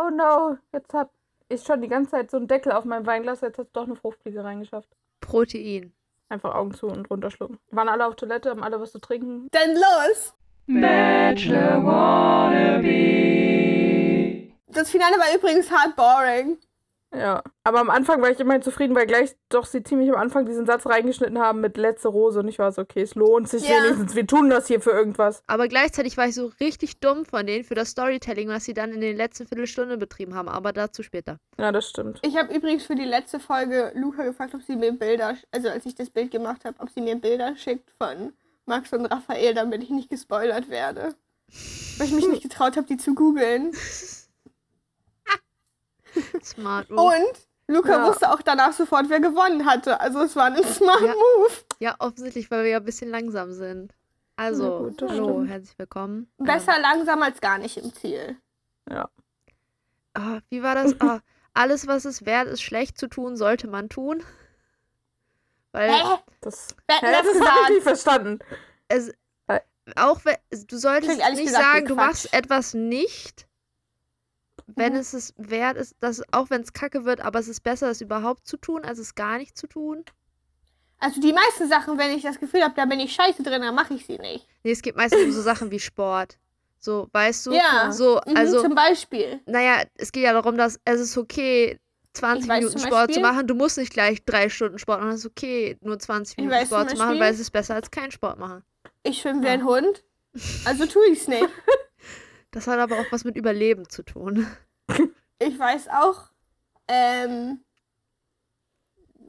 [0.00, 1.10] Oh no, jetzt hab
[1.48, 3.96] ich schon die ganze Zeit so einen Deckel auf meinem Weinglas, jetzt hat doch eine
[3.96, 4.88] Fruchtfliege reingeschafft.
[5.20, 5.92] Protein.
[6.28, 7.58] Einfach Augen zu und runterschlucken.
[7.72, 9.48] Waren alle auf Toilette, haben alle was zu trinken.
[9.50, 10.36] Dann los!
[10.68, 12.92] Bachelor Wannabe.
[14.68, 16.58] Das Finale war übrigens hard boring.
[17.14, 17.42] Ja.
[17.64, 20.66] Aber am Anfang war ich immerhin zufrieden, weil gleich doch sie ziemlich am Anfang diesen
[20.66, 23.76] Satz reingeschnitten haben mit letzte Rose und ich war so, okay, es lohnt sich Ja.
[23.82, 24.14] wenigstens.
[24.14, 25.42] Wir tun das hier für irgendwas.
[25.46, 28.92] Aber gleichzeitig war ich so richtig dumm von denen für das Storytelling, was sie dann
[28.92, 30.48] in den letzten Viertelstunde betrieben haben.
[30.48, 31.38] Aber dazu später.
[31.58, 32.20] Ja, das stimmt.
[32.22, 35.86] Ich habe übrigens für die letzte Folge Luca gefragt, ob sie mir Bilder, also als
[35.86, 38.34] ich das Bild gemacht habe, ob sie mir Bilder schickt von
[38.66, 41.14] Max und Raphael, damit ich nicht gespoilert werde.
[41.96, 43.72] Weil ich mich nicht getraut habe, die zu googeln.
[46.42, 47.00] Smart move.
[47.02, 48.08] Und Luca Ja.
[48.08, 50.00] wusste auch danach sofort, wer gewonnen hatte.
[50.00, 51.12] Also es war ein smart Ja.
[51.12, 51.52] Move.
[51.80, 53.92] Ja, offensichtlich, weil wir ja ein bisschen langsam sind.
[54.36, 55.50] Also, gut, hallo, stimmt.
[55.50, 56.30] herzlich willkommen.
[56.38, 58.36] Besser langsam als gar nicht im Ziel.
[58.88, 59.08] Ja.
[60.16, 60.94] Ähm, ah, wie war das?
[61.00, 61.20] Ah,
[61.54, 64.22] alles, was es wert ist, schlecht zu tun, sollte man tun.
[65.72, 66.18] Weil Hä?
[66.40, 68.38] Das, Wer hat Hä, das das habe ich nicht verstanden.
[68.86, 69.12] es,
[69.96, 70.36] auch wenn,
[70.68, 73.47] du solltest nicht gesagt sagen, du machst etwas nicht,
[74.76, 74.98] wenn Mhm.
[75.00, 78.00] es es wert ist, dass, auch wenn es kacke wird, aber es ist besser, es
[78.00, 80.04] überhaupt zu tun, als es gar nicht zu tun.
[81.00, 83.74] Also die meisten Sachen, wenn ich das Gefühl habe, da bin ich scheiße drin, dann
[83.74, 84.46] mache ich sie nicht.
[84.64, 86.38] Nee, es geht meistens um so Sachen wie Sport.
[86.80, 87.52] So, weißt du?
[87.52, 87.90] Ja.
[87.92, 89.40] So, Mhm, also, zum Beispiel.
[89.46, 91.78] naja, es geht ja darum, dass es ist okay,
[92.14, 93.46] 20 Ich weiß Minuten Sport zu machen.
[93.46, 95.12] Du musst nicht gleich drei Stunden Sport machen.
[95.12, 97.74] Es ist okay, nur 20 Ich Minuten weiß Sport zu machen, weil es ist besser
[97.74, 98.64] als kein Sport machen.
[99.04, 100.02] Ich schwimme wie ein Hund.
[100.64, 101.48] Also tue ich's nicht.
[102.58, 104.46] Das hat aber auch was mit Überleben zu tun.
[105.40, 106.32] Ich weiß auch,
[106.88, 107.60] ähm,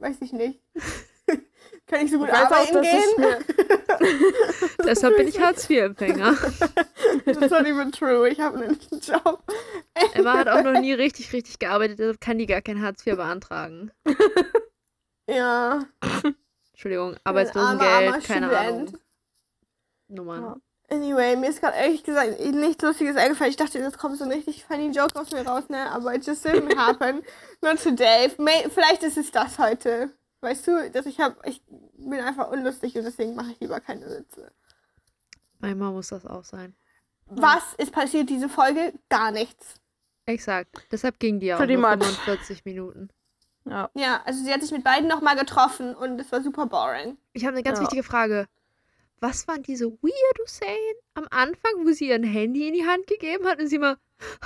[0.00, 0.60] weiß ich nicht.
[1.86, 4.24] Kann ich so gut Ich auch, arbeiten ich gehen?
[4.84, 6.36] Deshalb bin ich Hartz-IV-Empfänger.
[7.24, 8.28] Das ist not even true.
[8.28, 9.40] Ich habe einen Job.
[10.14, 13.14] Emma hat auch noch nie richtig, richtig gearbeitet, deshalb kann die gar kein Hartz IV
[13.14, 13.92] beantragen.
[15.28, 15.86] Ja.
[16.72, 18.88] Entschuldigung, armer, Arbeitslosengeld, armer keine Student.
[18.88, 18.98] Ahnung.
[20.08, 20.42] Nummern.
[20.42, 20.56] Ja.
[20.92, 23.50] Anyway, mir ist gerade ehrlich gesagt nichts Lustiges eingefallen.
[23.50, 25.88] Ich dachte, jetzt kommt so ein richtig funny Joke aus mir raus, ne?
[25.90, 27.22] Aber it just didn't happen.
[27.62, 28.30] Not today.
[28.38, 30.10] May, vielleicht ist es das heute.
[30.40, 34.06] Weißt du, dass ich hab, ich bin einfach unlustig und deswegen mache ich lieber keine
[34.06, 34.50] Witze.
[35.60, 36.74] Manchmal muss das auch sein.
[37.26, 38.92] Was ist passiert diese Folge?
[39.10, 39.74] Gar nichts.
[40.26, 40.74] Exakt.
[40.90, 42.04] Deshalb ging die auch Pretty nur much.
[42.04, 43.10] 45 Minuten.
[43.64, 43.90] ja.
[43.94, 47.16] Ja, also sie hat sich mit beiden nochmal getroffen und es war super boring.
[47.32, 47.84] Ich habe eine ganz Ja.
[47.84, 48.46] wichtige Frage.
[49.20, 53.06] Was waren diese weirdo Szenen am Anfang, wo sie ihr ein Handy in die Hand
[53.06, 53.96] gegeben hat und sie mal,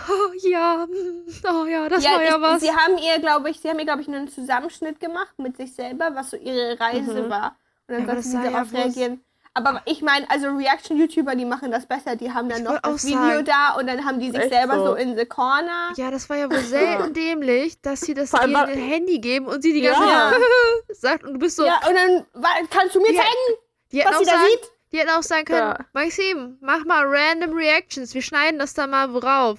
[0.08, 0.86] oh ja,
[1.52, 2.60] oh ja, das war ja ich, was.
[2.62, 5.74] Sie haben ihr, glaube ich, sie haben ihr, glaube ich, einen Zusammenschnitt gemacht mit sich
[5.74, 7.30] selber, was so ihre Reise Mhm.
[7.30, 7.56] war.
[7.86, 9.20] Und dann Ja, aber sollte das sie ja darauf bloß- reagieren.
[9.56, 12.16] Aber ich meine, also Reaction-YouTuber, die machen das besser.
[12.16, 14.74] Die haben dann Ich noch das Video sagen- da und dann haben die sich selber
[14.78, 14.86] so?
[14.86, 15.92] so in the corner.
[15.96, 19.46] Ja, das war ja wohl selten dämlich, dass sie das ihr war- ein Handy geben
[19.46, 20.32] und sie die ganze Ja.
[20.32, 20.40] Zeit
[20.96, 22.26] sagt und du bist so, Ja, und dann
[22.68, 23.58] kannst du mir Ja, zeigen,
[23.94, 24.70] die hätten was auch sie da sagen, sieht?
[24.92, 25.78] die hätten auch sagen können, Ja.
[25.92, 29.58] Maxim, mach mal random Reactions, wir schneiden das da mal rauf.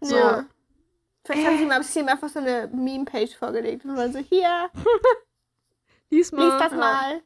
[0.00, 0.16] So.
[0.16, 0.44] Ja.
[1.24, 4.70] Vielleicht haben sie mal ein bisschen einfach so eine Meme-Page vorgelegt und waren so, hier,
[6.10, 6.48] Lies mal.
[6.48, 7.22] lies das mal.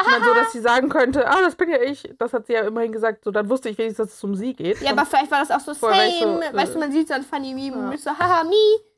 [0.00, 2.08] Ich meine, so, dass sie sagen könnte, ah, das bin ja ich.
[2.18, 3.24] Das hat sie ja immerhin gesagt.
[3.24, 4.80] So, dann wusste ich wenigstens, dass es um sie geht.
[4.80, 6.46] Ja, aber vielleicht war das auch so war ich so, same.
[6.46, 7.88] äh, weißt du, man sieht so ein funny Meme ja.
[7.88, 8.54] und ist so, haha, me.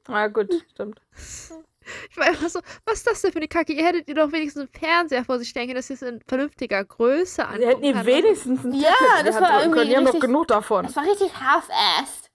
[0.07, 1.01] Ah, gut, stimmt.
[2.11, 3.73] Ich war einfach so, was ist das denn für eine Kacke?
[3.73, 6.21] Ihr hättet ihr doch wenigstens einen Fernseher vor sich stellen können, dass ihr es in
[6.27, 9.91] vernünftiger Größe angucken Sie hätten ihr wenigstens ein Ja, Tablet das war irgendwie können.
[9.91, 10.85] Die haben doch richtig- genug davon.
[10.87, 12.31] Das war richtig half-assed.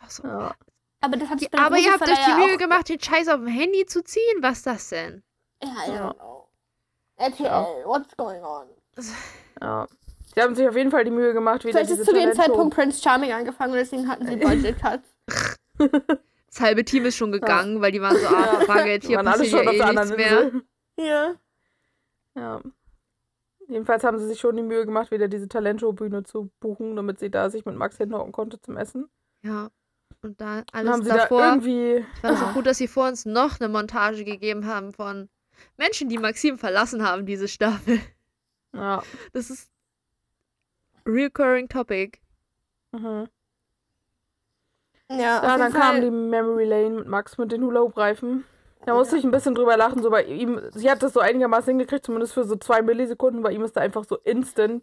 [0.00, 0.22] Ach so.
[0.26, 0.54] Ja.
[1.00, 3.48] Aber das hat sich aber ihr habt euch die Mühe gemacht, den Scheiß auf dem
[3.48, 4.38] Handy zu ziehen.
[4.40, 5.22] Was ist das denn?
[5.62, 6.10] Ja, I Ja.
[6.10, 6.48] don't know.
[7.16, 7.66] RTL, Ja.
[7.84, 8.66] what's going on?
[9.60, 9.86] ja.
[10.34, 12.32] Sie haben sich auf jeden Fall die Mühe gemacht, wieder Vielleicht diese ist zu dem
[12.32, 15.08] Zeitpunkt Prince Charming angefangen und deswegen hatten sie Budget Cuts.
[16.52, 19.48] Das halbe Team ist schon gegangen, weil die waren so, ah, Bargeld, Die hier passiert
[19.50, 20.42] schon ja eh nichts mehr.
[20.42, 20.62] Insel.
[20.98, 21.34] Ja.
[22.34, 22.60] Ja.
[23.68, 27.30] Jedenfalls haben sie sich schon die Mühe gemacht, wieder diese Talentshow-Bühne zu buchen, damit sie
[27.30, 29.08] da sich mit Max hinhocken konnte zum Essen.
[29.42, 29.70] Ja.
[30.20, 31.40] Und da Dann haben alles sie davor.
[31.40, 32.04] da irgendwie.
[32.14, 35.30] Ich fand es auch gut, dass sie vor uns noch eine Montage gegeben haben von
[35.78, 37.98] Menschen, die Maxim verlassen haben, diese Staffel.
[38.74, 39.02] Ja.
[39.32, 39.70] Das ist
[41.06, 42.18] recurring topic.
[42.92, 43.28] Mhm.
[45.18, 45.80] Ja, Ja, dann Fall.
[45.80, 48.44] kam die Memory Lane mit Max mit den Hula-Hoop-Reifen.
[48.84, 50.02] Da musste ich ein bisschen drüber lachen.
[50.02, 53.42] So bei ihm, sie hat das so einigermaßen hingekriegt, zumindest für so zwei Millisekunden.
[53.42, 54.82] Bei ihm ist da einfach so instant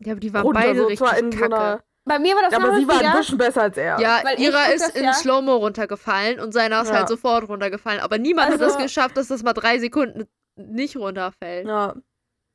[0.00, 0.60] Ja, aber die waren runter.
[0.60, 1.54] beide so richtig zwar in so kacke.
[1.56, 1.80] einer.
[2.04, 3.98] Bei mir war das Ja, aber sie war ein bisschen besser als er.
[4.00, 6.98] Ja, Weil ihrer ist das in ja- Slow-Mo runtergefallen und seiner ist Ja.
[6.98, 8.00] halt sofort runtergefallen.
[8.00, 10.26] Aber niemand hat das Also- geschafft, dass das mal drei Sekunden
[10.56, 11.66] nicht runterfällt.
[11.66, 11.94] Ja.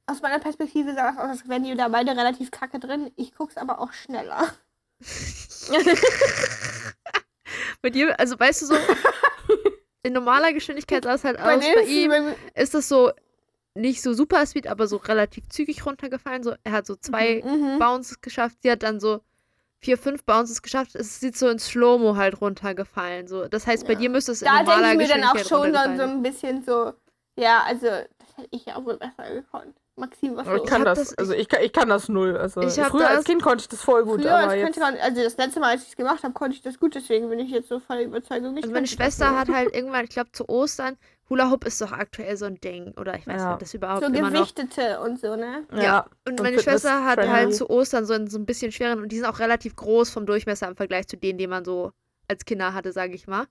[0.07, 3.12] aus meiner Perspektive sah das aus, als wären die da beide relativ kacke drin.
[3.15, 4.47] Ich guck's aber auch schneller.
[7.81, 8.75] Bei dir, also weißt du so,
[10.04, 11.63] in normaler Geschwindigkeit sah es halt Bei aus.
[11.75, 12.12] Bei ihm
[12.56, 13.12] ist es so
[13.74, 16.44] nicht so super Speed, aber so relativ zügig runtergefallen.
[16.44, 17.80] So, er hat so zwei Mhm.
[17.80, 18.57] Bounces geschafft.
[18.62, 19.22] Sie hat dann so
[19.80, 20.94] vier, fünf Bounces geschafft.
[20.95, 23.28] Es sieht so in Slow-Mo halt runtergefallen.
[23.28, 23.48] So.
[23.48, 24.00] Das heißt, bei Ja.
[24.00, 26.04] dir müsste es in Da denke normaler ich mir dann auch Geschwindigkeit schon dann so
[26.04, 26.94] ein bisschen so,
[27.38, 29.75] ja, also das hätte ich ja auch wohl besser gekonnt.
[29.98, 32.36] Maxim, was ich kann hab das, das- also ich kann, ich kann das null.
[32.38, 34.80] Also Ich früher als das- Kind konnte ich das voll gut, Früher, aber als jetzt.
[34.80, 37.30] man, also das letzte Mal, als ich es gemacht habe, konnte ich das gut, deswegen
[37.30, 38.56] bin ich jetzt so voller Überzeugung.
[38.58, 40.98] Ich Und meine Schwester hat halt irgendwann, ich glaube zu Ostern,
[41.30, 42.94] Hula Hoop ist doch aktuell so ein Ding.
[43.00, 43.54] Oder ich weiß nicht, Ja.
[43.54, 44.32] ob das überhaupt so immer noch.
[44.34, 45.66] gewichtete und so, ne?
[45.74, 46.06] Ja.
[46.28, 47.34] Und und meine Schwester hat friendly.
[47.34, 50.10] halt zu Ostern so einen so ein bisschen schweren und die sind auch relativ groß
[50.10, 51.92] vom Durchmesser im Vergleich zu denen, die man so
[52.28, 53.46] als Kinder hatte, sage ich mal.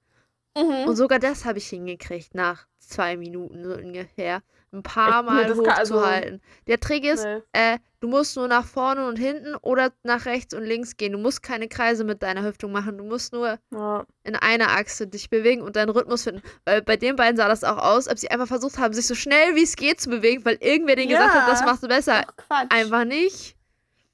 [0.57, 0.89] Mhm.
[0.89, 4.41] Und sogar das habe ich hingekriegt nach zwei Minuten so ungefähr.
[4.73, 5.23] Ein paar?
[5.23, 6.41] Nee, Mal kann- also- hochzuhalten.
[6.69, 7.41] Der Trick ist, Nee.
[7.53, 11.11] äh, du musst nur nach vorne und hinten oder nach rechts und links gehen.
[11.13, 12.97] Du musst keine Kreise mit deiner Hüftung machen.
[12.97, 14.07] Du musst nur Ja.
[14.23, 16.43] in einer Achse dich bewegen und deinen Rhythmus finden.
[16.65, 19.17] Weil bei den beiden sah das auch aus, als sie einfach versucht haben, sich so
[19.17, 21.43] schnell wie es geht zu bewegen, weil irgendwer denen gesagt Ja.
[21.43, 22.25] hat, das machst du besser.
[22.49, 22.65] Ach.
[22.69, 23.57] Einfach nicht.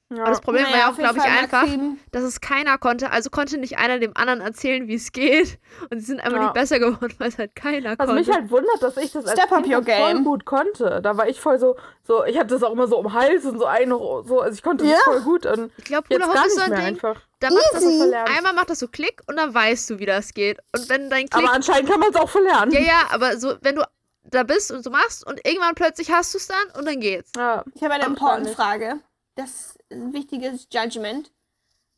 [0.09, 0.21] Ja.
[0.21, 1.67] Aber das Problem war ja Naja, auch, glaube ich, einfach,
[2.13, 3.11] dass es keiner konnte.
[3.11, 5.59] Also konnte nicht einer dem anderen erzählen, wie es geht.
[5.89, 6.43] Und sie sind einfach Ja.
[6.45, 8.13] nicht besser geworden, weil es halt keiner Was konnte.
[8.13, 10.23] mich halt wundert, dass ich das als Step up kind voll game.
[10.23, 11.01] gut konnte.
[11.03, 13.59] Da war ich voll so, so ich hatte das auch immer so um Hals und
[13.59, 14.91] so ein noch so, also ich konnte Ja.
[14.93, 16.87] das voll gut und ich glaube, gar Hoop ist so nicht ein mehr Ding.
[16.87, 17.21] einfach.
[17.41, 20.33] Da macht das so, einmal macht das so Klick und dann weißt du, wie das
[20.33, 20.59] geht.
[20.73, 21.43] Und wenn dein Klick.
[21.43, 22.71] Aber anscheinend kann man es auch verlernen.
[22.73, 23.83] ja, ja, aber so, wenn du
[24.23, 27.31] da bist und so machst und irgendwann plötzlich hast du es dann und dann geht's.
[27.35, 27.65] Ja.
[27.75, 28.55] Ich habe eine Ach, important gar nicht.
[28.55, 28.99] Frage.
[29.37, 31.31] Das ist ein wichtiges Judgment.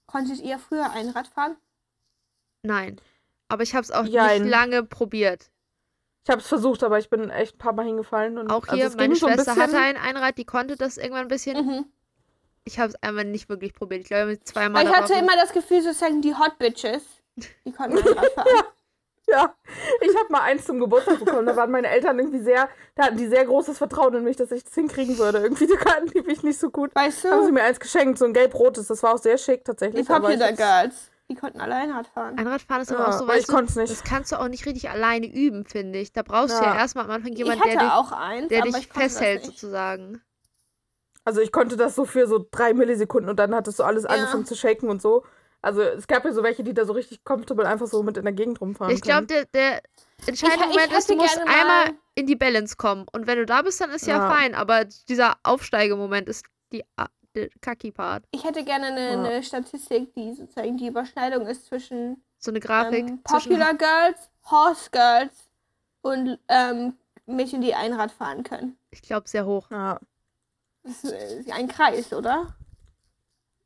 [0.07, 1.55] Konntet ihr früher Einrad fahren?
[2.63, 2.99] Nein.
[3.47, 4.43] Aber ich habe es auch Jein.
[4.43, 5.49] nicht lange probiert.
[6.25, 8.37] Ich habe es versucht, aber ich bin echt ein paar Mal hingefallen.
[8.37, 10.45] Und Auch also hier, es meine ging so ein Schwester bisschen, hatte ein Einrad, die
[10.45, 11.65] konnte das irgendwann ein bisschen.
[11.65, 11.85] Mhm.
[12.65, 14.01] Ich habe es einfach nicht wirklich probiert.
[14.01, 14.83] Ich glaube, mit zweimal.
[14.83, 17.03] Ich hatte immer das Gefühl, sozusagen die Hot Bitches,
[17.65, 18.47] die konnten Einrad fahren.
[19.31, 19.53] Ja,
[20.01, 21.45] ich habe mal eins zum Geburtstag bekommen.
[21.45, 24.51] Da waren meine Eltern irgendwie sehr, da hatten die sehr großes Vertrauen in mich, dass
[24.51, 25.39] ich das hinkriegen würde.
[25.39, 26.95] Irgendwie, die kannten die mich nicht so gut.
[26.95, 27.53] Weißt Haben sie du?
[27.53, 28.87] mir eins geschenkt, so ein gelb-rotes.
[28.87, 30.01] Das war auch sehr schick tatsächlich.
[30.01, 31.11] ich Popular hab's- Girls.
[31.29, 32.39] Die konnten alle Einrad fahren.
[32.39, 33.91] Einradfahren ist aber Ja, auch so, aber ich du, konnte es nicht.
[33.91, 36.11] das kannst du auch nicht richtig alleine üben, finde ich.
[36.11, 36.79] Da brauchst du ja Ja.
[36.79, 40.23] erstmal am Anfang Ich jemanden, hatte der dich, auch eins, der dich festhält, sozusagen.
[41.25, 44.03] Also ich konnte das so für so drei Millisekunden und dann hat es so alles
[44.05, 44.09] Ja.
[44.09, 45.23] angefangen zu shaken und so.
[45.61, 48.23] Also es gab ja so welche, die da so richtig comfortable einfach so mit in
[48.23, 49.81] der Gegend rumfahren Ich glaube, der, der
[50.25, 53.05] entscheidende Ich- ich Moment ist, du musst einmal in die Balance kommen.
[53.11, 54.29] Und wenn du da bist, dann ist ja, Ja.
[54.29, 54.55] fein.
[54.55, 56.83] Aber dieser Aufsteigemoment ist die,
[57.35, 58.23] der Kacki-Part.
[58.31, 59.23] Ich hätte gerne eine, Ja.
[59.23, 63.07] eine Statistik, die sozusagen die Überschneidung ist zwischen So eine Grafik.
[63.07, 65.49] ähm, zwischen, Popular Girls, Horse Girls
[66.01, 66.93] und ähm,
[67.25, 68.77] Mädchen, die Einrad fahren können.
[68.91, 69.69] ich glaube, sehr hoch.
[69.71, 69.99] Ja.
[70.83, 72.55] Das ist ein Kreis, oder?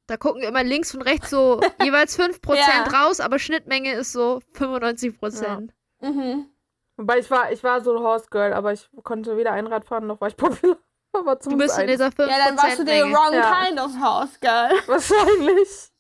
[0.08, 2.84] Da gucken immer links und rechts so jeweils 5% Ja.
[2.84, 5.70] raus, aber Schnittmenge ist so 95%.
[6.02, 6.50] Mhm.
[6.98, 10.06] Wobei ich war, ich war so ein Horse Girl, aber ich konnte weder Einrad fahren
[10.08, 10.78] noch war ich popular.
[11.14, 13.14] Aber Du zumindest bist in dieser 5% Ja, dann warst du Menge.
[13.16, 13.64] wrong Ja.
[13.66, 14.72] kind of Horse Girl.
[14.88, 15.92] Wahrscheinlich.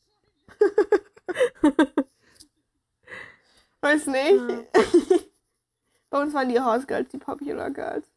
[3.81, 4.67] Weiß nicht.
[6.09, 8.07] Bei uns waren die Horse Girls die Popular Girls.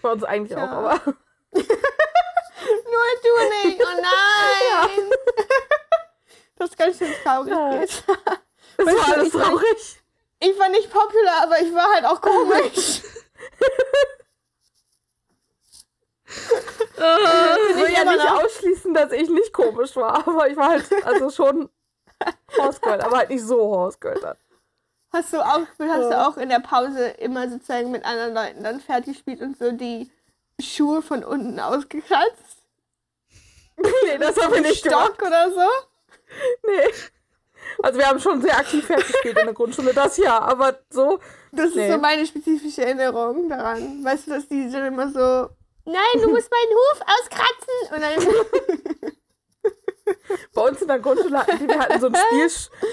[0.00, 0.64] Bei uns eigentlich Ja.
[0.64, 1.16] auch, aber.
[2.66, 3.80] Nur du nicht.
[3.80, 5.10] Oh nein.
[6.56, 7.50] Das ist ganz schön traurig.
[7.52, 7.82] Ja.
[7.82, 10.02] Es Weißt war alles traurig.
[10.40, 13.02] Ich war nicht popular, aber ich war halt auch komisch.
[16.96, 20.86] Ich will ja nicht noch- ausschließen, dass ich nicht komisch war, aber ich war halt
[21.04, 21.68] also schon
[22.56, 24.36] Horse aber halt nicht so Horse dann.
[25.12, 26.28] Hast du auch, hast du Ja.
[26.28, 30.10] auch in der Pause immer sozusagen mit anderen Leuten dann fertig gespielt und so die
[30.60, 32.51] Schuhe von unten ausgekratzt?
[34.04, 35.14] Nee, das haben wir nicht gemacht.
[35.14, 35.68] Stock oder so?
[36.66, 36.92] Nee.
[37.82, 41.18] Also wir haben schon sehr aktiv fertig gespielt in der Grundschule, das ja, aber so.
[41.52, 41.90] Das ist Nee.
[41.90, 44.04] so meine spezifische Erinnerung daran.
[44.04, 45.48] Weißt du, dass die dann immer so,
[45.84, 47.94] nein, du musst meinen Huf auskratzen.
[47.94, 49.12] Und dann,
[50.54, 52.14] Bei uns in der Grundschule hatten die, wir hatten so ein
[52.50, 52.50] Spiel,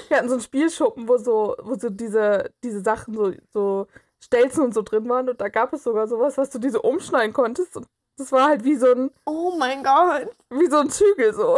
[0.09, 3.87] wir hatten so einen Spielschuppen, wo so, wo so diese, diese Sachen so, so
[4.21, 7.33] Stelzen und so drin waren und da gab es sogar sowas, was du diese umschneiden
[7.33, 7.87] konntest und
[8.19, 11.57] das war halt wie so ein, oh mein Gott, wie so ein Zügel so.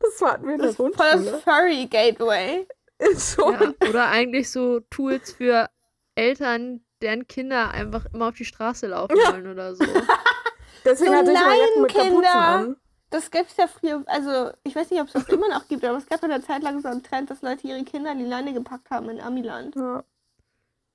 [0.00, 2.66] Das hatten wir in der voll das Furry Gateway.
[2.98, 3.52] Ist schon.
[3.54, 5.68] Ja, oder eigentlich so Tools für
[6.14, 9.32] Eltern, deren Kinder einfach immer auf die Straße laufen Ja.
[9.32, 9.84] wollen oder so.
[10.84, 12.34] Deswegen So hatte ich Jacken mit Kapuzen Laienkinder.
[12.34, 12.76] an.
[13.10, 15.96] Das gibt's ja früher, also ich weiß nicht, ob es das immer noch gibt, aber
[15.98, 18.24] es gab ja eine Zeit lang so einen Trend, dass Leute ihre Kinder in die
[18.26, 19.74] Leine gepackt haben in Amiland.
[19.76, 20.04] Ja,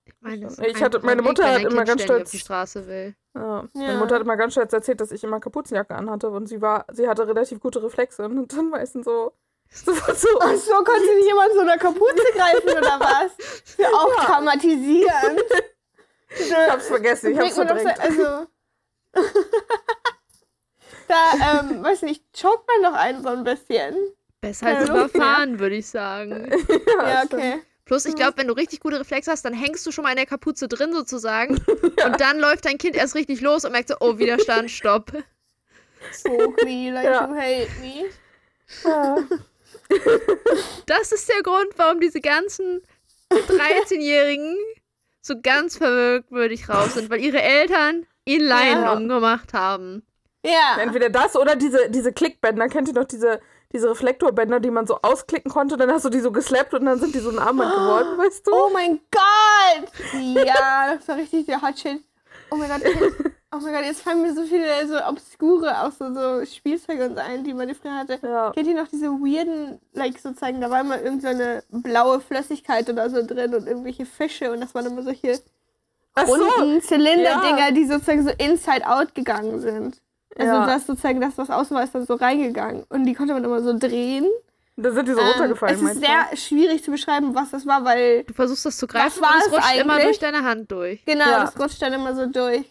[0.06, 3.16] Ich meine, Ich hatte- meine Mutter hat immer Kind ganz stolz- auf die Straße will.
[3.36, 3.42] Ja.
[3.42, 3.68] Ja.
[3.74, 6.86] Meine Mutter hat immer ganz stolz erzählt, dass ich immer Kapuzenjacke anhatte und sie war,
[6.92, 9.34] sie hatte relativ gute Reflexe und dann meistens so
[9.74, 10.28] Sofort so.
[10.40, 13.36] Ach so, konnte nicht jemand so einer Kapuze greifen oder was?
[13.38, 15.42] Das ist auch traumatisierend.
[16.30, 18.00] Ich hab's vergessen, ich hab's so, verdrängt.
[18.00, 18.48] also.
[21.08, 23.96] da, ähm, weiß nicht, choked man doch einen so ein bisschen.
[24.42, 26.52] Besser als überfahren, würde ich sagen.
[26.98, 27.62] Ja, okay.
[27.94, 30.16] Plus, ich glaube, wenn du richtig gute Reflexe hast, dann hängst du schon mal in
[30.16, 31.58] der Kapuze drin sozusagen.
[32.06, 35.12] Und dann läuft dein Kind erst richtig los und merkt so, oh, Widerstand, stopp.
[36.24, 37.28] Poke me like Ja.
[37.30, 38.06] you hate me.
[38.84, 39.18] Ja.
[40.88, 42.82] Das ist der Grund, warum diese ganzen
[43.32, 44.58] 13-Jährigen
[45.22, 48.94] so ganz verwirklich raus sind, weil ihre Eltern ihn Laien Ja.
[48.94, 50.02] umgemacht haben.
[50.44, 50.78] Ja.
[50.80, 52.68] Entweder das oder diese, diese Klickbänder.
[52.70, 53.40] Kennt ihr noch diese,
[53.74, 55.76] diese Reflektorbänder, die man so ausklicken konnte?
[55.78, 58.48] Dann hast du die so geslappt und dann sind die so ein Armband geworden, weißt
[58.48, 58.52] du?
[58.54, 59.92] Oh mein Gott!
[60.46, 62.02] Ja, das war richtig der Hot Shit.
[62.52, 62.82] Oh mein Gott,
[63.52, 67.16] oh mein Gott, jetzt fallen mir so viele so obskure, auch so, so Spielzeuge und
[67.16, 68.20] so ein, die man früher hatte.
[68.22, 68.52] Ja.
[68.52, 73.26] Kennt ihr noch diese weirden, like sozusagen, da war immer irgendeine blaue Flüssigkeit oder so
[73.26, 75.40] drin und irgendwelche Fische und das waren immer solche
[76.14, 76.34] Ach so.
[76.36, 77.72] runden Zylinderdinger, Ja.
[77.72, 80.00] die sozusagen so inside out gegangen sind.
[80.38, 80.66] Also Ja.
[80.66, 82.84] das sozusagen, das, was außen war, ist dann so reingegangen.
[82.90, 84.26] Und die konnte man immer so drehen.
[84.76, 87.86] Da sind die so Ähm, runtergefallen, es ist sehr schwierig zu beschreiben, was das war,
[87.86, 90.06] weil Du versuchst das zu greifen war und es rutscht immer eigentlich?
[90.06, 91.06] durch deine Hand durch.
[91.06, 91.42] Genau, Ja.
[91.46, 92.66] das rutscht dann immer so durch.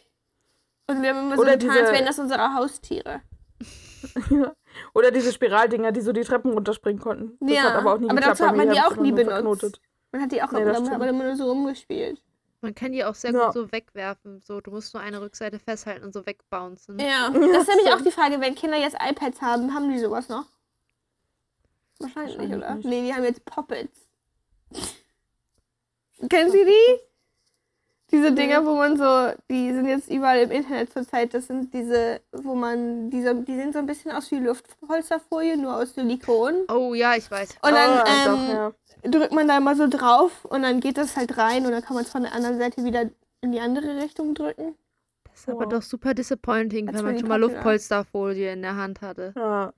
[0.89, 3.21] Und wir haben immer so Oder getan, als diese- wären das unsere Haustiere.
[4.95, 7.37] Oder diese Spiraldinger, die so die Treppen runterspringen konnten.
[7.41, 8.41] Das Ja, hat aber auch nie aber geklappt.
[8.41, 9.33] dazu hat man die auch immer nie benutzt.
[9.33, 9.81] verknotet.
[10.11, 12.21] Man hat die auch Nee, immer, man immer nur so rumgespielt.
[12.63, 13.47] Man kann die auch sehr Ja.
[13.47, 14.41] gut so wegwerfen.
[14.41, 16.99] So, du musst nur eine Rückseite festhalten und so wegbouncen.
[16.99, 20.29] Ja, das ist nämlich auch die Frage, wenn Kinder jetzt iPads haben, haben die sowas
[20.29, 20.47] noch?
[21.99, 22.75] Wahrscheinlich, nicht, Wahrscheinlich oder?
[22.77, 22.89] nicht.
[22.89, 24.07] Nee, die haben jetzt Poppets.
[26.31, 27.01] Kennen Sie die?
[28.13, 32.21] Diese Dinger, wo man so, die sind jetzt überall im Internet zurzeit, das sind diese,
[32.33, 36.67] wo man, diese, die sehen so ein bisschen aus wie Luftpolsterfolie, nur aus Silikon.
[36.71, 37.57] Oh ja, ich weiß.
[37.63, 38.73] Und dann Ah, ähm, doch, ja.
[39.05, 41.95] Drückt man da mal so drauf und dann geht das halt rein und dann kann
[41.95, 44.77] man es von der anderen Seite wieder in die andere Richtung drücken.
[45.31, 45.69] Das ist aber Wow.
[45.71, 47.41] doch super disappointing, That's wenn man schon mal.
[47.41, 49.33] Luftpolsterfolie in der Hand hatte.
[49.37, 49.73] ja.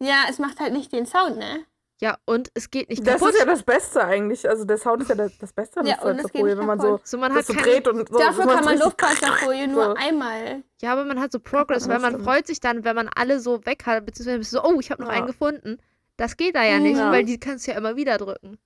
[0.00, 1.64] Ja, es macht halt nicht den Sound, ne?
[2.00, 3.30] Ja, und es geht nicht Das kaputt.
[3.34, 4.48] ist ja das Beste eigentlich.
[4.48, 6.54] Also der Sound ist ja das, das Beste an Ja, der und es geht Folie,
[6.54, 8.16] nicht wenn man so, so, man das hat so dreht und so.
[8.18, 9.94] Dafür das kann man Luftpolsterfolie nur so.
[9.94, 10.62] einmal.
[10.80, 12.24] Ja, aber man hat so Progress, Ja, weil man stimmt.
[12.26, 15.08] freut sich dann, wenn man alle so weg hat, beziehungsweise so, oh, ich habe noch
[15.10, 15.16] Ja.
[15.16, 15.78] einen gefunden.
[16.18, 17.10] Das geht da ja nicht, Ja.
[17.10, 18.58] weil die kannst du ja immer wieder drücken.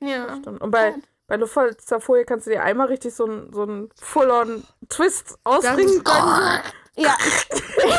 [0.00, 0.36] Ja.
[0.38, 0.60] Stimmt.
[0.60, 0.94] Und bei,
[1.26, 6.60] bei Luftpolsterfolie kannst du dir einmal richtig so einen so einen Full-on-Twist ausbringen ist- können.
[6.98, 7.14] Ja.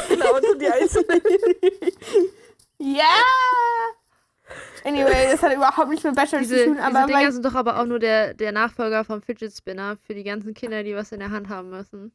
[0.09, 1.21] Genau, und so die einzelnen.
[2.79, 3.03] Ja!
[4.85, 7.45] Anyway, das hat überhaupt nichts mit Bachelor Diese, zu tun, diese aber Dinger weil, sind
[7.45, 10.95] doch aber auch nur der, der Nachfolger vom Fidget Spinner für die ganzen Kinder, die
[10.95, 12.11] was in der Hand haben müssen.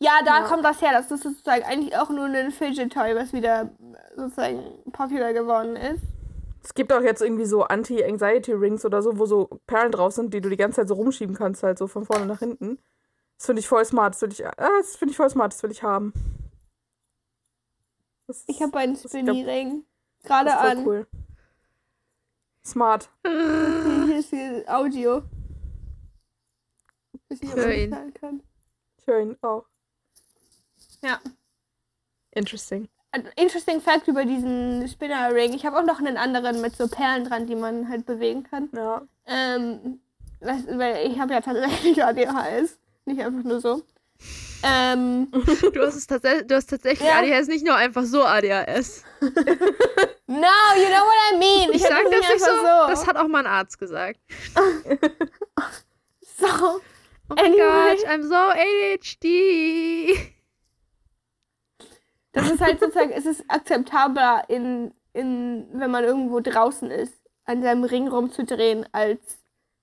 [0.00, 0.44] ja, da Ja.
[0.46, 0.90] kommt das her.
[0.92, 3.70] Das ist sozusagen eigentlich auch nur ein Fidget Toy, was wieder
[4.16, 6.02] sozusagen popular geworden ist.
[6.62, 10.40] Es gibt auch jetzt irgendwie so Anti-Anxiety-Rings oder so, wo so Perlen drauf sind, die
[10.40, 12.78] du die ganze Zeit so rumschieben kannst, halt so von vorne nach hinten.
[13.36, 14.14] Das finde ich voll smart.
[14.14, 15.52] Das will ich, ah, das finde ich voll smart.
[15.52, 16.12] Das will ich haben.
[18.26, 19.84] Das Ich habe einen Spinny-Ring.
[20.20, 20.86] das Gerade ist an.
[20.86, 21.06] cool.
[22.64, 23.08] Smart.
[23.24, 25.22] Hier ist die Audio.
[27.30, 28.42] Ich nicht, hören kann.
[28.98, 29.64] Ich höre ihn auch.
[31.02, 31.20] Ja.
[32.32, 32.88] Interesting.
[33.36, 35.54] Interesting Fact über diesen Spinner-Ring.
[35.54, 38.68] Ich habe auch noch einen anderen mit so Perlen dran, die man halt bewegen kann.
[38.74, 39.02] Ja.
[39.26, 40.00] Ähm,
[40.40, 42.78] was, weil ich habe ja tatsächlich ADHS.
[43.06, 43.82] Nicht einfach nur so.
[44.62, 45.28] Ähm,
[45.72, 47.18] Du hast, es tatsächlich, du hast tatsächlich Ja.
[47.18, 49.04] ADHS, nicht nur einfach so ADHS.
[49.20, 49.32] no, you
[50.26, 51.70] know what I mean.
[51.70, 53.78] Ich, Ich, hab sag das das nicht so, einfach das hat auch mal ein Arzt
[53.78, 54.18] gesagt.
[56.38, 56.80] so.
[57.30, 57.96] Oh mein Anyway.
[57.96, 60.32] Gott, I'm so ADHD.
[62.38, 67.14] Das ist halt sozusagen, es ist akzeptabler, in, in, wenn man irgendwo draußen ist,
[67.44, 69.38] an seinem Ring rumzudrehen, als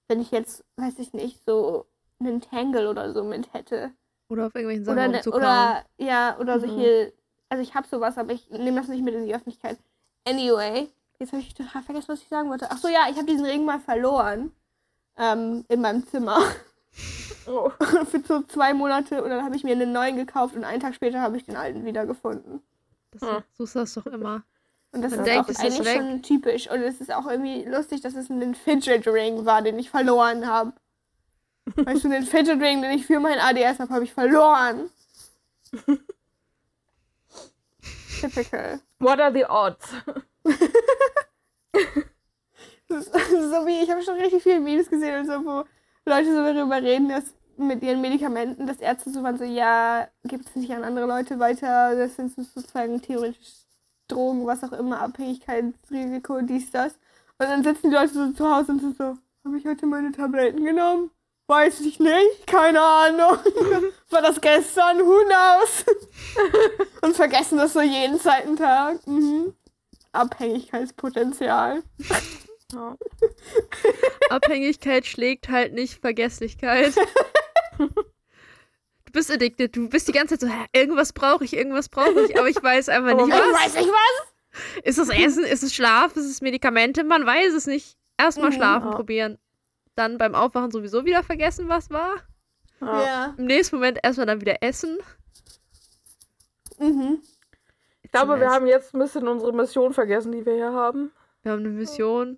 [0.07, 1.85] wenn ich jetzt, weiß ich nicht, so
[2.19, 3.91] einen Tangle oder so mit hätte.
[4.29, 5.41] Oder auf irgendwelchen Sachen Oder, ne, rumzukauen.
[5.43, 6.61] oder ja, oder Mhm.
[6.61, 7.13] solche,
[7.49, 9.77] also ich habe sowas, aber ich nehme das nicht mit in die Öffentlichkeit.
[10.27, 12.67] Anyway, jetzt habe ich total vergessen, was ich sagen wollte.
[12.69, 14.51] Ach so, ja, ich habe diesen Ring mal verloren
[15.17, 16.39] ähm, in meinem Zimmer
[17.47, 17.69] Oh.
[18.09, 20.95] für so zwei Monate und dann habe ich mir einen neuen gekauft und einen Tag
[20.95, 22.61] später habe ich den alten wieder gefunden.
[23.11, 23.43] Das, Hm.
[23.57, 24.43] So ist das doch immer.
[24.91, 25.97] Und das Man ist denkt, auch eigentlich weg.
[25.97, 26.69] schon typisch.
[26.69, 30.47] Und es ist auch irgendwie lustig, dass es ein Fidget Ring war, den ich verloren
[30.47, 30.73] habe.
[31.75, 34.89] weißt du, den Fidget Ring, den ich für mein ADS habe, habe ich verloren.
[38.21, 38.79] Typical.
[38.99, 39.85] What are the odds?
[42.87, 45.65] So wie, ich habe schon richtig viele Videos gesehen und so, wo
[46.05, 47.23] Leute so darüber reden, dass
[47.57, 51.39] mit ihren Medikamenten, dass Ärzte so waren so, ja, gibt es nicht an andere Leute
[51.39, 53.65] weiter, das sind sozusagen theoretisch
[54.07, 56.93] Drogen, was auch immer, Abhängigkeitsrisiko, dies, das.
[57.37, 60.11] Und dann sitzen die Leute so zu Hause und sind so, habe ich heute meine
[60.11, 61.11] Tabletten genommen?
[61.47, 63.37] Weiß ich nicht, keine Ahnung.
[64.09, 64.99] War das gestern?
[64.99, 65.85] Who knows?
[67.01, 69.05] und vergessen das so jeden zweiten Tag.
[69.05, 69.53] Mhm.
[70.11, 71.83] Abhängigkeitspotenzial.
[72.73, 72.97] Ja.
[74.29, 76.93] Abhängigkeit schlägt halt nicht Vergesslichkeit.
[77.77, 82.21] Du bist addicted, du bist die ganze Zeit so, "Hä, irgendwas brauche ich, irgendwas brauche
[82.21, 83.65] ich, aber ich weiß einfach Aber nicht Ich was.
[83.65, 84.81] weiß nicht was.
[84.83, 87.03] Ist es Essen, ist es Schlaf, ist es Medikamente?
[87.03, 87.97] Man weiß es nicht.
[88.17, 88.55] Erstmal Mhm.
[88.55, 88.95] schlafen Ja.
[88.95, 89.37] probieren.
[89.95, 92.15] Dann beim Aufwachen sowieso wieder vergessen, was war.
[92.81, 93.33] Ja.
[93.37, 94.97] Im nächsten Moment erstmal dann wieder essen.
[96.79, 97.21] Mhm.
[98.03, 101.11] Ich glaube, wir haben jetzt ein bisschen unsere Mission vergessen, die wir hier haben.
[101.43, 102.37] Wir haben eine Mission.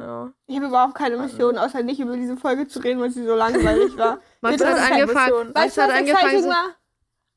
[0.00, 0.32] Ja.
[0.46, 3.34] Ich habe überhaupt keine Mission, außer nicht über diese Folge zu reden, weil sie so
[3.34, 4.18] langweilig war.
[4.40, 5.54] Das hat angefangen.
[5.54, 6.44] Weißt du, was angefangen.
[6.48, 6.64] war?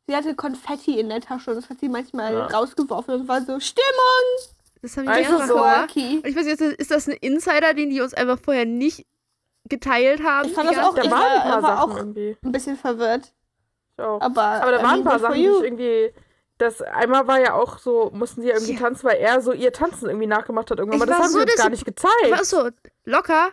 [0.07, 2.47] Sie hatte Konfetti in der Tasche und das hat sie manchmal Ja.
[2.47, 4.53] rausgeworfen und war so, Stimmung!
[4.81, 6.01] das haben die Einfach mehrfach so.
[6.01, 9.05] ich weiß nicht, ist das- ein Insider, den die uns einfach vorher nicht
[9.69, 10.49] geteilt haben?
[10.49, 12.37] Ich fand das auch- Da Ich war- paar war Sachen auch- irgendwie.
[12.43, 13.31] Ein bisschen verwirrt.
[13.97, 14.19] Auch.
[14.21, 16.13] Aber, Aber da waren ein paar Sachen, die ich irgendwie.
[16.63, 18.79] Das einmal war ja auch so, mussten sie ja irgendwie Ja.
[18.79, 20.97] tanzen, weil er so ihr Tanzen irgendwie nachgemacht hat irgendwann.
[20.97, 22.31] Ich Aber das haben so sie uns gar nicht gezeigt.
[22.31, 22.69] war so
[23.05, 23.49] locker.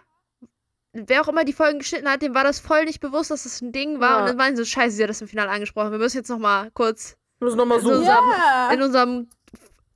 [0.93, 3.61] Wer auch immer die Folgen geschnitten hat, dem war das voll nicht bewusst, dass das
[3.61, 4.11] ein Ding war.
[4.11, 4.21] Ja.
[4.21, 5.93] Und dann meinen sie so, scheiße, sie hat das im Finale angesprochen.
[5.93, 8.07] Wir müssen jetzt noch mal kurz Wir müssen nochmal So- suchen.
[8.07, 8.71] Ja.
[8.73, 9.29] in unserem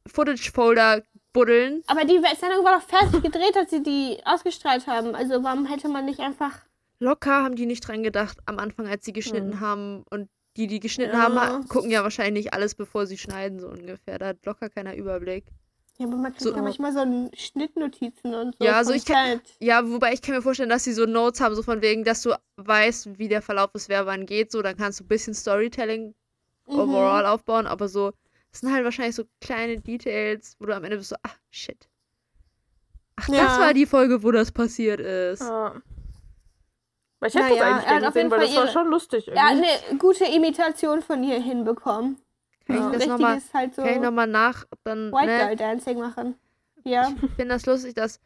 [0.06, 1.02] Footage-Folder
[1.32, 1.82] buddeln.
[1.86, 5.14] Aber die Sendung war doch fertig gedreht, als sie die ausgestrahlt haben.
[5.14, 6.52] Also warum hätte man nicht einfach...
[7.00, 9.60] Locker haben die nicht dran gedacht am Anfang, als sie geschnitten Hm.
[9.60, 10.04] haben.
[10.10, 11.22] Und die, die geschnitten Ja.
[11.22, 14.18] haben, ha- gucken ja wahrscheinlich alles, bevor sie schneiden, so ungefähr.
[14.18, 15.44] Da hat locker keiner Überblick.
[15.98, 18.64] Ja, aber man kriegt So- ja manchmal so Schnittnotizen und so.
[18.64, 19.40] Ja, also vom ich kann-.
[19.60, 22.22] Ja, wobei ich kann mir vorstellen, dass sie so Notes haben, so von wegen, dass
[22.22, 24.50] du weißt, wie der Verlauf ist, wer wann geht.
[24.50, 26.14] So, dann kannst du ein bisschen Storytelling
[26.66, 26.78] Mhm.
[26.78, 28.12] overall aufbauen, aber so,
[28.50, 31.88] das sind halt wahrscheinlich so kleine Details, wo du am Ende bist so, ach, shit.
[33.16, 33.60] Ach, das Ja.
[33.60, 35.42] war die Folge, wo das passiert ist.
[35.42, 35.80] Ja.
[37.24, 38.90] Weil ich hätte Naja, das eigentlich er hat gerne gesehen, weil Fall das war schon
[38.90, 39.68] lustig Ja, irgendwie.
[39.88, 42.18] eine gute Imitation von ihr hinbekommen.
[42.66, 45.38] Kann Ein ich das nochmal halt so kann ich noch mal nach, dann, White ne,
[45.38, 46.34] Girl Dancing machen.
[46.84, 47.08] Ja.
[47.22, 48.20] ich finde das lustig, dass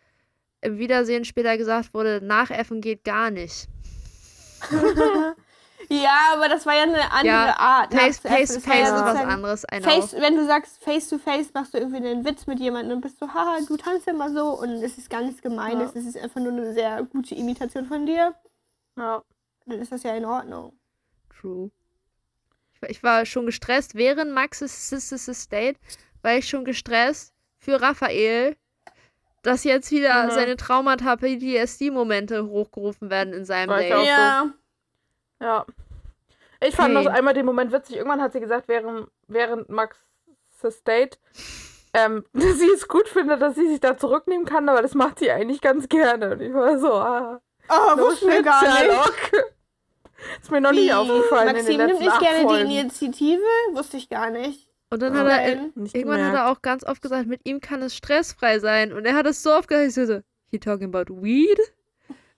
[0.63, 3.69] im Wiedersehen später gesagt wurde, nachäffen geht gar nicht.
[5.89, 7.95] ja, aber das war ja eine andere Ja, Art.
[7.95, 9.67] Face, face, war ja face ist was anderes.
[9.83, 13.01] Face, wenn du sagst face to face, machst du irgendwie einen Witz mit jemandem und
[13.03, 16.19] bist so, haha, du tanzt immer so und es ist gar nichts Gemeines, es ist
[16.19, 18.35] einfach nur eine sehr gute Imitation von dir,
[18.99, 19.23] Ja.
[19.67, 20.79] dann ist das ja in Ordnung.
[21.41, 21.71] True.
[22.89, 25.79] Ich war, schon gestresst während Max's Sister State,
[26.23, 28.57] war ich schon gestresst für Raphael,
[29.43, 30.31] dass jetzt wieder Mhm.
[30.31, 34.07] seine Traumata PTSD-Momente hochgerufen werden in seinem War Date.
[34.07, 34.53] Ja.
[35.41, 35.67] Ja.
[36.61, 37.05] Ich fand Hey.
[37.05, 37.97] das einmal den Moment witzig.
[37.97, 39.97] Irgendwann hat sie gesagt, während, während Max
[40.87, 41.19] Date,
[41.95, 45.19] ähm, dass sie es gut findet, dass sie sich da zurücknehmen kann, aber das macht
[45.21, 46.33] sie eigentlich ganz gerne.
[46.33, 48.79] Und ich war so, ah, Oh, no wussten wir shit, gar nicht.
[48.79, 49.17] Sherlock.
[50.43, 50.93] Ist mir noch nie Wie?
[50.93, 52.69] aufgefallen in Maxim nimmt nicht gerne Folgen.
[52.69, 54.67] die Initiative, wusste ich gar nicht.
[54.91, 55.21] Und dann Ja.
[55.21, 55.57] hat er.
[55.75, 56.37] Nicht irgendwann hat gemerkt.
[56.49, 58.93] er auch ganz oft gesagt, mit ihm kann es stressfrei sein.
[58.93, 61.59] Und er hat es so oft gesagt, ich so, so, he talking about weed?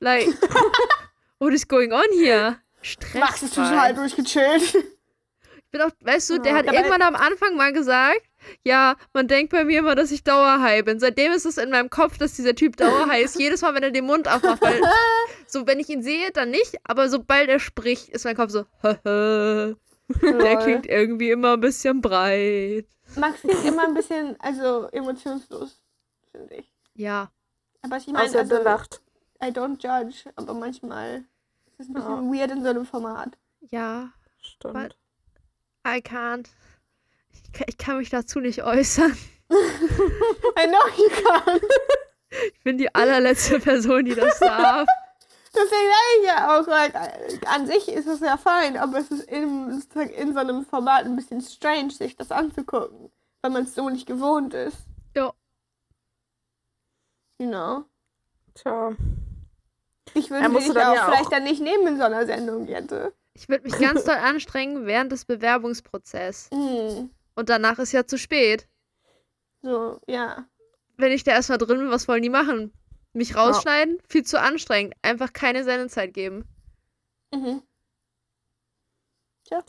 [0.00, 0.26] Like,
[1.38, 2.56] what is going on here?
[2.82, 3.18] Stressfrei.
[3.20, 4.74] Max ist total durchgechillt.
[4.74, 8.20] Ich bin auch, weißt du, der Ja, hat irgendwann am Anfang mal gesagt,
[8.64, 11.00] ja, man denkt bei mir immer, dass ich dauerhigh bin.
[11.00, 13.38] Seitdem ist es in meinem Kopf, dass dieser Typ dauerhigh ist.
[13.38, 14.80] Jedes Mal, wenn er den Mund aufmacht, weil
[15.46, 18.64] so, wenn ich ihn sehe, dann nicht, aber sobald er spricht, ist mein Kopf so,
[18.82, 22.86] der klingt irgendwie immer ein bisschen breit.
[23.16, 25.82] Max klingt immer ein bisschen, also emotionslos,
[26.30, 26.72] finde ich.
[26.94, 27.30] Ja,
[27.82, 29.00] Aber ich meine, Außer also, lacht.
[29.42, 31.24] I don't judge, aber manchmal
[31.78, 33.36] ist es ein bisschen weird in so einem Format.
[33.70, 34.10] ja,
[34.42, 34.96] Stimmt.
[35.86, 36.48] I can't.
[37.52, 39.16] Ich kann, ich kann mich dazu nicht äußern.
[39.50, 41.60] I know you can.
[42.54, 44.86] Ich bin die allerletzte Person, die das darf.
[45.52, 46.94] Deswegen sage ich ja auch, like,
[47.48, 51.06] an sich ist es ja fein, aber es ist in, sozusagen in so einem Format
[51.06, 53.10] ein bisschen strange, sich das anzugucken,
[53.42, 54.76] weil man es so nicht gewohnt ist.
[55.16, 55.32] Ja.
[57.40, 57.84] You know?
[58.54, 58.92] Tja.
[60.14, 62.68] Ich würde dich dann auch ja vielleicht auch- dann nicht nehmen in so einer Sendung,
[62.68, 63.12] Jette.
[63.34, 66.48] Ich würde mich ganz doll anstrengen während des Bewerbungsprozesses.
[66.52, 67.10] Hm.
[67.40, 68.68] Und danach ist ja zu spät.
[69.62, 70.44] So, ja.
[70.98, 72.70] Wenn ich da erstmal drin bin, was wollen die machen?
[73.14, 73.98] Mich rausschneiden?
[74.07, 74.92] Viel zu anstrengend.
[75.00, 76.44] Einfach keine Sendezeit geben.
[77.33, 77.62] Mhm.
[79.44, 79.62] Tja.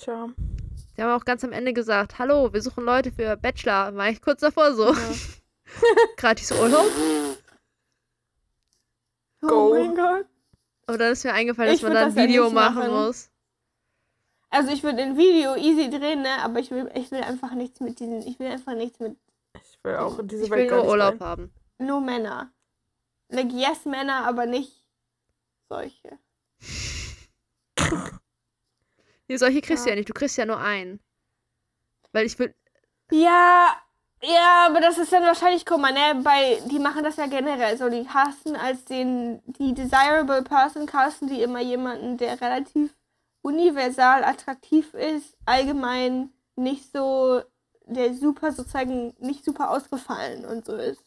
[0.98, 3.96] Die haben auch ganz am Ende gesagt, hallo, wir suchen Leute für Bachelor.
[3.96, 4.94] War ich kurz davor so.
[6.18, 6.92] Gratis Urlaub.
[9.40, 9.70] Go.
[9.70, 10.26] Oh mein Gott.
[10.88, 12.92] Aber dann ist mir eingefallen, dass Ich man da ein das ja Video machen machen.
[12.92, 13.31] muss.
[14.54, 16.44] Also ich würde ein Video easy drehen, ne?
[16.44, 19.18] Aber ich will, ich will einfach nichts mit diesen, ich will einfach nichts mit
[19.56, 21.20] Ich will auch in diese Ich Welt will nur Urlaub rein.
[21.22, 21.54] haben.
[21.80, 22.52] Nur Männer.
[23.30, 24.74] Like, yes, Männer, aber nicht
[25.70, 26.20] solche.
[29.28, 29.96] Nee, solche kriegst du Ja.
[29.96, 30.10] ja nicht.
[30.10, 31.00] Du kriegst ja nur einen.
[32.12, 32.54] Weil ich will.
[33.12, 33.68] Ja,
[34.22, 37.78] ja, aber das ist dann wahrscheinlich, guck mal, ne, bei, die machen das ja generell
[37.78, 42.94] so, die casten als den, die desirable person casten die immer jemanden, der relativ
[43.41, 47.41] universal attraktiv ist, allgemein nicht so,
[47.86, 51.04] der super sozusagen, nicht super ausgefallen und so ist.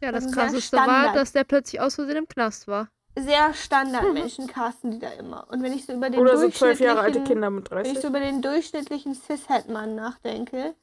[0.00, 1.16] Ja, das sehr krasseste war, Standard.
[1.16, 2.88] dass der plötzlich aus Versehen im Knast war.
[3.18, 5.46] Sehr Standardmenschen casten die da immer.
[5.50, 7.78] Und wenn ich so über den Oder so zwölf Jahre alte durchschnittlichen- Kinder mit Wenn
[7.78, 8.02] ich 30.
[8.02, 10.74] so über den durchschnittlichen Cis-Het-Mann nachdenke,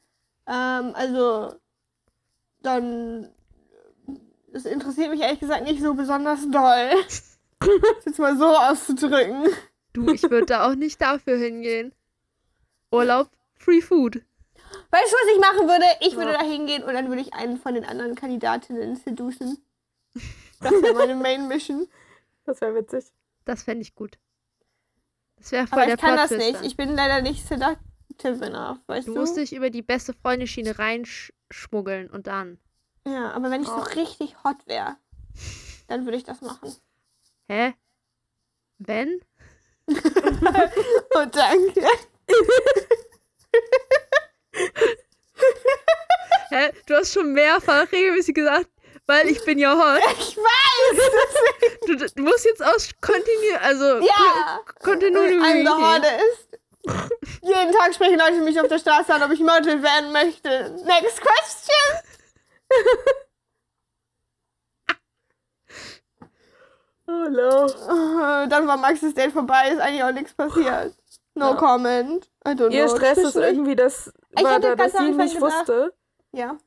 [0.47, 1.53] ähm, also,
[2.61, 3.29] dann,
[4.51, 6.89] das interessiert mich ehrlich gesagt nicht so besonders doll.
[6.99, 7.25] das
[8.05, 9.47] jetzt mal so auszudrücken.
[9.93, 11.93] Du, ich würde da auch nicht dafür hingehen.
[12.91, 14.15] Urlaub, Free Food.
[14.89, 15.85] Weißt du, was ich machen würde?
[16.01, 16.39] Ich würde Ja.
[16.39, 19.63] da hingehen und dann würde ich einen von den anderen Kandidatinnen seducen.
[20.59, 21.87] Das wäre meine Main-Mission.
[22.45, 23.05] Das wäre witzig.
[23.45, 24.17] Das fände ich gut.
[25.37, 26.55] Das wäre voll Aber der ich kann das nicht.
[26.55, 26.63] dann.
[26.63, 29.19] Ich bin leider nicht seductive enough, weißt Du du?
[29.19, 32.59] musst dich über die beste Freundeschiene reinschmuggeln und dann.
[33.05, 33.79] ja, aber wenn ich so Oh.
[33.95, 34.95] richtig hot wäre,
[35.87, 36.73] dann würde ich das machen.
[37.47, 37.73] Hä?
[38.79, 39.19] Wenn?
[41.15, 41.87] Oh, danke.
[46.49, 46.71] Hä?
[46.87, 48.67] Du hast schon mehrfach regelmäßig gesagt,
[49.07, 50.01] weil ich bin ja hot.
[50.19, 50.99] Ich weiß!
[51.85, 53.57] Du, du musst jetzt aus Kontinu...
[53.61, 53.99] Also...
[53.99, 54.59] Ja!
[54.81, 55.39] Kontinuität.
[55.41, 56.53] I'm the hottest.
[57.41, 60.71] Jeden Tag sprechen Leute mich auf der Straße an, ob ich Model werden möchte.
[60.85, 63.13] Next question!
[67.07, 67.65] Oh no.
[67.67, 70.95] Äh, Dann war Max's Date vorbei, ist eigentlich auch nichts passiert.
[71.35, 71.55] No Ja.
[71.55, 72.29] comment.
[72.47, 72.95] I don't Ihr know.
[72.95, 75.93] Stress ist irgendwie, dass, Ich war hatte da, dass sie nicht gedacht- wusste.
[76.31, 76.57] Ja.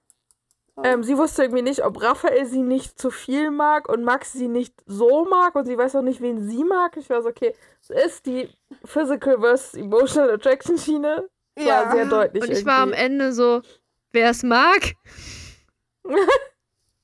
[0.83, 4.49] Ähm, sie wusste irgendwie nicht, ob Raphael sie nicht zu viel mag und Max sie
[4.49, 6.99] nicht so mag und sie weiß auch nicht, wen sie mag.
[6.99, 8.51] Ich war so, okay, es ist die
[8.85, 11.27] Physical versus Emotional Attraction Schiene.
[11.55, 11.87] Das Ja.
[11.87, 12.42] war sehr deutlich.
[12.42, 13.05] Und ich war am irgendwie.
[13.05, 13.62] Ende so,
[14.12, 14.92] wer es mag,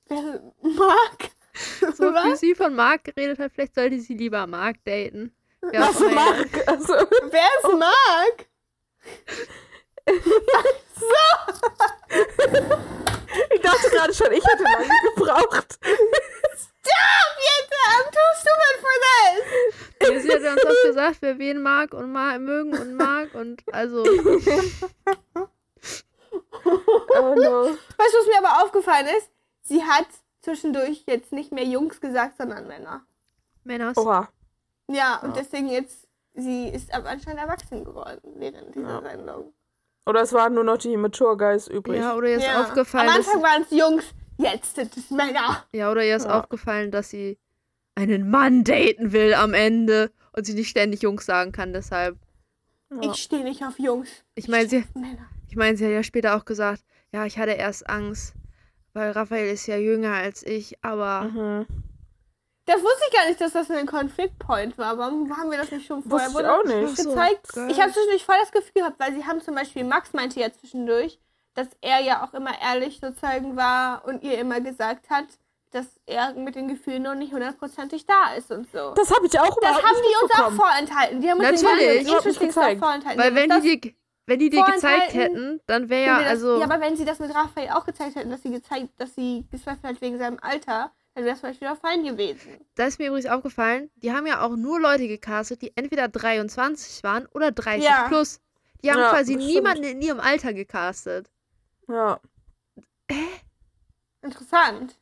[0.09, 1.31] Wer mag?
[1.97, 2.41] so wie Was?
[2.41, 5.35] sie von Marc geredet hat, vielleicht sollte sie lieber Marc daten.
[5.61, 6.11] Wer immer.
[6.11, 6.49] mag?
[6.67, 8.47] Also, Wer es mag?
[13.55, 15.79] ich dachte gerade schon, ich hätte lange gebraucht.
[15.85, 17.79] Stop, Jette!
[17.87, 19.43] I'm too stupid for this!
[20.01, 23.63] Nee, Sie hat uns auch gesagt, wer wen mag und ma mögen und mag und
[23.73, 24.03] also
[26.65, 27.67] Oh no.
[27.67, 29.31] Weißt du, was mir aber aufgefallen ist?
[29.63, 30.07] Sie hat
[30.43, 33.03] zwischendurch jetzt nicht mehr Jungs gesagt, sondern Männer.
[33.65, 33.97] Männers.
[33.97, 34.29] Oha.
[34.89, 35.43] Ja, und Ja.
[35.43, 39.03] deswegen jetzt, sie ist aber anscheinend erwachsen geworden während dieser Ja.
[39.03, 39.53] Sendung.
[40.05, 41.99] Oder es waren nur noch die Mature Guys übrig.
[42.01, 42.61] Ja, oder ihr ist Ja.
[42.63, 44.05] aufgefallen, Am dass, Anfang waren es Jungs,
[44.37, 45.65] jetzt sind es Männer.
[45.73, 46.41] ja, oder ihr ist Ja.
[46.41, 47.39] aufgefallen, dass sie
[47.95, 52.19] einen Mann daten will am Ende und sie nicht ständig Jungs sagen kann, deshalb.
[52.91, 53.13] Ja.
[53.13, 54.09] Ich stehe nicht auf Jungs.
[54.35, 55.29] Ich meine, sie, Männer.
[55.49, 58.35] ich meine, sie hat ja später auch gesagt, ja, ich hatte erst Angst,
[58.95, 61.67] weil Raphael ist ja jünger als ich, aber Mhm.
[62.65, 64.97] Das wusste ich gar nicht, dass das ein Konfliktpoint war.
[64.97, 66.97] Warum haben wir das nicht schon vorher Wusste ich auch wurde nicht.
[66.97, 67.49] So, gezeigt?
[67.55, 67.69] geil.
[67.73, 70.53] ich habe zwischendurch voll das Gefühl gehabt, weil sie haben zum Beispiel, Max meinte ja
[70.53, 71.19] zwischendurch,
[71.55, 75.25] dass er ja auch immer ehrlich sozusagen war und ihr immer gesagt hat,
[75.73, 78.93] dass er mit den Gefühlen noch nicht hundertprozentig da ist und so.
[78.95, 81.21] Das habe ich auch Das überhaupt haben nicht die uns auch vorenthalten.
[81.21, 82.07] Die haben uns Natürlich.
[82.35, 82.81] den gezeigt.
[82.81, 83.21] vorenthalten.
[83.21, 83.95] weil Die wenn haben die das- dir,
[84.27, 87.19] wenn die dir gezeigt hätten, dann wäre ja, das, also, ja, aber wenn sie das
[87.19, 90.93] mit Raphael auch gezeigt hätten, dass sie gezeigt, dass sie gezweifelt hat wegen seinem Alter,
[91.15, 92.65] dann wäre es vielleicht wieder fein gewesen.
[92.77, 97.03] da ist mir übrigens aufgefallen, die haben ja auch nur Leute gecastet, die entweder 23
[97.03, 98.09] waren oder 30 Ja.
[98.09, 98.41] plus.
[98.83, 101.31] Die haben Ja, quasi niemanden in ihrem Alter gecastet.
[101.89, 102.19] Ja.
[104.23, 104.97] Interessant.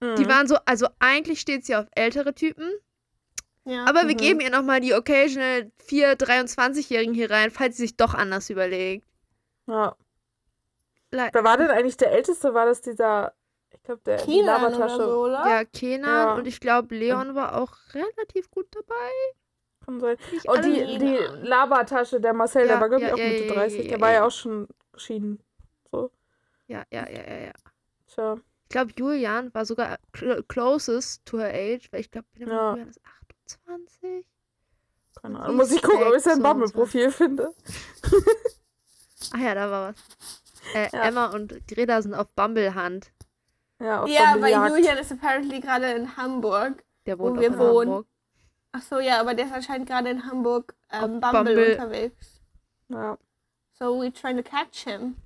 [0.00, 0.16] Mhm.
[0.16, 2.70] Die waren so, also eigentlich steht sie auf ältere Typen,
[3.70, 3.84] Ja.
[3.86, 4.18] aber wir Mhm.
[4.18, 9.06] geben ihr nochmal die occasional 4 23-Jährigen hier rein, falls sie sich doch anders überlegt.
[9.66, 9.94] ja.
[11.12, 12.54] Le Wer war denn eigentlich der Älteste?
[12.54, 13.32] War das dieser,
[13.72, 14.96] ich glaube, der die Kenan oder Labertasche.
[14.96, 15.44] so, oder?
[15.48, 16.34] ja, Kenan Ja.
[16.34, 19.10] und ich glaube, Leon war auch relativ gut dabei.
[19.84, 20.16] Kann sein.
[20.30, 23.28] Nicht Und alle die, die Labertasche, der Marcel, Ja, der war, glaube ich, auch ja,
[23.28, 23.76] Mitte ja, 30.
[23.78, 24.14] ja, der ja, war ja.
[24.16, 25.42] ja auch schon geschieden.
[25.90, 26.12] So.
[26.68, 27.52] Ja, ja, ja, ja, ja.
[28.06, 28.36] Tja.
[28.64, 32.70] Ich glaube, Julian war sogar cl closest to her age, weil ich glaube, Ja.
[32.70, 33.00] Julian ist
[33.66, 34.24] 28.
[35.20, 35.56] Keine Ahnung.
[35.56, 36.42] Muss ich gucken, ob ich sein 26.
[36.42, 37.54] Bumble-Profil finde.
[39.32, 39.96] Ah ja, da war was.
[40.74, 41.02] Äh, Ja.
[41.04, 43.12] Emma und Greta sind auf Bumble-Hand.
[43.78, 44.70] Ja, auf Ja, weil Bumblejagd.
[44.76, 46.82] Julian ist apparently gerade in Hamburg.
[47.06, 47.90] Der Wo wohnt auch wir in wohnen.
[47.90, 48.06] Hamburg.
[48.72, 51.72] Ach so, ja, aber der ist anscheinend gerade in Hamburg ähm, Bumble, Bumble.
[51.72, 52.40] unterwegs.
[52.88, 53.18] Ja.
[53.78, 55.16] So we trying to catch him.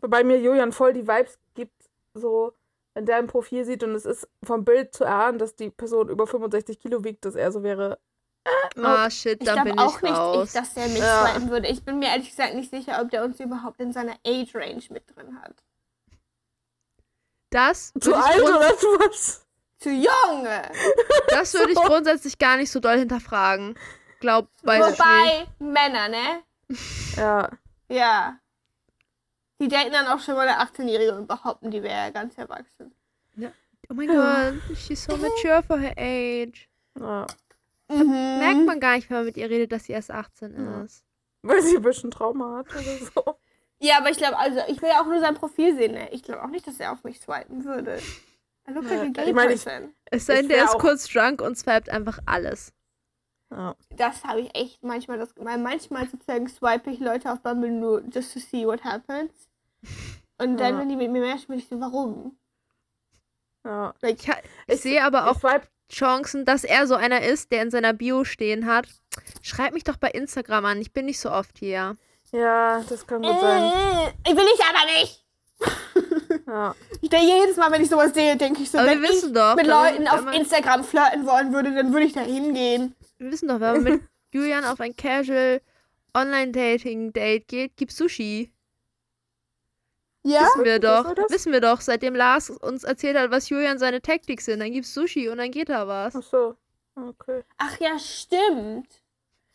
[0.00, 1.74] Wobei mir Julian voll die Vibes gibt
[2.14, 2.52] so,
[2.94, 6.08] wenn der ein Profil sieht und es ist vom Bild zu erahnen, dass die Person
[6.08, 7.98] über 65 Kilo wiegt, dass er so wäre.
[8.44, 8.88] Äh, nope.
[8.88, 10.48] Ah, shit, Ich dann bin auch ich nicht, raus.
[10.48, 11.26] ich, dass der mich Ja.
[11.26, 11.68] swipen würde.
[11.68, 15.04] Ich bin mir ehrlich gesagt nicht sicher, ob der uns überhaupt in seiner Age-Range mit
[15.16, 15.54] drin hat.
[17.50, 19.46] das zu alt oder zu was?
[19.78, 20.46] Zu jung!
[21.28, 23.78] das würde ich grundsätzlich gar nicht so doll hinterfragen.
[24.20, 24.98] Glaub, weiß ich nicht.
[24.98, 26.42] Wobei, Männer, ne?
[27.16, 27.50] Ja.
[27.88, 28.38] Ja.
[29.60, 32.92] Die daten dann auch schon mal eine 18-Jährige und behaupten, die wäre ganz erwachsen.
[33.90, 36.68] Oh mein Gott, she's so mature for her age.
[36.98, 37.26] ja.
[37.88, 38.38] Mhm.
[38.38, 40.82] Merkt man gar nicht, wenn man mit ihr redet, dass sie erst 18 Ja.
[40.82, 41.04] ist.
[41.42, 42.82] Weil sie ein bisschen Trauma hat oder
[43.14, 43.38] so.
[43.78, 46.08] Ja, aber ich glaube, also ich will ja auch nur sein Profil sehen, ne?
[46.10, 47.98] Ich glaube auch nicht, dass er auf mich swipen würde.
[48.66, 49.66] I look like a Ja, ich meine, ich-.
[50.06, 52.72] Es sei denn, der ist kurz drunk und swiped einfach alles.
[53.50, 53.74] Ja.
[53.96, 58.02] Das habe ich echt manchmal das weil manchmal sozusagen swipe ich Leute auf Bumble nur
[58.12, 59.30] just to see what happens.
[60.38, 60.80] Und dann, Ja.
[60.80, 62.36] wenn die mit mir matchen, bin ich so, warum?
[63.64, 63.94] ja.
[64.02, 64.30] Like, Ich,
[64.66, 67.92] ich sehe aber auch Ich swipe, Chancen, dass er so einer ist, der in seiner
[67.92, 68.86] Bio stehen hat.
[69.42, 70.80] Schreib mich doch bei Instagram an.
[70.80, 71.96] Ich bin nicht so oft hier.
[72.32, 73.62] ja, das kann gut sein.
[73.62, 75.24] äh, ich will ich aber nicht.
[76.46, 76.74] Ja.
[77.00, 79.28] Ich denke jedes Mal, wenn ich sowas sehe, denke ich so, Aber wenn wir wissen
[79.28, 82.94] ich doch, mit Leuten auf Instagram flirten wollen würde, dann würde ich da hingehen.
[83.18, 85.60] Wir wissen doch, wenn man mit Julian auf ein Casual
[86.16, 88.50] Online-Dating-Date geht, gibt's Sushi.
[90.22, 90.40] Ja?
[90.42, 91.04] Wissen wir Was doch.
[91.08, 91.30] war das?
[91.30, 94.60] Wissen wir doch, seitdem Lars uns erzählt hat, was Julian seine Taktik sind.
[94.60, 96.16] Dann gibt's Sushi und dann geht da was.
[96.16, 96.56] Ach so.
[96.96, 97.42] Okay.
[97.58, 99.02] Ach ja, stimmt.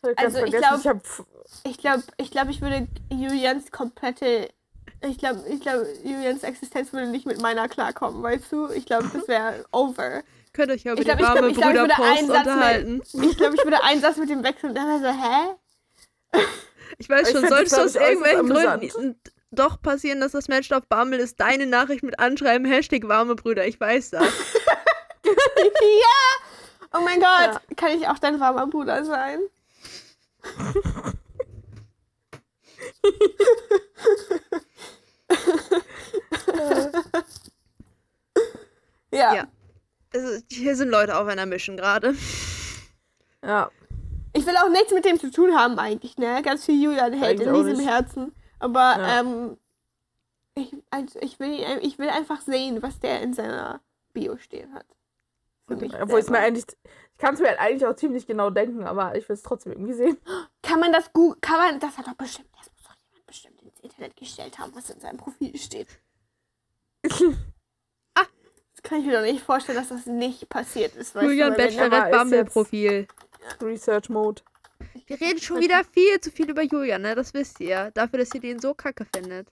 [0.02, 1.24] Ich Also, ich vergessen, glaub- ich f-
[1.64, 4.48] Ich glaube, ich, glaub, ich würde Julians komplette.
[5.02, 8.68] Ich glaube, ich glaub, Julians Existenz würde nicht mit meiner klarkommen, weißt du?
[8.70, 10.22] Ich glaube, das wäre over.
[10.52, 12.18] Könnt euch ja über Ich die glaub, ich warme glaub, ich glaub, ich würde Bruderpost
[12.18, 13.02] einen Satz mit- unterhalten.
[13.30, 16.42] Ich glaube, ich würde einen Satz mit dem wechseln und dann wäre so, hä?
[16.98, 18.88] Ich weiß Ich schon, solltest du aus glaub ich, irgendwelchen.
[18.90, 19.20] Gründen
[19.52, 23.66] doch passieren, dass das Match auf Bumble ist, deine Nachricht mit anschreiben, Hashtag warme Brüder.
[23.66, 24.22] Ich weiß das.
[25.24, 26.92] ja!
[26.92, 27.60] Oh mein Gott, Ja.
[27.76, 29.40] kann ich auch dein warmer Bruder sein?
[39.12, 39.34] ja.
[39.34, 39.48] Ja.
[40.12, 42.14] Also, hier sind Leute auf einer Mission gerade.
[43.44, 43.70] Ja.
[44.32, 46.40] Ich will auch nichts mit dem zu tun haben eigentlich, ne?
[46.42, 47.88] Ganz viel Julian hält in diesem nicht.
[47.88, 48.32] Herzen.
[48.58, 49.20] Aber Ja.
[49.20, 49.56] ähm,
[50.54, 53.80] ich, also ich, will, ich will einfach sehen, was der in seiner
[54.12, 54.86] Bio stehen hat.
[55.68, 56.64] Obwohl ich mir eigentlich.
[57.12, 59.72] Ich kann es mir halt eigentlich auch ziemlich genau denken, aber ich will es trotzdem
[59.72, 60.16] irgendwie sehen.
[60.62, 63.62] Kann man das gut, kann man, das hat doch bestimmt, das muss doch jemand bestimmt
[63.62, 65.88] ins Internet gestellt haben, was in seinem Profil steht.
[68.14, 68.26] Ah.
[68.72, 71.14] Das kann ich mir doch nicht vorstellen, dass das nicht passiert ist.
[71.14, 73.06] Julian Bachelorette ist Bumble jetzt- Profil.
[73.62, 74.42] Research Mode.
[75.06, 77.14] Wir reden schon wieder viel zu viel über Julian, ne?
[77.14, 77.90] Das wisst ihr.
[77.92, 79.48] Dafür, dass ihr den so kacke findet.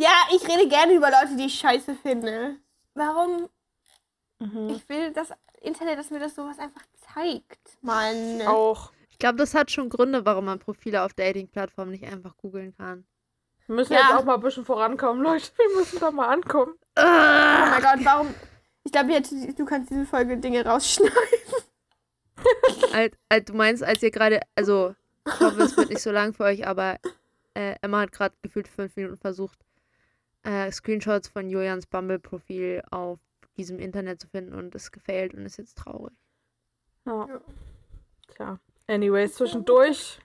[0.00, 2.56] Ja, ich rede gerne über Leute, die ich scheiße finde.
[2.94, 3.48] Warum?
[4.38, 4.70] Mhm.
[4.70, 6.82] Ich will das Internet, dass mir das sowas einfach
[7.14, 7.78] zeigt.
[7.82, 8.42] Mann.
[8.46, 8.92] Auch.
[9.10, 13.04] Ich glaube, das hat schon Gründe, warum man Profile auf Dating-Plattformen nicht einfach googeln kann.
[13.70, 14.00] Wir müssen Ja.
[14.00, 15.48] jetzt auch mal ein bisschen vorankommen, Leute.
[15.56, 16.72] Wir müssen da mal ankommen.
[16.96, 18.34] Oh Ah, mein Gott, warum?
[18.82, 21.14] Ich glaube, jetzt- du kannst diese Folge Dinge rausschneiden.
[22.92, 24.94] Alt, alt, du meinst, als ihr gerade, also,
[25.26, 26.98] ich hoffe, es wird nicht so lang für euch, aber
[27.54, 29.58] äh, Emma hat gerade gefühlt fünf Minuten versucht,
[30.42, 33.20] äh, Screenshots von Julians Bumble-Profil auf
[33.56, 36.14] diesem Internet zu finden und ist gefailt und ist jetzt traurig.
[37.06, 37.26] Ja.
[37.28, 37.40] Ja.
[38.34, 38.58] Tja.
[38.88, 40.18] Anyways, zwischendurch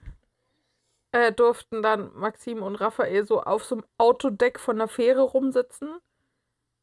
[1.16, 5.88] äh, durften dann Maxim und Raphael so auf so einem Autodeck von der Fähre rumsitzen.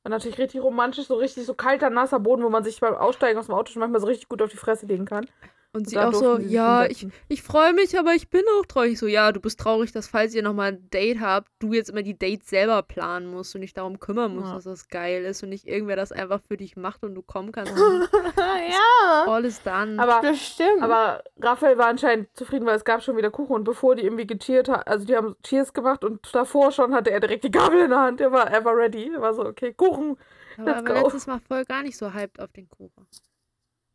[0.04, 3.38] War natürlich richtig romantisch, so richtig so kalter, nasser Boden, wo man sich beim Aussteigen
[3.38, 5.28] aus dem Auto schon manchmal so richtig gut auf die Fresse legen kann.
[5.76, 8.92] Und sie auch so, ja, ich, ich freue mich, aber ich bin auch traurig.
[8.94, 11.90] Ich so, ja, du bist traurig, dass falls ihr nochmal ein Date habt, du jetzt
[11.90, 14.54] immer die Dates selber planen musst und dich darum kümmern musst, Ja.
[14.54, 17.52] dass das geil ist und nicht irgendwer das einfach für dich macht und du kommen
[17.52, 17.72] kannst.
[17.82, 18.08] und
[18.38, 20.00] ja, All is done.
[20.00, 20.82] Aber, bestimmt.
[20.82, 24.28] aber Raphael war anscheinend zufrieden, weil es gab schon wieder Kuchen und bevor die irgendwie
[24.28, 27.80] gecheert hat, also die haben Cheers gemacht und davor schon hatte er direkt die Gabel
[27.86, 28.22] in der Hand.
[28.22, 29.12] Er war, er war ready.
[29.12, 30.18] Er war so, okay, Kuchen.
[30.60, 30.94] Aber er go.
[30.94, 33.08] letztes Mal voll gar nicht so hyped auf den Kuchen.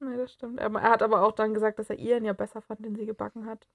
[0.00, 0.61] Nee, das stimmt.
[0.61, 3.46] Er, hat aber auch dann gesagt, dass er ihren ja besser fand, den sie gebacken
[3.46, 3.66] hat.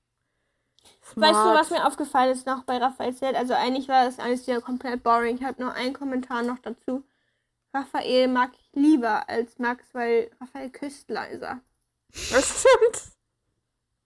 [1.15, 1.59] Weißt du, Smart.
[1.59, 3.35] was mir aufgefallen ist noch bei Raphael Zelt?
[3.35, 5.37] Also eigentlich war das alles wieder komplett boring.
[5.37, 7.03] Ich habe nur einen Kommentar noch dazu.
[7.73, 11.61] Raphael mag ich lieber als Max, weil Raphael küsst leiser.
[12.09, 13.13] Das stimmt.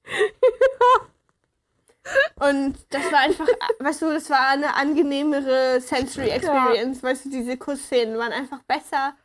[2.39, 3.47] Und das war einfach,
[3.79, 7.03] weißt du, das war eine angenehmere Sensory Experience.
[7.03, 9.15] Weißt du, diese Kussszenen waren einfach besser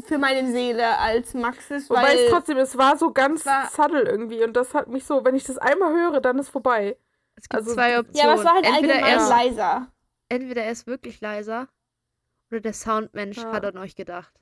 [0.00, 3.68] für meine Seele als Maxes, Wobei weil es trotzdem, es war so ganz Es war-
[3.70, 6.96] subtle irgendwie und das hat mich so, wenn ich das einmal höre, dann ist vorbei.
[7.36, 8.18] Es gibt Also, zwei ja, Optionen.
[8.26, 9.86] ja, aber es war halt entweder, allgemein er ist, leiser.
[10.28, 11.68] entweder er ist wirklich leiser
[12.50, 13.52] Oder der Soundmensch Ja.
[13.52, 14.32] hat an euch gedacht.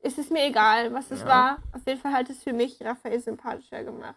[0.00, 1.26] Es ist mir egal, was es Ja.
[1.28, 1.58] war.
[1.72, 4.16] Auf jeden Fall hat es für mich Raphael sympathischer gemacht.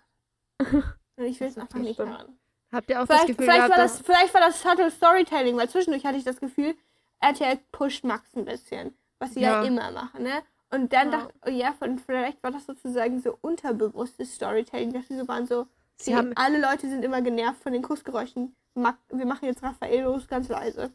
[0.60, 2.38] Und ich will es einfach nicht hören.
[2.72, 5.56] Habt ihr auch das Vielleicht, Gefühl vielleicht, gehabt, war das, vielleicht war das Subtle Storytelling,
[5.58, 6.76] weil zwischendurch hatte ich das Gefühl,
[7.22, 9.68] RTL pusht Max ein bisschen, was sie ja, Ja.
[9.68, 10.44] immer machen, ne?
[10.70, 11.20] Und dann Ja.
[11.20, 15.46] dachte oh ja, von, vielleicht war das sozusagen so unterbewusstes Storytelling, dass sie so waren
[15.48, 18.56] so, sie haben alle Leute sind immer genervt von den Kussgeräuschen.
[18.76, 20.92] Wir machen jetzt Raphael los, ganz leise.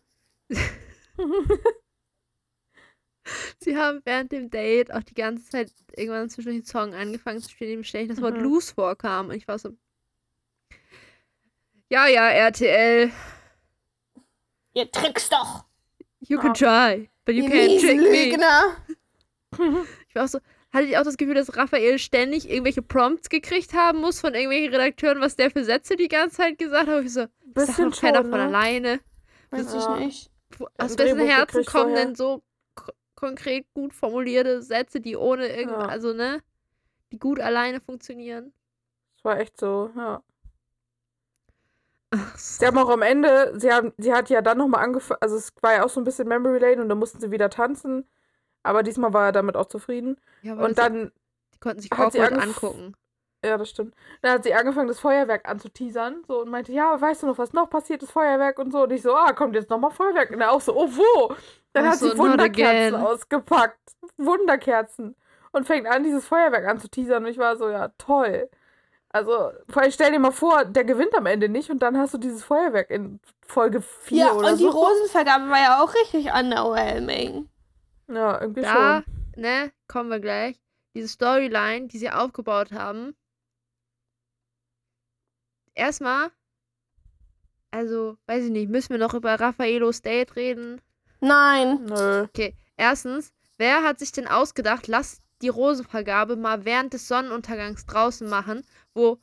[3.60, 7.50] Sie haben während dem Date auch die ganze Zeit irgendwann zwischen den Song angefangen zu
[7.50, 8.42] spielen, dem ständig das Wort Mhm.
[8.42, 9.28] loose vorkam.
[9.28, 9.76] Und ich war so.
[11.88, 13.12] Ja, ja, RTL,
[14.74, 15.64] Ihr trickst doch!
[16.20, 18.36] you can try, but you ihr can't trick me.
[20.08, 20.38] Ich war auch so,
[20.72, 24.72] hattet ihr auch das Gefühl, dass Raphael ständig irgendwelche Prompts gekriegt haben muss von irgendwelchen
[24.72, 26.98] Redakteuren, was der für Sätze die ganze Zeit gesagt hat?
[26.98, 28.42] Und ich so, das Bisschen doch keiner von ne?
[28.42, 29.00] alleine.
[29.50, 30.30] Weiß ich nicht.
[30.78, 32.42] Aus wessen Herzen kommen denn so
[32.74, 35.86] ko- konkret gut formulierte Sätze, die ohne irgend, Ja.
[35.86, 36.42] also ne,
[37.10, 38.52] die gut alleine funktionieren?
[39.16, 40.22] Das war echt so, ja.
[42.36, 45.52] Sie haben auch am Ende, sie, haben, sie hat ja dann nochmal angefangen, also es
[45.62, 48.06] war ja auch so ein bisschen Memory Lane und dann mussten sie wieder tanzen.
[48.62, 50.20] Aber diesmal war er damit auch zufrieden.
[50.42, 51.10] ja, Und dann,
[51.54, 52.94] die konnten sich sie angef- angucken.
[53.44, 53.94] ja, das stimmt.
[54.20, 56.22] Dann hat sie angefangen, das Feuerwerk anzuteasern.
[56.28, 58.84] So und meinte, ja, weißt du noch, was noch passiert, das Feuerwerk und so.
[58.84, 60.30] Und ich so, ah, kommt jetzt nochmal Feuerwerk.
[60.30, 61.34] Und er auch so, oh, wo?
[61.72, 63.80] Dann Ach hat sie Wunderkerzen ausgepackt.
[64.16, 65.16] Wunderkerzen.
[65.50, 67.24] Und fängt an, dieses Feuerwerk anzuteasern.
[67.24, 68.48] Und ich war so, ja, toll.
[69.12, 72.14] Also, vor allem stell dir mal vor, der gewinnt am Ende nicht und dann hast
[72.14, 74.70] du dieses Feuerwerk in Folge 4 Ja, oder und die so.
[74.70, 77.48] Rosenvergabe war ja auch richtig underwhelming.
[78.08, 79.42] Ja, irgendwie Da, schon.
[79.42, 80.58] ne, kommen wir gleich.
[80.94, 83.14] Diese Storyline, die sie aufgebaut haben.
[85.74, 86.30] Erstmal,
[87.70, 90.80] also, weiß ich nicht, müssen wir noch über Raffaelos Date reden?
[91.20, 91.84] Nein.
[91.84, 92.22] Nö.
[92.24, 98.28] Okay, erstens, wer hat sich denn ausgedacht, lass die Rosenvergabe mal während des Sonnenuntergangs draußen
[98.28, 99.18] machen, wo,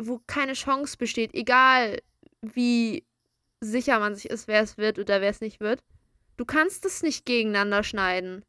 [0.00, 2.00] wo keine Chance besteht, egal
[2.40, 3.04] wie
[3.60, 5.82] sicher man sich ist, wer es wird oder wer es nicht wird.
[6.36, 8.44] Du kannst es nicht gegeneinander schneiden.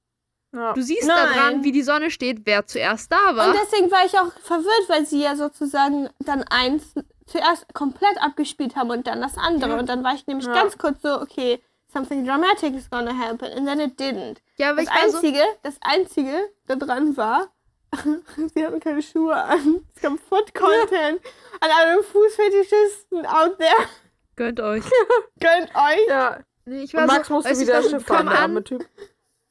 [0.55, 0.73] Ja.
[0.73, 1.17] Du siehst Nein.
[1.17, 3.49] daran, wie die Sonne steht, wer zuerst da war.
[3.49, 6.93] Und deswegen war ich auch verwirrt, weil sie ja sozusagen dann eins
[7.25, 9.71] zuerst komplett abgespielt haben und dann das andere.
[9.71, 9.79] Ja.
[9.79, 10.53] Und dann war ich nämlich Ja.
[10.53, 11.59] ganz kurz so, okay,
[11.91, 13.45] something dramatic is gonna happen.
[13.51, 14.37] And then it didn't.
[14.57, 17.51] ja, aber Das war so, Einzige, das Einzige da dran war,
[18.53, 19.85] sie hatten keine Schuhe an.
[19.95, 21.21] Es gab Foot-Content
[21.59, 23.87] an einem Fußfetischisten out there.
[24.35, 24.83] gönnt euch.
[25.39, 26.07] Gönnt euch.
[26.07, 26.39] ja.
[26.65, 28.87] Nee, ich war Max so, musste wieder Schiff die fahren, kommen der an, arme Typ.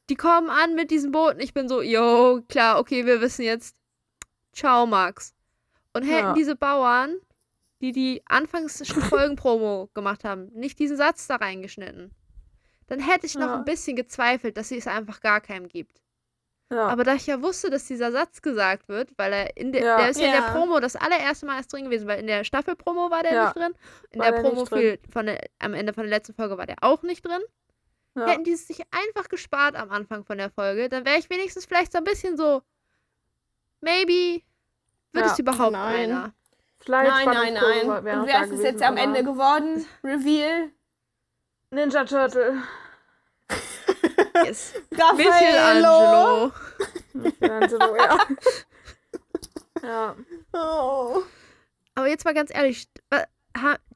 [0.09, 3.43] die kommen an mit diesem Boot und ich bin so, yo, klar, okay, wir wissen
[3.43, 3.77] jetzt.
[4.55, 5.35] Ciao, Max.
[5.93, 6.33] Und hätten Ja.
[6.35, 7.17] diese Bauern,
[7.83, 12.13] die die anfangs Folgenpromo gemacht haben, nicht diesen Satz da reingeschnitten,
[12.87, 13.55] dann hätte ich noch Ja.
[13.57, 16.02] ein bisschen gezweifelt, dass sie es einfach gar keinem gibt.
[16.73, 16.89] Ja.
[16.89, 19.97] Aber da ich ja wusste, dass dieser Satz gesagt wird, weil er in der, Ja.
[19.99, 20.53] der ist ja in der.
[20.53, 23.45] Promo das allererste Mal erst drin gewesen, weil in der Staffelpromo war der Ja.
[23.45, 23.75] nicht drin,
[24.11, 26.65] in War der der Promo für, von der, am Ende von der letzten Folge war
[26.67, 27.43] der auch nicht drin.
[28.15, 28.27] ja.
[28.27, 31.67] Hätten die es sich einfach gespart am Anfang von der Folge, dann wäre ich wenigstens
[31.67, 32.63] vielleicht so ein bisschen so,
[33.81, 34.43] maybe
[35.13, 35.33] wird Ja.
[35.33, 36.11] es überhaupt Nein.
[36.11, 36.33] einer.
[36.81, 37.91] Vielleicht Nein, nein, nein.
[38.21, 39.87] Und wer ist es jetzt am Ende geworden?
[40.03, 40.71] Reveal.
[41.71, 42.63] Ninja Turtle.
[44.35, 44.75] Yes.
[44.93, 46.53] Raffaello.
[46.53, 46.53] Michelangelo.
[47.15, 48.19] Michelangelo, ja.
[49.83, 50.17] ja.
[50.53, 51.23] Oh.
[51.95, 52.89] Aber jetzt mal ganz ehrlich,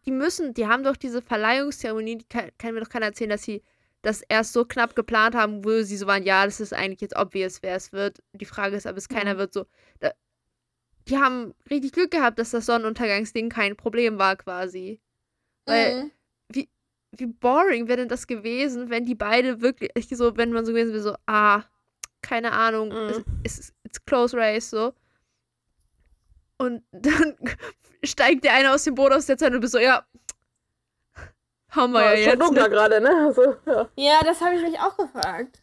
[0.05, 3.42] die müssen, die haben doch diese Verleihungszeremonie, die kann, kann mir doch keiner erzählen, dass
[3.42, 3.62] sie
[4.03, 7.16] das erst so knapp geplant haben, wo sie so waren, ja, das ist eigentlich jetzt
[7.16, 8.18] obvious, wer es wird.
[8.33, 9.38] Die Frage ist, ob es keiner Mhm.
[9.38, 9.66] wird so.
[10.01, 10.12] Da,
[11.09, 15.01] die haben richtig Glück gehabt, dass das Sonnenuntergangsding kein Problem war quasi.
[15.64, 16.11] Weil Mhm.
[17.18, 20.72] Wie boring wäre denn das gewesen, wenn die beide wirklich, ich so, wenn man so
[20.72, 21.62] gewesen wäre, so, ah,
[22.22, 23.24] keine Ahnung, Mhm.
[23.44, 24.92] es ist it's close race, so.
[26.59, 27.37] Und dann
[28.05, 30.05] steigt der eine aus dem Boot aus der Zeit und du bist so, ja,
[31.70, 32.42] haben wir Ja, ja, ist schon jetzt.
[32.48, 32.70] dunkler Ne?
[32.70, 33.11] gerade, ne?
[33.26, 33.88] Also, ja.
[33.96, 35.62] Ja, das habe ich mich auch gefragt.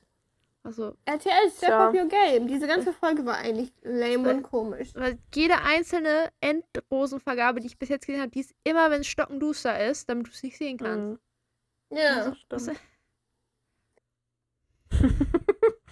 [0.65, 1.87] Also, RTL, step Tja.
[1.89, 2.47] up your game.
[2.47, 4.91] Diese ganze Folge war eigentlich lame Weil- und komisch.
[4.95, 9.07] weil jede einzelne Endrosenvergabe, die ich bis jetzt gesehen habe, die ist immer, wenn es
[9.07, 11.19] stockenduster ist, damit du es nicht sehen kannst.
[11.19, 11.19] Mhm.
[11.95, 12.35] Ja.
[12.49, 12.71] Also,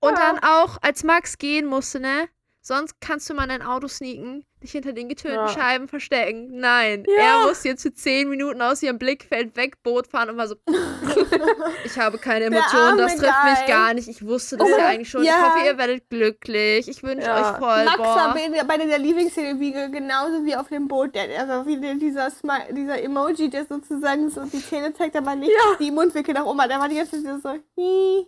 [0.00, 0.32] Und Ja.
[0.32, 2.28] dann auch, als Max gehen musste, ne?
[2.64, 5.48] Sonst kannst du mal in ein Auto sneaken, dich hinter den getönten Ja.
[5.48, 6.60] Scheiben verstecken.
[6.60, 7.40] Nein, Ja.
[7.42, 10.54] er muss jetzt für 10 Minuten aus ihrem Blickfeld weg Boot fahren und war so.
[11.84, 13.66] ich habe keine Emotionen, das trifft mich Guy.
[13.66, 14.06] gar nicht.
[14.06, 15.22] Ich wusste das Oh, ja eigentlich schon.
[15.22, 15.42] Ich ja.
[15.42, 16.86] hoffe, ihr werdet glücklich.
[16.88, 17.52] Ich wünsche Ja.
[17.52, 17.84] euch voll.
[17.84, 18.34] Max war Boah.
[18.52, 21.16] bei, bei der Lieblingsszene wie genauso wie auf dem Boot.
[21.16, 25.76] Also wie dieser, Smi- dieser Emoji, der sozusagen so die Zähne zeigt, aber nicht Ja.
[25.80, 26.70] die Mundwinkel nach oben hat.
[26.70, 27.48] Der war die ganze Zeit so.
[27.48, 28.26] Hi.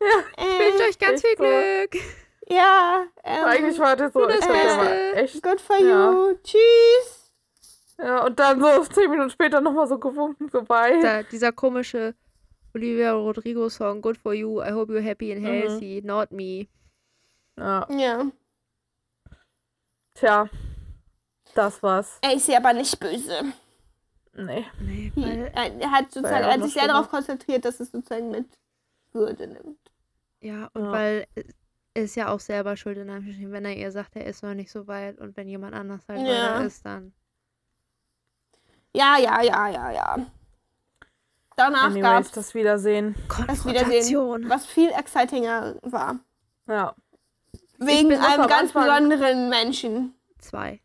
[0.00, 1.44] Ich wünsche Äh, euch ganz viel so.
[2.50, 3.04] Ja.
[3.24, 4.78] Ähm, Eigentlich war das so, das ich Beste.
[4.78, 5.42] war echt.
[5.42, 6.10] Good for Ja.
[6.12, 6.34] you.
[6.42, 7.32] Tschüss.
[7.98, 10.98] Ja, und dann so zehn Minuten später nochmal so gewunken vorbei.
[11.02, 12.14] Da, dieser komische
[12.74, 15.46] Olivia Rodrigo Song, Good for You, I hope you're happy and Mhm.
[15.46, 16.68] healthy, not me.
[17.56, 18.26] Ja, Ja.
[20.14, 20.48] tja.
[21.54, 22.18] Das war's.
[22.22, 23.52] Er ist ja aber nicht böse.
[24.34, 24.64] Nee.
[24.80, 25.22] Nee, Hm.
[25.24, 28.46] weil, Er hat sozusagen ja er hat sich sehr darauf konzentriert, dass es sozusagen mit
[29.12, 29.80] Würde nimmt.
[30.40, 30.92] ja, und Ja.
[30.92, 31.44] weil er
[31.94, 34.70] ist ja auch selber schuld in Anführungsstrichen, wenn er ihr sagt, er ist noch nicht
[34.70, 36.26] so weit und wenn jemand anders halt Ja.
[36.54, 37.12] weiter ist, dann.
[38.94, 40.26] Ja, ja, ja, ja, ja.
[41.56, 43.16] Danach Anyways, gab's das Wiedersehen.
[43.46, 46.20] das Wiedersehen, was viel excitinger war.
[46.66, 46.94] Ja.
[47.78, 50.14] Wegen einem ganz Anfang- besonderen Menschen.
[50.38, 50.80] Zwei.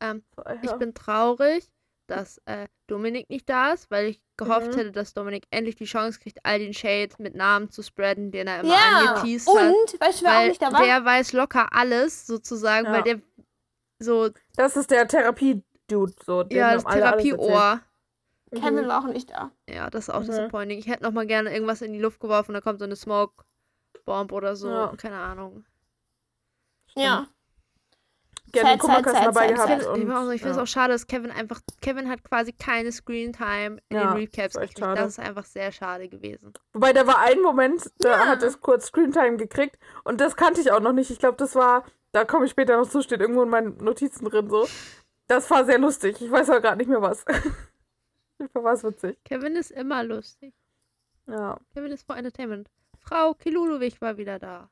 [0.00, 0.24] Ähm,
[0.62, 1.70] ich bin traurig,
[2.08, 4.76] dass äh, Dominik nicht da ist, weil ich gehofft Mhm.
[4.78, 8.46] hätte, dass Dominik endlich die Chance kriegt, all den Shade mit Namen zu spreaden, den
[8.46, 9.54] er immer Ja, angeteased hat.
[9.72, 10.82] und, weißt du, wer auch Weil nicht da war?
[10.84, 12.92] der weiß locker alles, sozusagen, Ja.
[12.92, 13.20] weil der
[13.98, 16.12] so, Das ist der Therapie-Dude.
[16.24, 16.84] So, ja, das.
[16.84, 17.80] Therapieohr.
[18.54, 18.88] Kevin Mhm.
[18.88, 19.50] war auch nicht da.
[19.68, 20.26] Ja, das ist auch Mhm.
[20.26, 20.78] disappointing.
[20.78, 23.44] Ich hätte noch mal gerne irgendwas in die Luft geworfen, da kommt so eine Smoke
[24.04, 24.94] Bomb oder so, Ja.
[24.96, 25.64] keine Ahnung.
[26.94, 27.26] Ja.
[28.56, 29.82] Gerne Sad, Kummerkasten sad, dabei sad, gehabt.
[29.82, 30.62] Ich, Und, finde ich es ja.
[30.62, 34.74] auch schade, dass Kevin einfach, Kevin hat quasi keine Screentime in Ja, den Recaps echt
[34.74, 34.78] gekriegt.
[34.78, 35.00] schade.
[35.00, 36.52] Das ist einfach sehr schade gewesen.
[36.72, 38.26] Wobei, da war ein Moment, da Ja.
[38.26, 41.10] hat es kurz Screentime gekriegt und das kannte ich auch noch nicht.
[41.10, 44.24] Ich glaube, das war, da komme ich später noch zu, steht irgendwo in meinen Notizen
[44.24, 44.66] drin so.
[45.28, 46.20] Das war sehr lustig.
[46.22, 47.24] Ich weiß aber gerade nicht mehr was.
[48.38, 49.16] Ich war was witzig.
[49.24, 50.52] Kevin ist immer lustig.
[51.26, 51.58] Ja.
[51.72, 52.68] Kevin ist for Entertainment.
[52.98, 54.68] Frau Kilulowich war wieder da.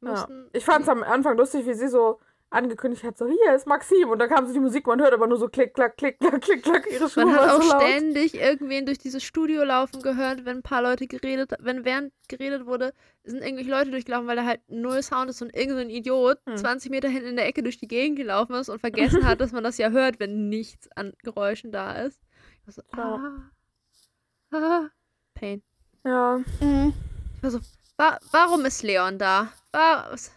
[0.00, 0.28] Ja.
[0.52, 2.20] Ich fand es am Anfang lustig, wie sie so
[2.50, 5.28] angekündigt hat, so hier ist Maxim und dann kam so die Musik, man hört aber
[5.28, 8.34] nur so klick, klack, klick, klack, klick, klack, ihre Schuhe Man hat auch so ständig
[8.34, 12.92] irgendwen durch dieses Studio laufen gehört, wenn ein paar Leute geredet, wenn während geredet wurde,
[13.22, 16.56] sind irgendwelche Leute durchgelaufen, weil da halt null Sound ist und irgendein so Idiot Hm.
[16.56, 19.52] 20 Meter hinten in der Ecke durch die Gegend gelaufen ist und vergessen hat, dass
[19.52, 22.20] man das ja hört, wenn nichts an Geräuschen da ist.
[22.60, 24.88] Ich war so, ah, ah,
[25.34, 25.62] Pain.
[26.04, 26.40] Ja.
[26.60, 26.92] Mhm.
[27.36, 27.60] Ich war so,
[27.96, 29.52] wa warum ist Leon da?
[29.72, 30.32] Wa was,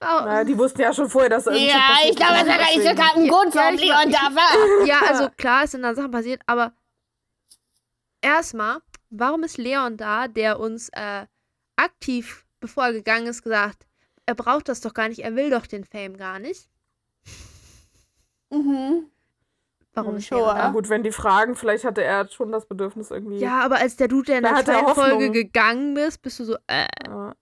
[0.00, 0.24] warum?
[0.26, 2.58] Naja, die wussten ja schon vorher, dass da irgendwas Ja, ich glaube, es ist, war
[2.58, 4.86] gar nicht so gerade ein Grund, Ja, warum war- Leon da war.
[4.86, 6.72] Ja, also klar, es sind dann Sachen passiert, aber
[8.22, 8.78] erstmal,
[9.10, 11.26] warum ist Leon da, der uns äh,
[11.76, 13.86] aktiv, bevor er gegangen ist, gesagt,
[14.26, 16.68] er braucht das doch gar nicht, er will doch den Fame gar nicht.
[18.50, 19.10] Mhm.
[19.94, 20.40] Warum Hm, ist sure.
[20.42, 20.70] Leon Na da?
[20.72, 23.38] gut, wenn die fragen, vielleicht hatte er schon das Bedürfnis irgendwie.
[23.38, 26.44] Ja, aber als der Dude, der in Da der er Folge gegangen bist, bist du
[26.44, 27.34] so, äh, Ja.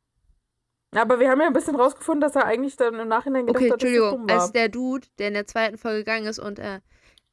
[0.94, 3.72] Aber wir haben ja ein bisschen rausgefunden, dass er eigentlich dann im Nachhinein gedacht okay,
[3.72, 4.42] hat, dass das Entschuldigung, dumm war.
[4.42, 6.80] als der Dude, der in der zweiten Folge gegangen ist und äh,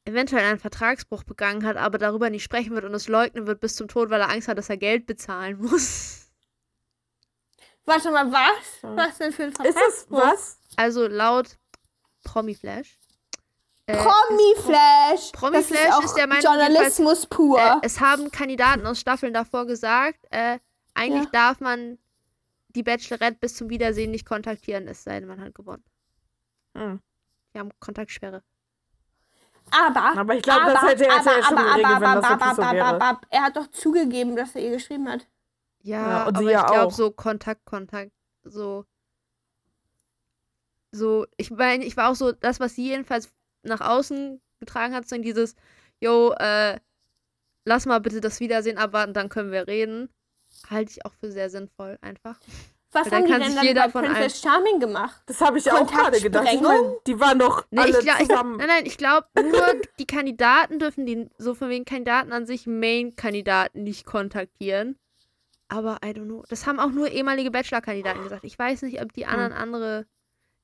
[0.06, 3.76] eventuell einen Vertragsbruch begangen hat, aber darüber nicht sprechen wird und es leugnen wird bis
[3.76, 6.28] zum Tod, weil er Angst hat, dass er Geld bezahlen muss.
[7.86, 8.82] Warte mal, was?
[8.84, 8.96] Ja.
[8.96, 10.20] Was denn für ein Ist das Vertragsbruch?
[10.22, 10.58] was?
[10.78, 11.58] Also laut
[12.24, 12.98] Promiflash.
[13.88, 15.32] Äh, Promi-Flash.
[15.34, 17.60] Promi-Flash ist, ist der Meinung, Journalismus pur.
[17.60, 20.60] äh, es haben Kandidaten aus Staffeln davor gesagt, äh,
[20.94, 21.30] eigentlich Ja.
[21.32, 21.98] darf man
[22.76, 25.84] die Bachelorette bis zum Wiedersehen nicht kontaktieren, es sei denn, man hat gewonnen.
[26.76, 27.00] Hm.
[27.54, 28.44] Die haben Kontaktsperre.
[29.72, 32.26] aber, Aber ich glaube, das hätte er aber, ja schon aber, geregelt, aber, wenn das
[32.26, 32.86] aber, wirklich so aber, wäre.
[32.86, 35.28] aber, aber, er hat doch zugegeben, dass er ihr geschrieben hat.
[35.84, 38.12] Ja, Ja, und aber sie ich glaube, so Kontakt, Kontakt,
[38.44, 38.86] so.
[40.94, 43.32] So, ich meine, ich war auch so, das, was sie jedenfalls
[43.64, 45.56] nach außen getragen hat, so in dieses,
[46.02, 46.80] yo, äh,
[47.66, 50.10] lass mal bitte das Wiedersehen abwarten, dann können wir reden.
[50.70, 52.40] Halte ich auch für sehr sinnvoll, einfach.
[52.94, 55.22] Was haben die denn dann jeder bei Princess Charming gemacht?
[55.26, 56.48] Das habe ich auch gerade gedacht.
[56.52, 58.58] Ich mein, die waren doch Nee, alle ich glaub, ich, zusammen.
[58.58, 62.68] nein, nein, ich glaube, nur die Kandidaten dürfen die, so von wegen Kandidaten an sich,
[62.68, 64.98] Main-Kandidaten nicht kontaktieren.
[65.70, 66.44] Aber I don't know.
[66.50, 68.44] Das haben auch nur ehemalige Bachelor-Kandidaten gesagt.
[68.44, 69.32] Ich weiß nicht, ob die Hm.
[69.32, 70.06] anderen andere.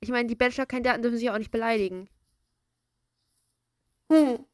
[0.02, 2.10] Ich meine, die Bachelor-Kandidaten dürfen sich auch nicht beleidigen.
[4.12, 4.46] Hm.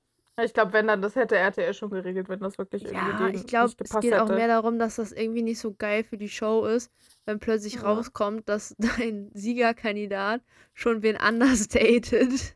[0.41, 3.35] Ich glaube, wenn dann, das hätte RTL schon geregelt, wenn das wirklich irgendwie Ja, denen
[3.35, 6.29] ich glaube, es geht auch mehr darum, dass das irgendwie nicht so geil für die
[6.29, 6.91] Show ist,
[7.25, 7.81] wenn plötzlich Ja.
[7.81, 10.41] rauskommt, dass dein Siegerkandidat
[10.73, 12.55] schon wen anders datet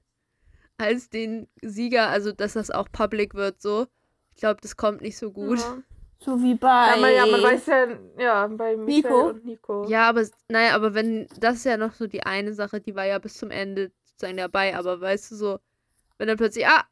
[0.78, 3.88] als den Sieger, also dass das auch public wird so.
[4.34, 5.60] Ich glaube, das kommt nicht so gut.
[5.60, 5.78] Ja.
[6.20, 6.88] So wie bei.
[6.90, 9.30] Ja, man, ja, man weiß ja, ja, bei Michael Nico?
[9.30, 9.88] und Nico.
[9.88, 13.06] Ja, aber naja, aber wenn, das ist ja noch so die eine Sache, die war
[13.06, 15.60] ja bis zum Ende sozusagen dabei, aber weißt du so,
[16.18, 16.86] wenn dann plötzlich, ah,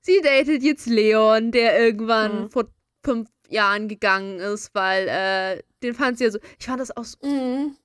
[0.00, 2.50] sie datet jetzt Leon, der irgendwann Mhm.
[2.50, 2.64] vor
[3.04, 7.04] fünf Jahren gegangen ist, weil, äh, den fand sie ja so, ich fand das auch
[7.04, 7.76] so, Mhm.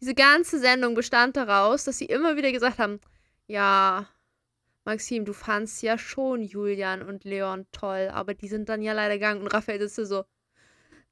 [0.00, 3.00] diese ganze Sendung bestand daraus, dass sie immer wieder gesagt haben,
[3.46, 4.06] ja,
[4.84, 9.14] Maxim, du fandst ja schon Julian und Leon toll, aber die sind dann ja leider
[9.14, 10.24] gegangen und Raphael ist so,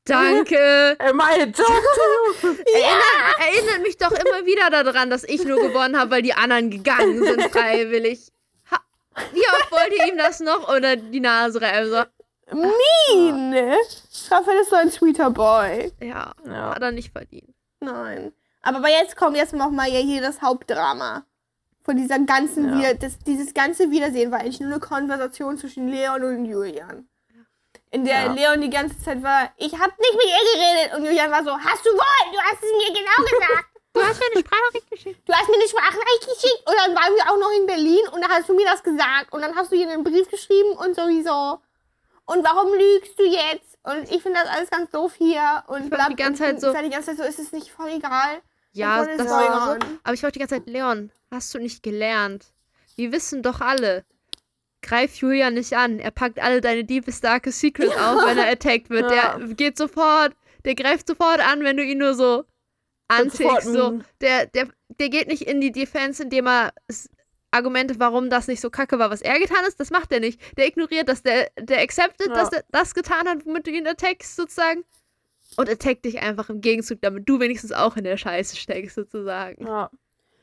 [0.05, 0.97] danke.
[0.99, 1.41] Am I?
[2.43, 6.71] Erinnert, erinnert mich doch immer wieder daran, dass ich nur gewonnen habe, weil die anderen
[6.71, 8.33] gegangen sind freiwillig.
[9.33, 11.91] Wie oft wollt ihr ihm das noch oder die Nase reiben?
[11.91, 12.03] So,
[12.57, 13.55] Mean!
[14.31, 15.93] Raphael ist so ein sweeter Boy.
[16.01, 16.75] ja, Ja.
[16.75, 17.55] hat er nicht verdient.
[17.81, 18.33] Nein.
[18.63, 21.25] Aber, jetzt kommt jetzt noch mal ja hier das Hauptdrama.
[21.85, 22.79] Von dieser ganzen Ja.
[22.79, 27.09] Wieder das, dieses ganze Wiedersehen war eigentlich nur eine Konversation zwischen Leon und Julian.
[27.93, 28.33] In der Ja.
[28.33, 30.95] Leon die ganze Zeit war, ich hab nicht mit ihr geredet.
[30.99, 33.70] Und Julian war so, hast du wohl, du hast es mir genau gesagt.
[33.93, 35.21] Du hast mir eine Sprachnachricht geschickt.
[35.27, 38.21] Du hast mir eine Sprachnachricht geschickt und dann waren wir auch noch in Berlin und
[38.23, 40.95] dann hast du mir das gesagt und dann hast du hier einen Brief geschrieben und
[40.95, 41.61] sowieso.
[42.27, 43.79] Und warum lügst du jetzt?
[43.83, 46.83] Und ich finde das alles ganz doof hier und war die ganze Zeit so- sei
[46.83, 48.41] die ganze Zeit so, ist es nicht voll egal.
[48.73, 49.87] Ja, das war so.
[50.05, 52.47] Aber ich war die ganze Zeit, Leon, hast du nicht gelernt?
[52.95, 54.05] Wir wissen doch alle.
[54.83, 55.99] Greif Julian nicht an.
[55.99, 59.11] Er packt alle deine deepest darkest secrets auf, wenn er attacked wird.
[59.11, 59.37] Ja.
[59.39, 60.33] Der geht sofort,
[60.65, 62.45] der greift sofort an, wenn du ihn nur so
[63.11, 63.67] Antickst.
[63.69, 63.87] So.
[63.87, 66.73] ein- Der, der, der geht nicht in die Defense, indem er
[67.53, 70.41] Argumente, warum das nicht so kacke war, was er getan ist, das macht er nicht.
[70.57, 72.35] Der ignoriert das, der, der acceptet, Ja.
[72.35, 74.85] dass er das getan hat, womit du ihn attackst, sozusagen.
[75.57, 79.67] Und attackt dich einfach im Gegenzug, damit du wenigstens auch in der Scheiße steckst, sozusagen.
[79.67, 79.91] Ja.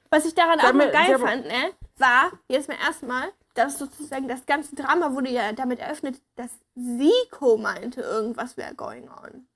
[0.10, 2.70] Was ich daran auch ja- geil fand, ne, war jetzt
[3.02, 8.76] Mal, dass sozusagen das ganze Drama wurde ja damit eröffnet, dass Siko meinte, irgendwas wäre
[8.76, 9.48] going on.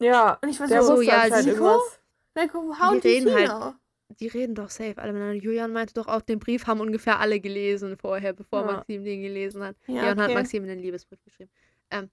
[0.00, 1.64] ja, Und ich war der so, wusste ja, anscheinend Nico?
[1.64, 2.00] irgendwas.
[2.34, 3.74] Like, how Die reden halt- know?
[4.20, 5.42] Die reden doch safe alle miteinander.
[5.42, 8.66] Julian meinte doch auch, den Brief haben ungefähr alle gelesen vorher, bevor Ja.
[8.72, 9.76] Maxim den gelesen hat.
[9.86, 10.34] Ja, Leon hat okay.
[10.34, 11.50] Maxim einen Liebesbrief geschrieben.
[11.90, 12.10] Ähm,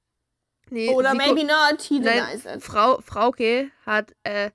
[0.69, 2.63] nee, Oder Siko- maybe not, he Nein, denies it.
[2.63, 4.51] Frau, Frauke hat äh,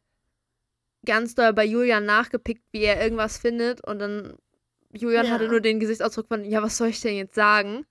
[1.05, 4.35] ganz doll bei Julian nachgepickt, wie er irgendwas findet und dann
[4.93, 5.33] Julian Ja.
[5.33, 7.85] hatte nur den Gesichtsausdruck von, ja, was soll ich denn jetzt sagen?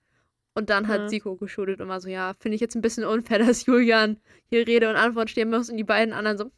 [0.54, 1.08] Und dann hat Mhm.
[1.08, 4.20] Siko geschuldet und war so, ja, finde ich jetzt ein bisschen unfair, dass Julian
[4.50, 6.50] hier Rede und Antwort stehen muss und die beiden anderen so, hm,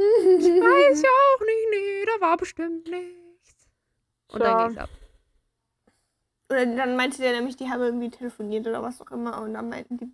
[0.00, 3.68] weiß ja auch nicht, nee, da war bestimmt nichts.
[4.28, 4.54] Und Tja.
[4.54, 4.90] dann ging's ab.
[6.50, 9.40] Oder dann meinte der nämlich, die haben irgendwie telefoniert oder was auch immer.
[9.40, 10.08] Und dann meinten die,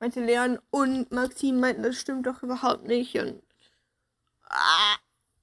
[0.00, 3.14] meinte Leon und Maxim meinten, das stimmt doch überhaupt nicht.
[3.16, 3.42] Und
[4.50, 4.96] ah,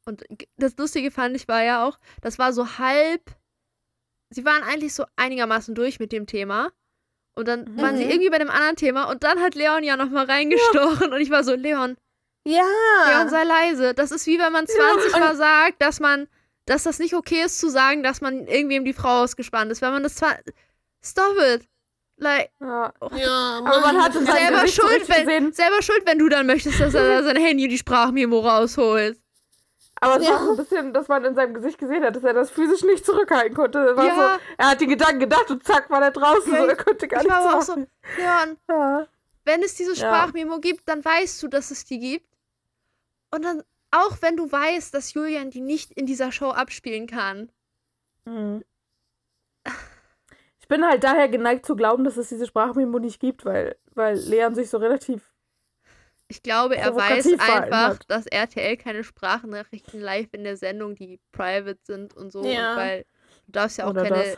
[0.05, 0.23] Und
[0.57, 3.21] das Lustige fand ich war ja auch, das war so halb.
[4.29, 6.71] Sie waren eigentlich so einigermaßen durch mit dem Thema.
[7.33, 8.11] Und dann waren sie Mhm.
[8.11, 11.43] irgendwie bei dem anderen Thema und dann hat Leon ja nochmal reingestochen und ich war
[11.43, 11.97] so, Leon,
[12.45, 12.63] ja.
[13.07, 13.93] Leon, sei leise.
[13.93, 16.27] Das ist wie wenn man 20 Mal sagt, dass man,
[16.65, 19.81] dass das nicht okay ist zu sagen, dass man irgendwem die Frau ausgespannt ist.
[19.81, 20.35] Wenn man das zwar.
[21.03, 21.67] Stop it.
[22.17, 22.93] Like, Ja.
[23.15, 25.51] ja, Aber man hat in seinem selber Gesicht schuld, wenn, gesehen.
[25.53, 29.19] selber schuld, wenn du dann möchtest, dass er sein Handy und die Sprachmemo rausholt.
[29.99, 30.33] Aber es Ja.
[30.33, 32.83] war so ein bisschen, dass man in seinem Gesicht gesehen hat, dass er das physisch
[32.83, 33.97] nicht zurückhalten konnte.
[33.97, 34.15] War Ja.
[34.15, 36.53] so, er hat die Gedanken gedacht und zack, war er draußen.
[36.53, 37.87] Ja, so, er konnte gar Ich war nichts auch so, machen.
[38.17, 39.07] Leon, Ja.
[39.43, 39.97] wenn es diese Ja.
[39.97, 42.27] Sprachmemo gibt, dann weißt du, dass es die gibt.
[43.35, 47.51] Und dann, auch wenn du weißt, dass Julian die nicht in dieser Show abspielen kann.
[48.23, 48.63] Mhm.
[50.61, 54.17] Ich bin halt daher geneigt zu glauben, dass es diese Sprachmemo nicht gibt, weil, weil
[54.17, 55.33] Leon sich so relativ.
[56.27, 58.05] Ich glaube, er weiß einfach, hat.
[58.07, 62.43] dass RTL keine Sprachnachrichten live in der Sendung, die private sind und so.
[62.43, 62.71] Ja.
[62.71, 63.05] Und weil
[63.47, 64.37] du darfst ja auch Oder keine das.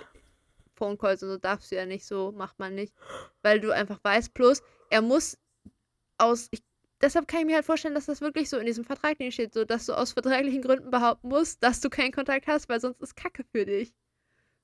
[0.75, 2.95] Phone Calls und so darfst du ja nicht so, macht man nicht.
[3.43, 5.37] Weil du einfach weißt, plus er muss
[6.17, 6.47] aus.
[6.51, 6.63] Ich,
[7.01, 9.53] deshalb kann ich mir halt vorstellen, dass das wirklich so in diesem Vertrag drin steht,
[9.53, 13.01] so dass du aus vertraglichen Gründen behaupten musst, dass du keinen Kontakt hast, weil sonst
[13.01, 13.93] ist Kacke für dich.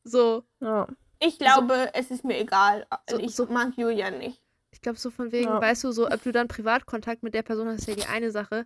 [0.03, 0.43] So.
[0.59, 0.87] Ja.
[1.19, 2.85] Ich glaube, es ist mir egal.
[3.09, 4.41] So- ich so- mag Julian nicht.
[4.71, 5.61] Ich glaube, so von wegen, Ja.
[5.61, 8.31] weißt du, so, ob du dann Privatkontakt mit der Person hast, ist ja die eine
[8.31, 8.65] Sache.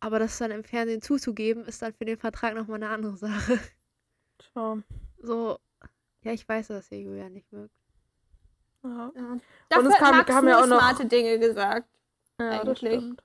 [0.00, 3.58] Aber das dann im Fernsehen zuzugeben, ist dann für den Vertrag nochmal eine andere Sache.
[4.38, 4.78] Tja.
[5.20, 5.58] So,
[6.22, 7.74] ja, ich weiß, dass ihr Julia nicht mögt.
[8.84, 9.12] Ja.
[9.14, 9.22] Ja.
[9.32, 11.88] Und Dafür es kam- Max kam ja auch noch- smarte Dinge gesagt.
[12.40, 12.78] Ja, das Eigentlich.
[12.78, 13.22] stimmt.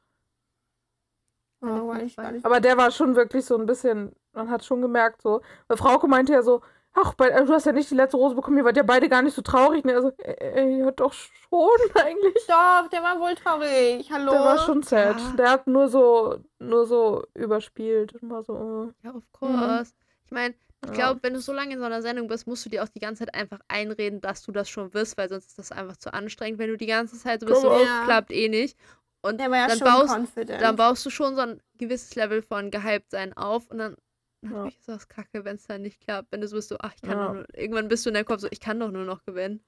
[1.62, 2.16] Oh, weiß.
[2.44, 6.08] Aber der war schon wirklich so ein bisschen, man hat schon gemerkt, so, weil Frauke
[6.08, 6.62] meinte ja so,
[6.94, 9.22] ach, bei, du hast ja nicht die letzte Rose bekommen, ihr wart ja beide gar
[9.22, 9.86] nicht so traurig.
[9.86, 9.96] Ne?
[9.96, 11.32] Also, äh, ja, doch schon
[11.96, 12.46] eigentlich.
[12.48, 14.12] Doch, der war wohl traurig.
[14.12, 14.32] Hallo.
[14.32, 15.20] Der war schon sad.
[15.20, 15.32] Ja.
[15.38, 19.08] Der hat nur so, nur so überspielt und war so, äh.
[19.08, 19.94] Ja, of course.
[20.26, 20.56] Ich meine,
[20.86, 22.90] Ich glaube, wenn du so lange in so einer Sendung bist, musst du dir auch
[22.90, 25.96] die ganze Zeit einfach einreden, dass du das schon wirst, weil sonst ist das einfach
[25.96, 28.04] zu anstrengend, wenn du die ganze Zeit so bist, so, Ja.
[28.04, 28.78] klappt eh nicht.
[29.24, 30.62] Und Der war ja dann, schon baust, confident.
[30.62, 33.96] dann baust du schon so ein gewisses Level von Gehyptsein auf und dann
[34.42, 34.50] Ja.
[34.50, 36.32] natürlich ist das kacke, wenn es dann nicht klappt.
[36.32, 37.28] Wenn du so bist, so, ach, ich kann Ja.
[37.28, 39.64] doch nur, irgendwann bist du in deinem Kopf so, ich kann doch nur noch gewinnen.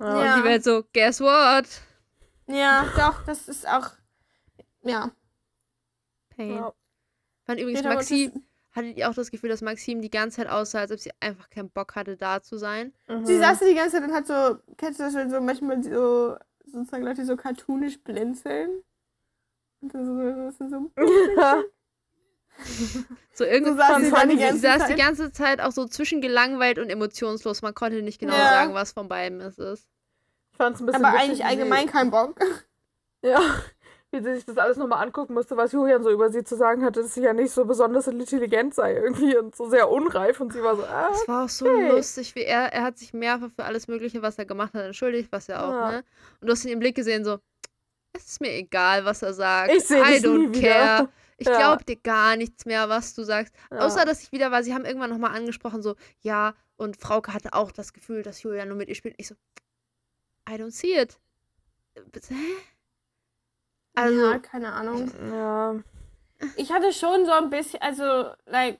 [0.00, 0.24] Ja.
[0.24, 0.34] Ja.
[0.36, 1.66] Und die Welt so, guess what?
[2.46, 3.90] ja, doch, das ist auch.
[4.82, 5.10] Ja.
[6.36, 6.54] Pain.
[6.54, 6.72] Ja.
[7.44, 10.80] Fand übrigens Jeder Maxim, hattet ihr auch das Gefühl, dass Maxim die ganze Zeit aussah,
[10.80, 12.94] als ob sie einfach keinen Bock hatte, da zu sein?
[13.08, 13.26] Mhm.
[13.26, 16.36] Sie saß die ganze Zeit und hat so, kennst du das, wenn so manchmal so,
[16.72, 18.82] sozusagen Leute so cartoonisch blinzeln?
[19.80, 20.90] Und so, so, so, so,
[21.36, 21.62] Ja.
[23.34, 24.98] So irgendwie so saß dann die ganze saß die Zeit.
[24.98, 27.62] ganze Zeit auch so zwischen gelangweilt und emotionslos.
[27.62, 28.48] Man konnte nicht genau Ja.
[28.48, 29.86] sagen, was von beiden es ist.
[30.52, 32.40] Ich fand es ein bisschen Aber eigentlich allgemein kein Bock.
[33.22, 33.40] Ja,
[34.12, 36.84] wie sie sich das alles nochmal angucken musste, was Julian so über sie zu sagen
[36.84, 40.52] hatte, dass sie ja nicht so besonders intelligent sei irgendwie und so sehr unreif und
[40.52, 41.88] sie war so, ah, Es war auch so Okay.
[41.90, 45.30] lustig, wie er, er hat sich mehrfach für alles Mögliche, was er gemacht hat, entschuldigt,
[45.30, 45.90] was er auch, Ja.
[45.92, 46.04] ne?
[46.40, 47.38] Und du hast in ihrem Blick gesehen, so,
[48.14, 49.74] es ist mir egal, was er sagt.
[49.74, 51.04] Ich seh I don't nie care.
[51.04, 51.12] wieder.
[51.36, 51.58] Ich Ja.
[51.58, 53.54] glaub dir gar nichts mehr, was du sagst.
[53.70, 53.84] Ja.
[53.86, 57.52] Außer, dass ich wieder war, sie haben irgendwann nochmal angesprochen, so, ja, und Frauke hatte
[57.52, 59.14] auch das Gefühl, dass Julia nur mit ihr spielt.
[59.18, 59.34] Ich so,
[60.48, 61.18] I don't see it.
[62.28, 62.34] Hä?
[64.02, 65.10] Also, ja, keine Ahnung.
[65.32, 65.74] ja,
[66.56, 68.78] Ich hatte schon so ein bisschen, also, like.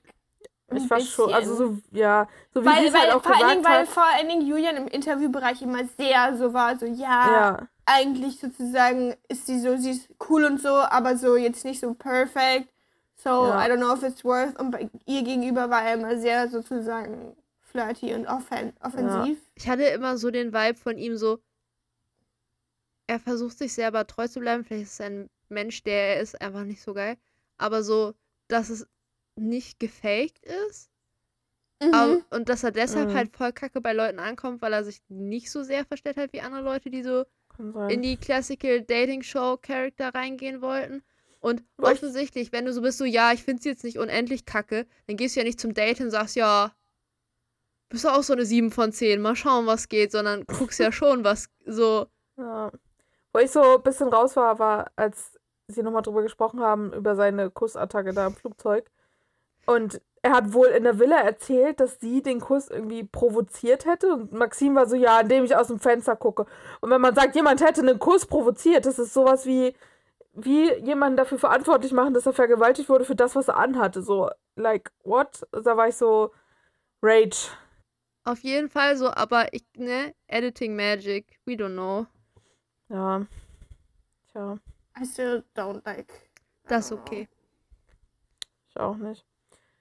[0.71, 1.83] ein ich war schon, also bisschen.
[1.93, 3.81] so, ja, so wie Weil, sie es weil, halt auch vor allen gesagt Dingen, weil
[3.83, 3.89] hat.
[3.89, 9.15] vor allen Dingen Julian im Interviewbereich immer sehr so war, so, ja, Ja, eigentlich sozusagen
[9.29, 12.69] ist sie so, sie ist cool und so, aber so jetzt nicht so perfect.
[13.17, 13.67] So, Ja.
[13.67, 14.59] I don't know if it's worth.
[14.61, 19.39] Und bei ihr gegenüber war er immer sehr sozusagen flirty und offen offensiv.
[19.55, 21.39] ich hatte immer so den Vibe von ihm so,
[23.09, 24.65] er versucht sich selber treu zu bleiben.
[24.65, 27.17] Vielleicht ist er ein Mensch, der er ist, einfach nicht so geil.
[27.57, 28.15] Aber so,
[28.47, 28.87] dass es
[29.35, 30.39] nicht gefaked
[30.69, 30.91] ist.
[31.83, 31.95] Mhm.
[31.95, 33.15] Aber, und dass er deshalb Mhm.
[33.15, 36.41] halt voll kacke bei Leuten ankommt, weil er sich nicht so sehr verstellt hat wie
[36.41, 37.25] andere Leute, die so
[37.89, 41.03] in die Classical Dating Show Charakter reingehen wollten.
[41.41, 44.87] Und ich- offensichtlich, wenn du so bist, so, ja, ich find's jetzt nicht unendlich kacke,
[45.07, 46.75] dann gehst du ja nicht zum Date und sagst, ja,
[47.89, 50.93] bist du auch so eine 7 von 10, mal schauen, was geht, sondern guckst ja
[50.93, 52.07] schon, was so,
[52.37, 52.71] Ja.
[53.39, 57.15] Wo ich so ein bisschen raus war, war, als sie nochmal drüber gesprochen haben, über
[57.15, 58.91] seine Kussattacke da im Flugzeug.
[59.65, 64.13] Und er hat wohl in der Villa erzählt, dass sie den Kuss irgendwie provoziert hätte.
[64.13, 66.47] Und Maxim war so, ja, indem ich aus dem Fenster gucke.
[66.81, 69.73] Und wenn man sagt, jemand hätte einen Kuss provoziert, das ist sowas wie,
[70.33, 74.03] wie jemanden dafür verantwortlich machen, dass er vergewaltigt wurde für das, was er anhatte.
[74.03, 75.47] So, like, what?
[75.53, 76.33] Da war ich so,
[77.03, 77.51] Rage.
[78.25, 82.09] auf jeden Fall so, aber ich, ne, Editing Magic, we don't know.
[82.89, 83.27] Ja.
[84.33, 84.59] Tja,
[85.01, 86.13] I still don't like.
[86.67, 87.29] Das ist okay.
[88.69, 89.25] ich auch nicht.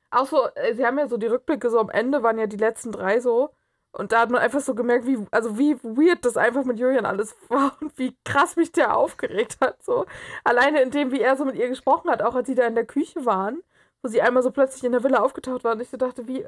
[0.10, 2.58] Auch so, äh, sie haben ja so die Rückblicke so am Ende, waren ja die
[2.58, 3.54] letzten drei so.
[3.92, 7.06] Und da hat man einfach so gemerkt, wie, also wie weird das einfach mit Julian
[7.06, 9.84] alles war und wie krass mich der aufgeregt hat.
[9.84, 10.06] So.
[10.44, 12.76] Alleine in dem, wie er so mit ihr gesprochen hat, auch als sie da in
[12.76, 13.64] der Küche waren,
[14.02, 16.46] wo sie einmal so plötzlich in der Villa aufgetaucht war und ich so dachte, wie.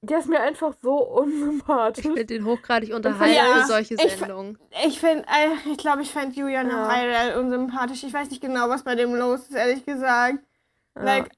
[0.00, 2.02] Der ist mir einfach so Ich unsympathisch.
[2.02, 4.56] finde den hochgradig unterhalten Ja, für solche ich- Sendungen.
[4.86, 6.88] Ich finde, äh, ich glaube, ich fand Julian Ja.
[6.88, 8.04] generell unsympathisch.
[8.04, 10.38] Ich weiß nicht genau, was bei dem los ist, ehrlich gesagt.
[10.96, 11.02] Ja.
[11.02, 11.30] Like,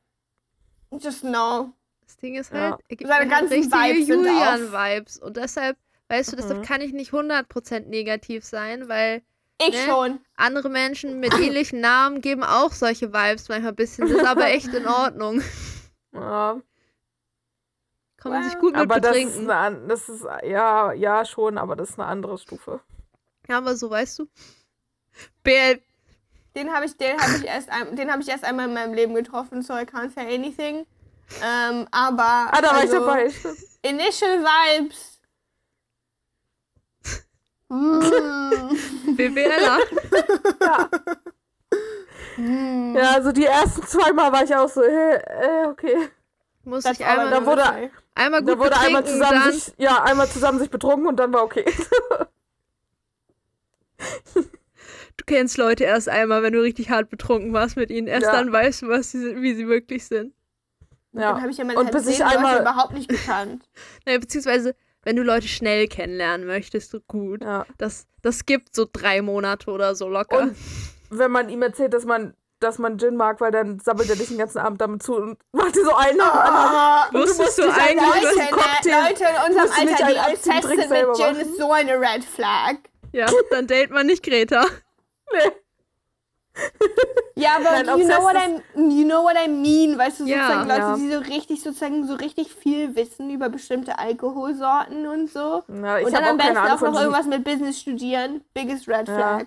[0.93, 1.73] just no.
[2.05, 2.73] Das Ding ist Ja.
[2.73, 5.19] halt, er gibt Seine halt ganzen richtige Vibes sind Julian-Vibes.
[5.21, 6.63] Und deshalb, weißt du, deshalb Mhm.
[6.65, 9.23] kann ich nicht 100% negativ sein, weil
[9.63, 9.93] Ich Ne?
[9.93, 10.21] schon.
[10.37, 14.09] andere Menschen mit ähnlichen Namen geben auch solche Vibes manchmal ein bisschen.
[14.09, 15.43] Das ist aber echt in Ordnung.
[16.15, 16.61] Ja,
[18.21, 19.51] Kann man sich gut mit aber das ist, betrinken.
[19.51, 22.81] eine, das ist, ja, ja, schon, aber das ist eine andere Stufe.
[23.49, 24.29] Ja, aber so, weißt du.
[25.43, 25.81] BL,
[26.55, 29.15] Den habe ich, den habe ich erst, den habe ich erst einmal in meinem Leben
[29.15, 30.87] getroffen, so I can't say anything.
[31.43, 33.31] Ähm, aber Ah, da war ich also, dabei.
[33.31, 33.59] stimmt.
[33.83, 35.21] Initial Vibes.
[37.69, 39.17] mm.
[39.17, 39.79] BWLer.
[42.37, 42.97] Mm.
[42.97, 46.09] Ja, also die ersten zweimal war ich auch so, äh, äh okay.
[46.65, 50.03] Muss That's ich einmal, da wurde- einmal Da gut wurde einmal zusammen dann sich, ja,
[50.03, 51.65] einmal zusammen sich betrunken und dann war okay.
[55.17, 58.07] Du kennst Leute erst einmal, wenn du richtig hart betrunken warst mit ihnen.
[58.07, 58.33] Erst Ja.
[58.33, 60.33] dann weißt du, was sie, sind- wie sie wirklich sind.
[61.13, 61.41] Dann Ja.
[61.41, 63.69] habe ich ja meine Und bis ich Leute einmal- überhaupt nicht gekannt.
[64.07, 67.43] Naja, beziehungsweise, wenn du Leute schnell kennenlernen möchtest, gut.
[67.43, 67.67] Ja.
[67.77, 70.43] Das, das gibt so drei Monate oder so locker.
[70.45, 70.57] Und
[71.11, 74.29] wenn man ihm erzählt, dass man, dass man Gin mag, weil dann sammelt er dich
[74.29, 76.75] den ganzen Abend damit zu und macht dir so einen nach dem anderen.
[76.77, 79.67] Ah, Und du Wusstest musst du nicht einen eigentlich, Leute, ne, Cocktail- Leute in unserem
[79.71, 81.41] du Alter, die einen selber mit Gin, machen.
[81.41, 82.75] ist so eine Red Flag.
[83.13, 84.65] ja, dann date man nicht Greta.
[85.33, 85.53] Nee.
[87.37, 88.61] Ja, aber Nein, you, know what I,
[88.99, 90.39] you know what I mean, weißt du, Ja.
[90.49, 90.97] sozusagen Leute, Ja.
[90.97, 95.63] die so richtig, sozusagen so richtig viel wissen über bestimmte Alkoholsorten und so.
[95.69, 98.43] Ja, ich und dann habe am auch besten auch noch irgendwas mit Business studieren.
[98.53, 99.15] Biggest Red Ja.
[99.15, 99.45] Flag.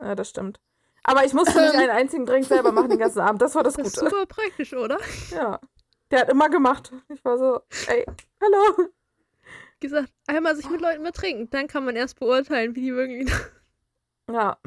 [0.00, 0.60] Ja, das stimmt.
[1.08, 3.40] Aber ich musste nicht einen einzigen Drink selber machen den ganzen Abend.
[3.40, 4.10] Das war das Das ist Gute.
[4.10, 4.98] super praktisch, oder?
[5.30, 5.58] Ja.
[6.10, 6.92] Der hat immer gemacht.
[7.08, 8.04] Ich war so, ey,
[8.42, 8.88] hallo.
[9.80, 13.30] Gesagt, einmal sich mit Leuten betrinken, dann kann man erst beurteilen, wie die wirklich.
[14.30, 14.58] Ja.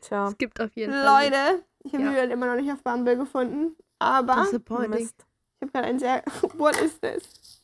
[0.00, 0.26] Tja.
[0.28, 1.24] Es gibt auf jeden Fall.
[1.24, 2.10] Leute, ich habe Ja.
[2.10, 3.76] Julian immer noch nicht auf Bumble gefunden.
[4.00, 4.90] Aber Disappointing.
[5.02, 5.14] Mist.
[5.60, 6.24] ich habe gerade ein sehr.
[6.54, 7.62] What is this?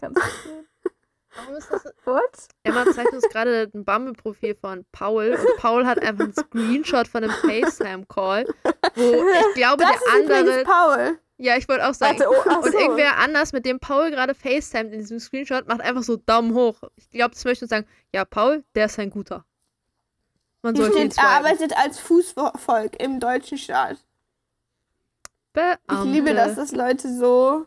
[0.00, 0.66] Kannst du-
[1.42, 1.84] Warum ist das?
[2.04, 2.48] What?
[2.62, 7.24] Emma zeigt uns gerade ein Bumble-Profil von Paul und Paul hat einfach einen Screenshot von
[7.24, 8.46] einem FaceTime-Call,
[8.94, 10.64] wo ich glaube, Das der ist andere.
[10.64, 11.18] Paul.
[11.38, 12.18] Ja, ich wollte auch sagen.
[12.18, 12.78] Warte, oh, Und so.
[12.78, 16.82] irgendwer anders, mit dem Paul gerade FaceTimet in diesem Screenshot, macht einfach so Daumen hoch.
[16.96, 19.44] Ich glaube, das möchte uns sagen, ja, Paul, der ist ein guter.
[20.62, 23.96] Man sollte ihn er arbeitet als Fußvolk im deutschen Staat.
[25.56, 27.66] Ich liebe das, dass Leute so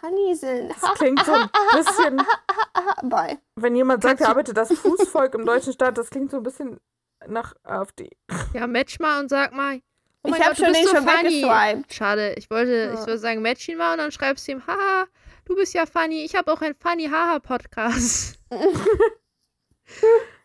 [0.00, 0.70] funny sind.
[0.80, 2.22] Das klingt so ein bisschen,
[3.10, 3.38] Bye.
[3.56, 6.80] wenn jemand sagt, er arbeitet das Fußvolk im deutschen Staat, das klingt so ein bisschen
[7.26, 8.10] nach AfD.
[8.54, 9.80] Ja, match mal und sag mal.
[10.22, 11.42] Oh Ich mein hab Gott, du schon bist den so schon funny.
[11.42, 11.94] weggeswiped.
[11.94, 12.92] Schade, ich wollte, Ja.
[12.94, 15.06] ich würde sagen, match ihn mal und dann schreibst du ihm, haha,
[15.46, 18.38] du bist ja funny, ich habe auch einen funny haha Podcast.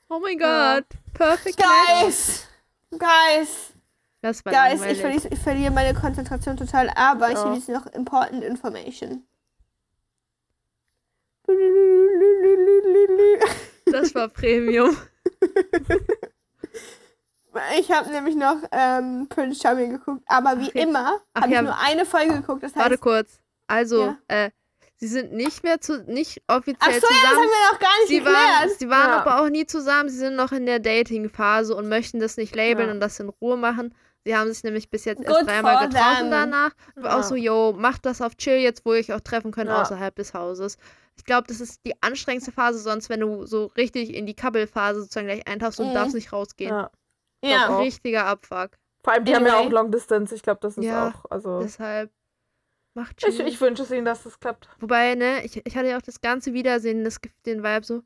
[0.09, 0.75] oh mein Ja.
[0.79, 1.67] Gott, perfect match.
[2.01, 2.47] Guys!
[2.91, 3.73] Guys!
[4.21, 7.43] Das war Guys, ich verliere, ich verliere meine Konzentration total, aber ich Ja.
[7.45, 9.23] habe jetzt noch important information.
[13.85, 14.95] Das war Premium.
[17.79, 21.53] Ich habe nämlich noch ähm, Prince Charming geguckt, aber wie Ach, jetzt- immer ach habe
[21.53, 21.59] ja.
[21.61, 22.63] ich nur eine Folge geguckt.
[22.63, 23.39] Das Warte heißt, kurz.
[23.67, 24.17] Also, Ja.
[24.27, 24.49] äh,
[24.97, 27.49] sie sind nicht mehr zu, nicht ach offiziell so, ja, das haben zusammen.
[27.49, 28.79] wir noch gar nicht sie waren, geklärt.
[28.79, 29.21] sie waren Ja.
[29.21, 30.09] aber auch nie zusammen.
[30.09, 32.93] Sie sind noch in der Dating-Phase und möchten das nicht labeln Ja.
[32.93, 33.95] und das in Ruhe machen.
[34.25, 36.31] Sie haben sich nämlich bis jetzt Good erst dreimal getroffen them.
[36.31, 36.71] danach.
[36.97, 37.19] Und war Ja.
[37.19, 39.81] auch so, yo, macht das auf Chill jetzt, wo ihr euch auch treffen könnt Ja.
[39.81, 40.77] außerhalb des Hauses.
[41.18, 45.01] Ich glaube, das ist die anstrengendste Phase, sonst wenn du so richtig in die Couple-Phase
[45.01, 45.93] sozusagen gleich eintauchst und Mhm.
[45.93, 46.72] darfst nicht rausgehen.
[46.72, 46.91] Ja.
[47.43, 47.70] Ja.
[47.70, 47.80] auch.
[47.82, 48.72] Richtiger Abfuck.
[49.03, 49.68] Vor allem, die haben ja Anyway.
[49.68, 50.34] auch Long Distance.
[50.34, 51.59] Ich glaube, das ist Ja, auch, also.
[51.59, 52.11] Deshalb
[52.95, 53.30] macht Chill.
[53.30, 54.68] Ich, ich wünsche es ihnen, dass das klappt.
[54.80, 58.01] Wobei, ne, ich, ich hatte ja auch das ganze Wiedersehen, das gibt den Vibe so,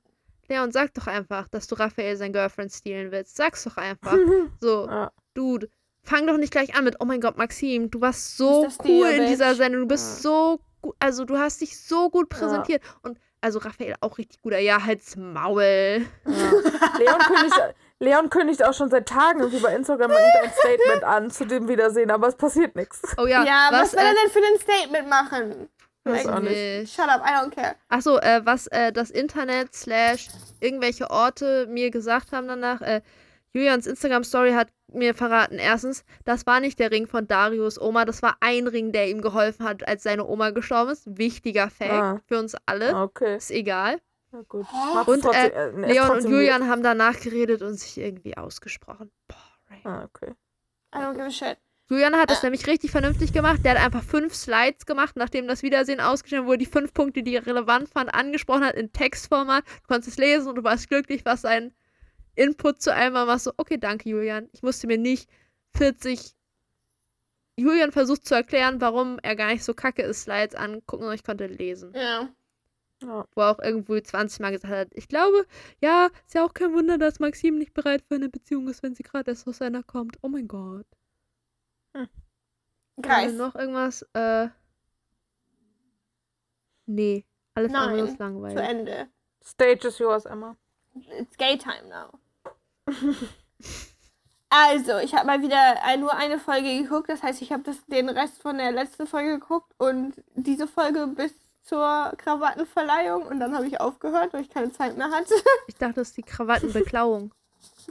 [0.49, 3.35] Leon, sag doch einfach, dass du Raphael sein Girlfriend stehlen willst.
[3.35, 4.13] Sag's doch einfach.
[4.61, 5.11] So, Ja.
[5.35, 5.69] Dude,
[6.03, 9.11] fang doch nicht gleich an mit, oh mein Gott, Maxim, du warst so cool dir,
[9.23, 9.55] in dieser?
[9.55, 10.21] Sendung, du bist Ja.
[10.23, 12.81] so gut, also du hast dich so gut präsentiert.
[13.03, 16.05] Und also Raphael auch richtig guter, ja, halt's Maul.
[16.25, 16.33] Ja.
[16.99, 21.45] Leon, kündigt, Leon kündigt auch schon seit Tagen irgendwie bei Instagram irgendein Statement an zu
[21.45, 23.01] dem Wiedersehen, aber es passiert nichts.
[23.17, 25.69] Oh ja, Ja, was, was, will er äh, denn für ein Statement machen?
[26.03, 26.51] Weiß auch nicht.
[26.51, 26.93] nicht.
[26.93, 27.75] Shut up, I don't care.
[27.89, 33.01] Achso, äh, was äh, das Internet slash irgendwelche Orte mir gesagt haben danach, äh,
[33.53, 38.21] Julians Instagram-Story hat mir verraten, erstens, das war nicht der Ring von Darius Oma, das
[38.21, 41.17] war ein Ring, der ihm geholfen hat, als seine Oma gestorben ist.
[41.17, 42.21] Wichtiger Fact Ah.
[42.27, 42.95] für uns alle.
[42.95, 43.37] Okay.
[43.37, 43.99] Ist egal.
[44.31, 44.65] Na gut.
[45.07, 49.11] Und, trotzdem, äh, äh, Leon und Julian haben danach geredet und sich irgendwie ausgesprochen.
[49.27, 49.85] Boring.
[49.85, 50.33] Ah, okay.
[50.93, 51.57] I don't give a shit.
[51.91, 53.61] Julian hat es nämlich richtig vernünftig gemacht.
[53.63, 57.35] Der hat einfach fünf Slides gemacht, nachdem das Wiedersehen ausgestellt wurde, die fünf Punkte, die
[57.35, 59.63] er relevant fand, angesprochen hat in Textformat.
[59.65, 61.73] Du konntest es lesen und du warst glücklich, was sein
[62.39, 63.37] Input zu einmal war.
[63.39, 64.49] So, okay, danke, Julian.
[64.53, 65.29] Ich musste mir nicht
[65.75, 66.33] 40
[67.57, 71.23] Julian versucht zu erklären, warum er gar nicht so kacke ist, Slides angucken und ich
[71.23, 71.91] konnte lesen.
[71.93, 72.29] Ja.
[73.01, 73.25] Ja.
[73.33, 75.45] Wo er auch irgendwo 20 Mal gesagt hat, ich glaube,
[75.81, 78.95] ja, ist ja auch kein Wunder, dass Maxim nicht bereit für eine Beziehung ist, wenn
[78.95, 80.17] sie gerade erst aus einer kommt.
[80.21, 80.85] Oh mein Gott.
[83.01, 84.01] Guys, Äh, noch irgendwas?
[84.13, 84.49] Äh.
[86.85, 87.25] Nee.
[87.55, 88.57] Alles Nein, andere ist zu langweilig.
[88.57, 89.07] Ende.
[89.43, 90.55] Stage is yours, Emma.
[91.19, 92.19] It's gay time now.
[94.51, 97.07] Also, ich habe mal wieder ein, nur eine Folge geguckt.
[97.07, 101.33] Das heißt, ich habe den Rest von der letzten Folge geguckt und diese Folge bis
[101.61, 105.35] zur Krawattenverleihung und dann habe ich aufgehört, weil ich keine Zeit mehr hatte.
[105.67, 107.31] Ich dachte, das ist die Krawattenbeklauung.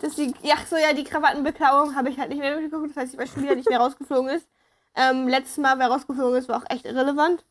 [0.01, 2.91] Das die, ja, so ja, die Krawattenbeklauung habe ich halt nicht mehr mitgeguckt.
[2.91, 4.49] Das heißt, weil schon wieder nicht mehr rausgeflogen ist.
[4.97, 7.45] Ähm, letztes Mal, wer rausgeflogen ist, war auch echt irrelevant.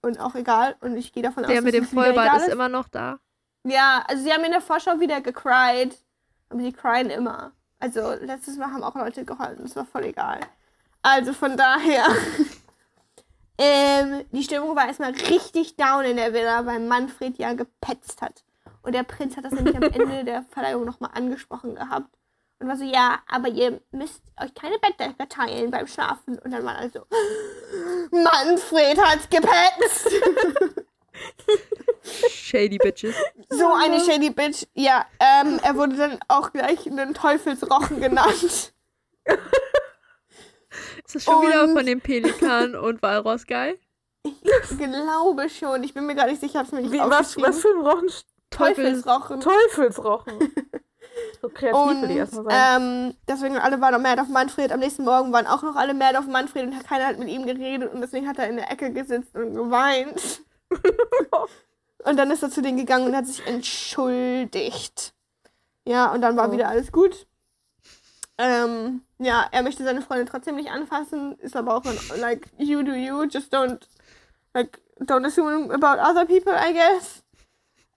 [0.00, 0.74] Und auch egal.
[0.80, 3.20] Und ich gehe davon aus, Der mit dem Vollbart ist immer noch da.
[3.64, 5.96] Ja, also sie haben in der Vorschau wieder gecried.
[6.52, 7.52] Aber sie cryen immer.
[7.80, 9.58] Also letztes Mal haben auch Leute geheult.
[9.58, 10.40] Das war voll egal.
[11.00, 12.04] Also von daher.
[13.58, 18.44] ähm, die Stimmung war erstmal richtig down in der Villa, weil Manfred ja gepetzt hat.
[18.82, 22.14] Und der Prinz hat das nämlich am Ende der Verleihung nochmal angesprochen gehabt.
[22.58, 26.38] Und war so, ja, aber ihr müsst euch keine Bettdecke teilen beim Schlafen.
[26.38, 27.00] Und dann war also,
[28.10, 30.12] Manfred hat gepetzt.
[32.04, 33.14] Shady Bitches.
[33.48, 34.66] So eine shady Bitch.
[34.74, 38.72] Ja, ähm, er wurde dann auch gleich einen Teufelsrochen genannt.
[41.04, 43.78] Ist das schon wieder Und- von dem Pelikan und Walross geil?
[44.24, 45.82] Ich glaube schon.
[45.84, 48.08] Ich bin mir gar nicht sicher, hab's mir nicht Wie, was, was für ein Rochen?
[48.50, 49.40] Teufelsrochen.
[49.40, 50.38] Teufelsrochen.
[51.42, 52.82] so kreativ will ich Und erstmal sein.
[52.82, 54.70] ähm, deswegen alle waren noch mad auf Manfred.
[54.72, 57.46] Am nächsten Morgen waren auch noch alle mad auf Manfred und keiner hat mit ihm
[57.46, 60.42] geredet und deswegen hat er in der Ecke gesitzt und geweint.
[62.04, 65.14] und dann ist er zu denen gegangen und hat sich entschuldigt.
[65.84, 66.52] Ja, und dann war Oh.
[66.52, 67.26] wieder alles gut.
[68.38, 72.82] Ähm, ja, er möchte seine Freundin trotzdem nicht anfassen, ist aber auch ein, like, you
[72.82, 73.80] do you, just don't,
[74.54, 77.22] like, don't assume about other people, I guess.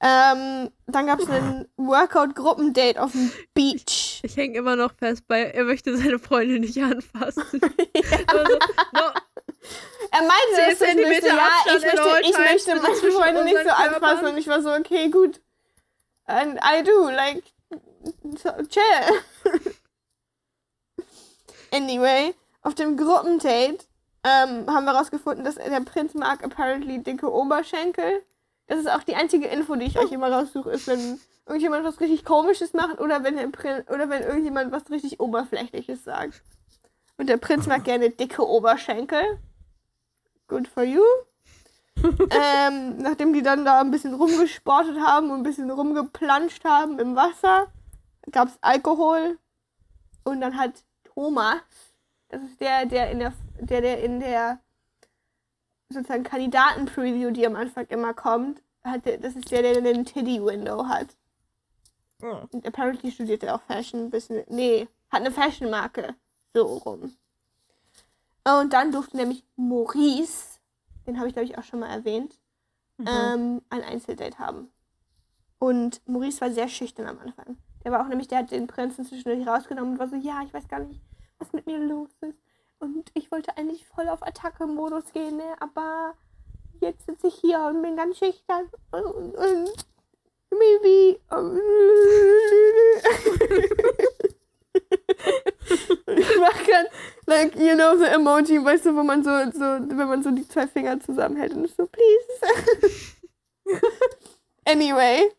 [0.02, 4.20] Ähm, dann gab es ein Workout-Gruppendate auf dem Beach.
[4.24, 7.44] Ich hänge immer noch fest bei, er möchte seine Freundin nicht anfassen.
[8.28, 8.58] Aber so,
[8.94, 9.02] no,
[10.12, 13.64] Er meinte, ist nicht so, Zentimeter ja, ich möchte, ich möchte meine Freunde nicht so
[13.64, 13.94] Körpern.
[13.94, 14.26] anfassen.
[14.28, 15.42] Und ich war so, okay, gut.
[16.26, 17.44] And I do, like,
[18.38, 19.22] so, chill.
[21.72, 23.86] anyway, auf dem Gruppendate
[24.24, 28.24] ähm, haben wir rausgefunden, dass der Prinz mag apparently dicke Oberschenkel.
[28.68, 32.00] Das ist auch die einzige Info, die ich euch immer raussuche, ist, wenn irgendjemand was
[32.00, 36.42] richtig Komisches macht oder wenn, der Prin oder wenn irgendjemand was richtig Oberflächliches sagt.
[37.18, 39.40] Und der Prinz mag gerne dicke Oberschenkel.
[40.48, 41.04] Good for you.
[42.30, 47.16] ähm, nachdem die dann da ein bisschen rumgesportet haben und ein bisschen rumgeplanscht haben im
[47.16, 47.68] Wasser,
[48.32, 49.40] gab es Alkohol.
[50.24, 51.62] Und dann hat Thomas,
[52.30, 54.60] das ist der, der in der, der, der in der
[55.90, 60.88] sozusagen Kandidaten-Preview, die am Anfang immer kommt, hat der, das ist der, der den Titty-Window
[60.88, 61.08] hat.
[62.22, 62.50] Hm.
[62.52, 64.44] Und apparently studiert er auch Fashion ein bisschen.
[64.48, 66.16] Nee, hat eine Fashion-Marke.
[66.54, 67.16] So rum.
[68.48, 70.60] Und dann durfte nämlich Maurice,
[71.08, 72.38] den habe ich glaube ich auch schon mal erwähnt,
[72.98, 73.08] Mhm.
[73.08, 74.70] ähm, ein Einzeldate haben.
[75.60, 77.58] Und Maurice war sehr schüchtern am Anfang.
[77.84, 80.54] Der war auch nämlich, der hat den Prinzen zwischendurch rausgenommen und war so, ja, ich
[80.54, 81.02] weiß gar nicht,
[81.38, 82.38] was mit mir los ist.
[82.80, 85.56] Und ich wollte eigentlich voll auf Attacke-Modus gehen, ne?
[85.60, 86.14] aber
[86.82, 88.70] jetzt sitze ich hier und bin ganz schüchtern.
[88.92, 89.86] Und, und
[90.52, 91.20] maybe.
[95.70, 96.88] ich mach grad,
[97.26, 100.48] like, you know, the emoji, weißt du, wo man so, so, wenn man so die
[100.48, 103.12] zwei Finger zusammenhält und so, please.
[104.66, 105.32] anyway.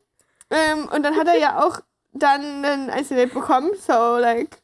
[0.51, 1.81] Ähm, und dann hat er ja auch
[2.13, 4.59] dann ein Einzeldate bekommen, so, like,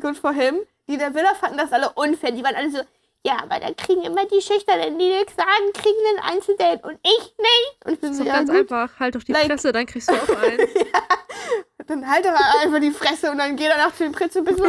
[0.00, 0.58] good for him.
[0.88, 2.30] Die der Villa fanden das alle unfair.
[2.32, 2.78] Die waren alle so,
[3.24, 7.34] ja, aber da kriegen immer die Schüchternen, die nichts sagen, kriegen ein Einzeldate und ich
[7.38, 7.84] nicht.
[7.84, 8.58] Und ich bin so, ja, ganz gut.
[8.58, 9.00] einfach.
[9.00, 10.68] Halt doch die Like- Fresse, dann kriegst du auch einen.
[11.86, 12.32] Dann halt doch
[12.64, 14.68] einfach die Fresse und dann geh danach zu dem Prinz und bist so,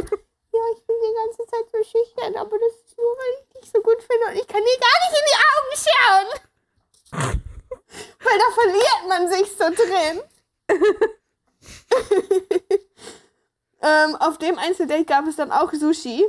[0.57, 3.71] ja, ich bin die ganze Zeit so schüchtern, aber das ist nur, weil ich dich
[3.71, 6.27] so gut finde und ich kann dir gar nicht in die Augen schauen.
[8.23, 10.21] weil da verliert man sich so drin.
[13.81, 16.25] ähm, auf dem Einzeldate gab es dann auch Sushi.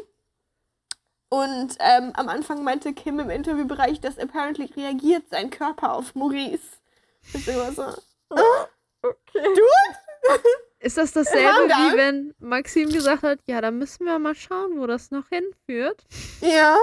[1.30, 6.78] Und ähm, am Anfang meinte Kim im Interviewbereich, dass apparently reagiert sein Körper auf Maurice.
[7.34, 7.84] Ich bin immer so,
[9.02, 9.44] Okay.
[10.80, 14.78] Ist das Calm dasselbe, wie wenn Maxim gesagt hat, ja, da müssen wir mal schauen,
[14.78, 16.04] wo das noch hinführt?
[16.40, 16.76] Ja.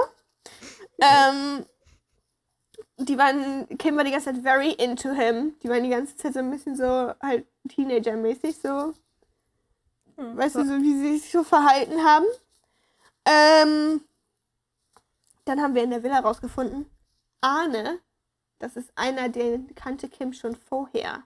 [1.00, 1.64] Ähm,
[2.98, 5.54] die waren, Kim war die ganze Zeit very into him.
[5.62, 8.94] Die waren die ganze Zeit so ein bisschen so halt Teenager-mäßig so.
[10.16, 10.36] Hm.
[10.36, 12.26] Weißt du, so wie sie sich so verhalten haben.
[13.24, 14.02] Ähm,
[15.46, 16.86] dann haben wir in der Villa rausgefunden,
[17.40, 18.00] Arne,
[18.58, 21.24] das ist einer, den kannte Kim schon vorher.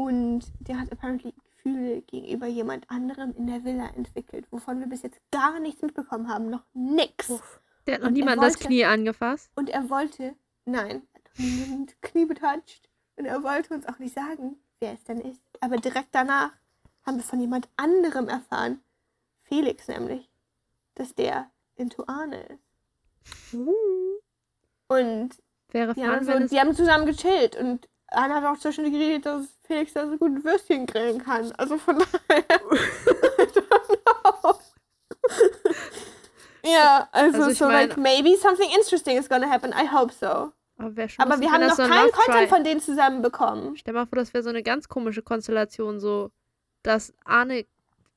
[0.00, 5.02] Und der hat apparently Gefühle gegenüber jemand anderem in der Villa entwickelt, wovon wir bis
[5.02, 6.48] jetzt gar nichts mitbekommen haben.
[6.48, 7.28] Noch nix.
[7.28, 7.60] Uff.
[7.86, 9.50] Der hat noch Und niemand das Knie angefasst.
[9.56, 10.34] Und er wollte,
[10.64, 12.88] nein, er hat niemand Knie betatscht.
[13.16, 15.42] Und er wollte uns auch nicht sagen, wer es denn ist.
[15.60, 16.52] Aber direkt danach
[17.04, 18.80] haben wir von jemand anderem erfahren,
[19.42, 20.30] Felix nämlich,
[20.94, 23.54] dass der into Arne ist.
[24.88, 25.30] Und
[25.72, 27.54] Wäre die fun, haben, so, die haben zusammen gechillt.
[27.54, 31.52] Und Arne hat auch zwischendurch geredet, dass Felix da so gut Würstchen grillen kann.
[31.52, 31.98] Also von
[32.28, 32.44] daher.
[36.64, 39.72] Ja, also, Also so mein- like maybe something interesting is gonna happen.
[39.72, 40.26] I hope so.
[40.26, 40.52] Aber,
[41.18, 43.76] Aber wir haben noch so ein keinen Content von denen zusammen bekommen.
[43.76, 46.30] Stell mal vor, das wäre so eine ganz komische Konstellation, so,
[46.82, 47.66] dass Arne,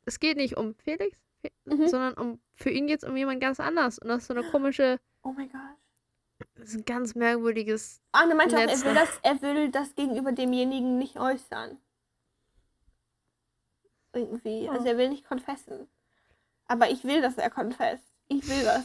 [0.05, 1.87] es geht nicht um Felix, Fe- Mhm.
[1.87, 3.99] sondern um, für ihn geht es um jemand ganz anders.
[3.99, 5.59] Und das ist so eine komische, Oh my gosh.
[6.55, 10.31] Das ist ein ganz merkwürdiges, Arne meinte auch, er will, das, er will das gegenüber
[10.31, 11.77] demjenigen nicht äußern.
[14.13, 14.69] Irgendwie.
[14.69, 15.87] Also er will nicht confessen.
[16.67, 18.05] Aber ich will, dass er confesst.
[18.27, 18.83] Ich will das.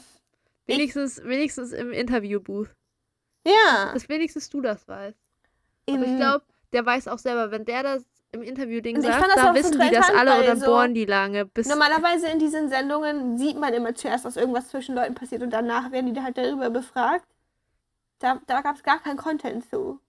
[0.66, 2.74] Ich- wenigstens, wenigstens im Interview-Booth.
[3.46, 3.92] Ja.
[3.92, 5.18] Dass wenigstens du das weißt.
[5.88, 9.24] Aber Im- ich glaube, der weiß auch selber, wenn der das im Interview-Ding ich sagt,
[9.36, 11.46] da wissen die das alle und dann so- bohren die lange.
[11.46, 15.50] Bis Normalerweise in diesen Sendungen sieht man immer zuerst, dass irgendwas zwischen Leuten passiert und
[15.50, 17.26] danach werden die halt darüber befragt.
[18.18, 20.00] Da, da gab es gar keinen Content zu.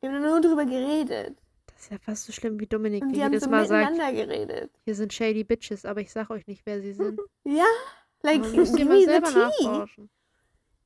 [0.00, 1.38] Wir haben nur drüber geredet.
[1.66, 4.12] das ist ja fast so schlimm wie Dominik, Und die jedes so Mal sagt, miteinander
[4.12, 4.70] geredet.
[4.84, 7.18] hier sind shady Bitches, aber ich sag euch nicht, wer sie sind.
[7.44, 7.64] Ja,
[8.22, 10.10] like, Man muss give selber nachforschen.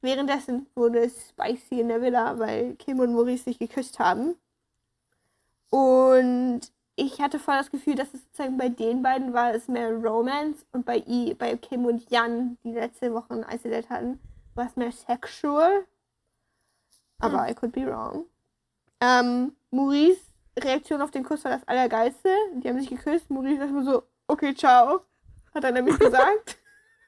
[0.00, 4.34] Währenddessen wurde es spicy in der Villa, weil Kim und Maurice sich geküsst haben.
[5.70, 6.60] Und
[6.96, 10.64] ich hatte voll das Gefühl, dass es sozusagen bei den beiden war es mehr Romance
[10.72, 14.20] und bei, I, bei Kim und Jan, die letzte Woche ein Isolate hatten,
[14.54, 15.86] war es mehr sexual.
[17.18, 18.26] Aber I could be wrong.
[19.00, 20.20] Ähm, Maurice
[20.58, 22.28] Reaktion auf den Kuss war das Allergeilste.
[22.56, 23.30] Die haben sich geküsst.
[23.30, 25.00] Maurice dachte mir so, okay, ciao.
[25.54, 26.58] Hat er nämlich gesagt.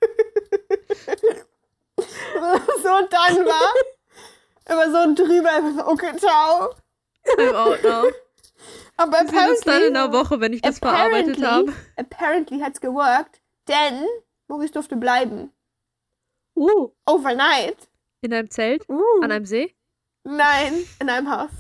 [1.97, 3.73] so dann war.
[4.69, 6.75] Immer so drüber, einfach so, okay, ciao.
[7.39, 8.05] I'm out now.
[8.97, 11.73] Aber Wir sehen uns dann in einer Woche, wenn ich das verarbeitet habe.
[11.97, 14.05] apparently hat's geworkt, denn
[14.49, 15.53] Maurice durfte bleiben.
[16.57, 17.89] Uh, Overnight.
[18.23, 19.23] In einem Zelt, uh.
[19.23, 19.75] an einem See.
[20.25, 21.51] Nein, in einem Haus.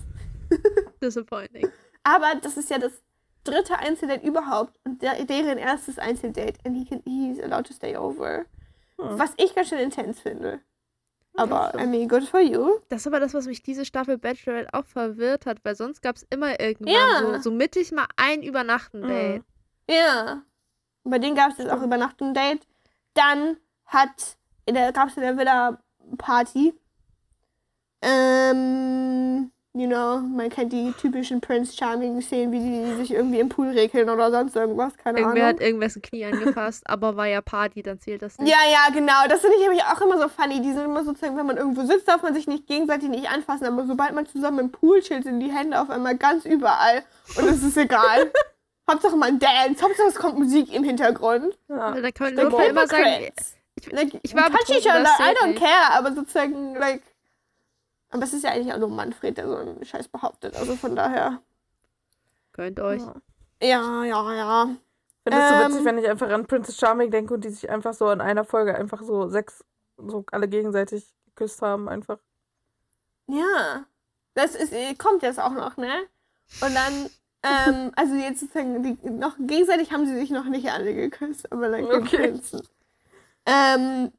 [1.02, 1.68] Disappointing.
[2.02, 3.02] Aber das ist ja das
[3.44, 6.58] dritte Einzeldate überhaupt und der, deren erstes Einzeldate.
[6.64, 8.46] And he can, he's allowed to stay over.
[8.98, 9.18] Hm.
[9.18, 10.60] Was ich ganz schön intens finde.
[11.36, 11.72] Aber.
[11.78, 12.78] I mean, good for you.
[12.88, 16.16] Das ist aber das, was mich diese Staffel Bachelorette auch verwirrt hat, weil sonst gab
[16.16, 17.20] es immer irgendwann Ja.
[17.20, 19.42] so, so mittig mal ein Übernachten-Date.
[19.88, 20.42] Ja.
[21.04, 22.66] Bei denen gab es jetzt auch Übernachtung-Date.
[23.14, 25.78] Dann hat, in der, gab es in der Villa
[26.18, 26.74] Party.
[28.02, 33.68] Ähm, you know, man kennt die typischen Prince Charming-Szenen, wie die sich irgendwie im Pool
[33.68, 35.58] regeln oder sonst irgendwas, keine Irgendwer Ahnung.
[35.58, 38.50] hat irgendwas ein Knie angefasst, aber war ja Party, dann zählt das nicht.
[38.50, 39.26] Ja, ja, genau.
[39.28, 40.60] Das finde ich nämlich auch immer so funny.
[40.60, 43.66] Die sind immer sozusagen, wenn man irgendwo sitzt, darf man sich nicht gegenseitig nicht anfassen.
[43.66, 47.02] Aber sobald man zusammen im Pool chillt, sind die Hände auf einmal ganz überall.
[47.36, 48.30] Und es ist egal.
[48.90, 49.82] Hauptsache man dance.
[49.82, 51.58] Hauptsache es kommt Musik im Hintergrund.
[51.68, 51.92] Ja.
[51.92, 53.30] Da kann man Like nur immer sagen,
[53.76, 54.12] hypocrites.
[54.12, 55.58] Like, ich war betrunken, other, das I don't nicht.
[55.62, 55.92] care.
[55.98, 57.02] Aber sozusagen, like...
[58.10, 60.56] Aber es ist ja eigentlich auch nur Manfred, der so einen Scheiß behauptet.
[60.56, 61.40] Also von daher...
[62.52, 63.02] Gönnt euch.
[63.02, 63.14] Ja.
[63.62, 64.68] Ja, ja, ja.
[65.24, 65.70] Ich finde es so Ähm.
[65.72, 68.44] witzig, wenn ich einfach an Princess Charming denke und die sich einfach so in einer
[68.44, 69.64] Folge einfach so sechs,
[69.98, 72.18] so alle gegenseitig geküsst haben, einfach.
[73.28, 73.84] Ja.
[74.34, 75.90] Das ist, äh, kommt jetzt auch noch, ne?
[76.60, 77.10] Und dann,
[77.42, 81.68] ähm, also jetzt sozusagen, die, noch gegenseitig haben sie sich noch nicht alle geküsst, aber
[81.68, 82.16] like den Okay.
[82.18, 82.62] Prinzen.
[83.46, 84.12] Ähm,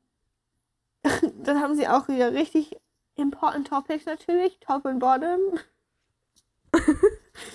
[1.44, 2.78] dann haben sie auch wieder richtig
[3.16, 5.40] important Topics natürlich, Top und Bottom.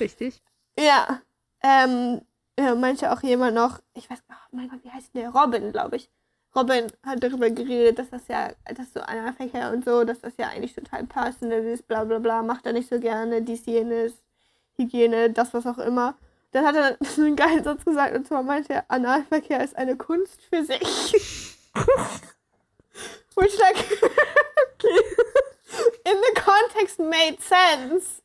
[0.00, 0.42] Richtig.
[0.78, 1.20] Ja.
[1.62, 2.22] Ähm,
[2.58, 5.30] ja, meinte auch jemand noch, ich weiß, oh mein Gott, wie heißt der?
[5.30, 6.10] Robin, glaube ich.
[6.54, 10.48] Robin hat darüber geredet, dass das ja, dass so Analverkehr und so, dass das ja
[10.48, 14.22] eigentlich total personal ist, bla bla bla, macht er nicht so gerne, dies, jenes,
[14.76, 16.14] Hygiene, das, was auch immer.
[16.50, 19.96] Dann hat er so einen geilen Satz gesagt, und zwar meinte er, Analverkehr ist eine
[19.96, 21.51] Kunst für sich.
[23.34, 23.76] Which like,
[26.04, 28.22] in the context made sense.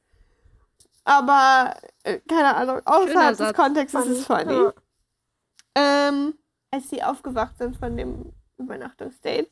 [1.06, 1.74] Aber,
[2.04, 3.54] äh, keine Ahnung, außerhalb des.
[3.54, 4.54] Kontextes ist es funny.
[4.54, 4.74] Ja.
[5.76, 6.38] Ähm,
[6.72, 9.52] als sie aufgewacht sind von dem Übernachtungsdate.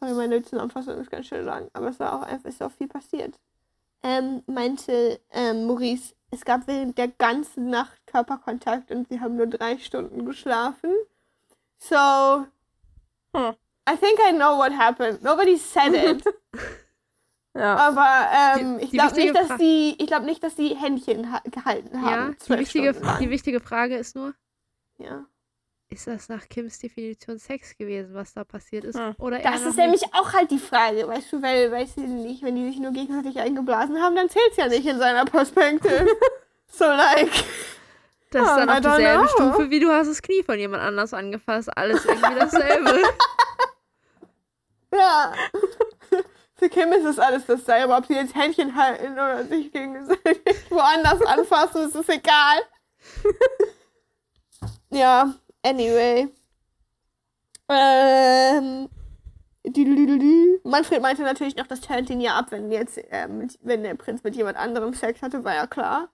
[0.00, 2.88] Sorry, meine Zusammenfassung ist ganz schön lang, aber es war auch einfach, ist auch viel
[2.88, 3.38] passiert.
[4.02, 9.46] Ähm, meinte ähm, Maurice, es gab während der ganzen Nacht Körperkontakt und sie haben nur
[9.46, 10.90] drei Stunden geschlafen.
[11.78, 12.46] So,
[13.34, 13.54] Hm.
[13.88, 15.22] I think I know what happened.
[15.22, 16.24] Nobody said it.
[17.56, 17.76] Ja.
[17.76, 18.28] aber
[18.60, 21.40] ähm, Die- ich glaube nicht, dass Fra- die, ich glaube nicht, dass die Händchen ha
[21.50, 22.36] gehalten haben.
[22.48, 24.34] Ja, die wichtige, die wichtige Frage ist nur,
[24.98, 25.24] ja.
[25.88, 28.98] ist das nach Kims Definition Sex gewesen, was da passiert ist?
[28.98, 29.14] Hm.
[29.18, 29.76] Oder Das ist nicht?
[29.76, 32.90] nämlich auch halt die Frage, weißt du, weil, weißt du nicht, wenn die sich nur
[32.90, 36.08] gegenseitig eingeblasen haben, dann zählt's ja nicht in seiner Perspektive.
[36.68, 37.30] so like.
[38.34, 39.28] Das ist dann I auf derselben.
[39.28, 41.76] Stufe, wie du hast das Knie von jemand anders angefasst.
[41.76, 43.02] Alles irgendwie dasselbe.
[44.94, 45.32] Ja.
[46.56, 51.20] Für Kim ist es alles dasselbe, ob sie jetzt Händchen halten oder sich gegenseitig woanders
[51.22, 52.60] anfassen, ist es egal.
[54.90, 56.28] ja, anyway.
[57.68, 58.88] Ähm.
[60.62, 64.22] Manfred meinte natürlich noch, das turnt ihn ja ab, wenn jetzt, ähm, wenn der Prinz
[64.22, 66.13] mit jemand anderem Sex hatte, war ja klar.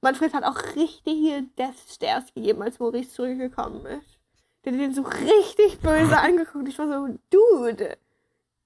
[0.00, 4.18] Manfred hat auch richtig hier Death Stares gegeben, als Maurice zurückgekommen ist.
[4.64, 6.68] Der hat den so richtig böse angeguckt.
[6.68, 7.96] Ich war so, Dude,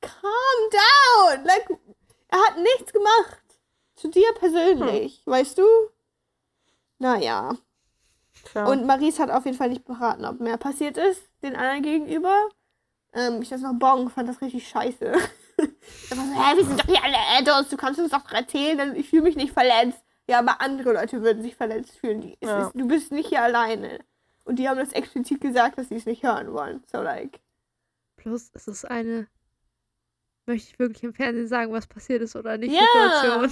[0.00, 1.44] calm down.
[1.44, 1.68] Like,
[2.28, 3.38] er hat nichts gemacht.
[3.96, 5.64] Zu dir persönlich, weißt du?
[6.98, 7.56] Naja.
[8.44, 8.66] Tja.
[8.66, 12.48] Und Maurice hat auf jeden Fall nicht beraten, ob mehr passiert ist, den anderen gegenüber.
[13.12, 15.12] Ähm, ich weiß noch, Bong fand das richtig scheiße.
[15.58, 18.94] Da war so, hä, wir sind doch hier alle Adults, du kannst uns doch erzählen,
[18.96, 20.02] ich fühle mich nicht verletzt.
[20.30, 22.20] Ja, aber andere Leute würden sich verletzt fühlen.
[22.20, 22.66] Die, Ja.
[22.68, 23.98] ist, du bist nicht hier alleine.
[24.44, 26.84] Und die haben das explizit gesagt, dass sie es nicht hören wollen.
[26.86, 27.40] So, like.
[28.16, 29.26] Plus, es ist eine.
[30.46, 32.72] Möchte ich wirklich im Fernsehen sagen, was passiert ist oder nicht?
[32.72, 32.80] Ja.
[32.80, 33.50] Situation.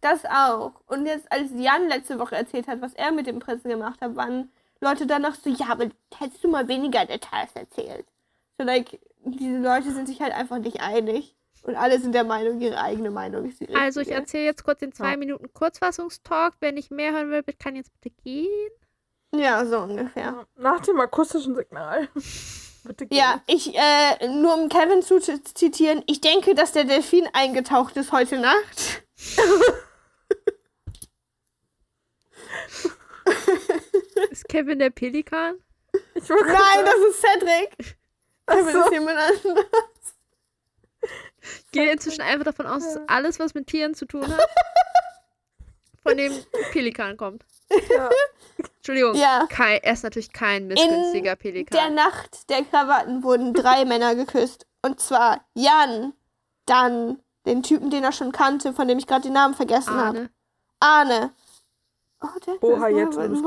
[0.00, 0.72] Das auch.
[0.86, 4.16] Und jetzt, als Jan letzte Woche erzählt hat, was er mit dem Prinzen gemacht hat,
[4.16, 4.50] waren
[4.80, 8.06] Leute danach so, ja, aber hättest du mal weniger Details erzählt.
[8.58, 11.36] So, like, diese Leute sind sich halt einfach nicht einig.
[11.62, 13.80] Und alle sind der Meinung, ihre eigene Meinung ist die richtige.
[13.80, 15.16] Also, ich erzähle jetzt kurz den zwei Ja.
[15.16, 16.54] Minuten Kurzfassungstalk.
[16.60, 18.70] Wer nicht mehr hören will, kann jetzt bitte gehen.
[19.34, 20.46] Ja, so ungefähr.
[20.56, 22.08] Nach dem akustischen Signal.
[22.82, 23.18] Bitte gehen.
[23.18, 28.10] Ja, ich, äh, nur um Kevin zu zitieren, ich denke, dass der Delfin eingetaucht ist
[28.10, 29.02] heute Nacht.
[34.30, 35.56] Ist Kevin der Pelikan?
[36.14, 37.96] Ich Nein, sagen, das ist Cedric.
[38.46, 38.78] Kevin so.
[38.80, 39.66] ist jemand anderes.
[41.42, 44.48] Ich gehe inzwischen einfach davon aus, dass alles, was mit Tieren zu tun hat,
[46.02, 46.32] von dem
[46.72, 47.44] Pelikan kommt.
[47.88, 48.10] Ja.
[48.76, 49.46] Entschuldigung, Ja.
[49.48, 51.94] Kai, er ist natürlich kein missgünstiger Der Pelikan.
[51.94, 54.66] Nacht der Krawatten wurden drei Männer geküsst.
[54.82, 56.12] Und zwar Jan,
[56.66, 60.30] dann den Typen, den er schon kannte, von dem ich gerade den Namen vergessen habe.
[60.80, 61.32] Arne, Arne.
[62.22, 63.44] Oh, der Oha, ist jetzt alles the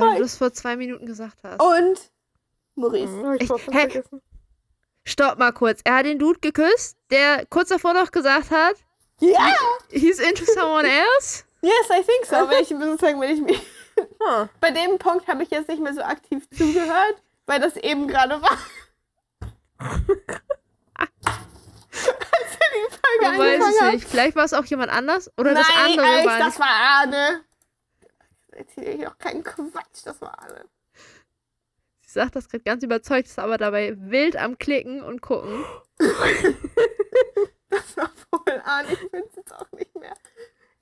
[0.00, 1.60] weil du das vor zwei Minuten gesagt hast.
[1.60, 2.10] Und
[2.76, 3.12] Maurice.
[3.12, 3.70] Hm, hab ich Ich- fast hä?
[3.72, 4.22] vergessen.
[5.04, 5.80] Stopp mal kurz.
[5.84, 8.76] Er hat den Dude geküsst, der kurz davor noch gesagt hat,
[9.20, 9.52] Ja!
[9.90, 11.44] he's into someone else.
[11.64, 12.50] Yes, I think so.
[12.50, 13.62] Wenn ich sozusagen, wenn ich mich.
[14.26, 18.08] Ah, Bei dem Punkt habe ich jetzt nicht mehr so aktiv zugehört, weil das eben
[18.08, 18.58] gerade war.
[23.20, 24.08] Folge Du weißt es nicht.
[24.08, 27.44] Vielleicht war es auch jemand anders oder Nein, das andere war das war Arne.
[28.52, 30.64] Erzähl ich doch keinen Quatsch, das war Arne.
[32.12, 35.64] Sagt das gerade ganz überzeugt, ist aber dabei wild am Klicken und gucken.
[37.70, 40.12] Das war wohl Arne, ich finde es jetzt auch nicht mehr.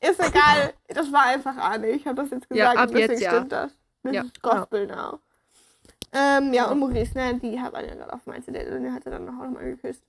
[0.01, 1.89] Ist egal, das war einfach Arne.
[1.91, 3.31] Ich habe das jetzt gesagt Ja, ab und deswegen jetzt, ja.
[3.31, 3.73] stimmt das.
[4.03, 4.23] Das Ja.
[4.23, 5.21] ist Gospel now.
[6.13, 9.13] Ähm, ja, und Maurice, ne, die haben ja gerade auf meinte, der, der hat er
[9.13, 10.03] dann auch nochmal geküsst.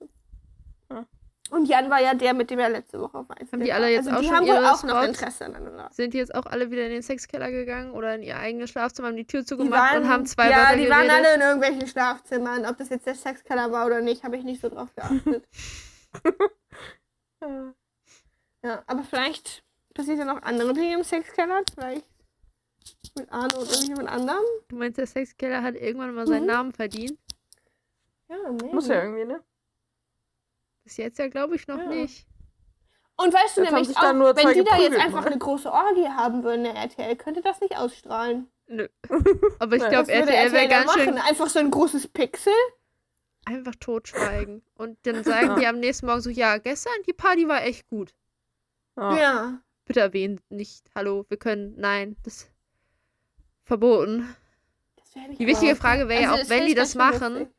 [0.90, 1.04] Ja.
[1.50, 3.52] Und Jan war ja der, mit dem er letzte Woche auf meinte.
[3.52, 5.06] Haben die alle jetzt also auch die schon haben wohl ihre auch noch Spots?
[5.18, 5.88] Interesse aneinander.
[5.92, 9.08] Sind die jetzt auch alle wieder in den Sexkeller gegangen oder in ihr eigenes Schlafzimmer,
[9.08, 11.26] haben die Tür Die zugemacht und haben zwei ja, Wörter die waren geredet?
[11.26, 12.64] alle in irgendwelchen Schlafzimmern.
[12.64, 15.46] Ob das jetzt der Sexkeller war oder nicht, habe ich nicht so drauf geachtet.
[18.62, 18.82] ja.
[18.86, 19.62] aber vielleicht
[19.94, 21.62] passiert ja noch andere Dinge im Sexkeller.
[21.74, 22.06] Vielleicht
[23.16, 24.44] mit Arne oder jemand anderem.
[24.68, 26.46] Du meinst, der Sexkeller hat irgendwann mal seinen Mhm.
[26.46, 27.18] Namen verdient?
[28.28, 28.74] Ja, maybe.
[28.74, 29.40] Muss ja irgendwie, ne?
[30.84, 31.86] Bis jetzt ja, glaube ich, noch Ja.
[31.86, 32.26] nicht.
[33.16, 35.26] Und weißt du haben nämlich da auch, nur wenn die da jetzt einfach ne?
[35.32, 38.48] eine große Orgie haben würden, der RTL, könnte das nicht ausstrahlen.
[38.66, 38.88] Nö.
[39.58, 41.26] Aber ich Ja, glaube, würde RTL wäre da ganz schön machen?
[41.28, 42.52] Einfach so ein großes Pixel?
[43.44, 44.62] einfach totschweigen.
[44.76, 45.58] Und dann sagen Ja.
[45.58, 48.14] die am nächsten Morgen so, ja, gestern die Party war echt gut.
[48.96, 49.16] Ja.
[49.18, 49.62] Ja.
[49.84, 52.48] Bitte erwähnt nicht, hallo, wir können, nein, das
[53.64, 54.34] verboten.
[54.96, 55.74] Das Die wichtige.
[55.76, 57.54] Frage wäre ja Also, auch, das wenn die das schön machen, lustig.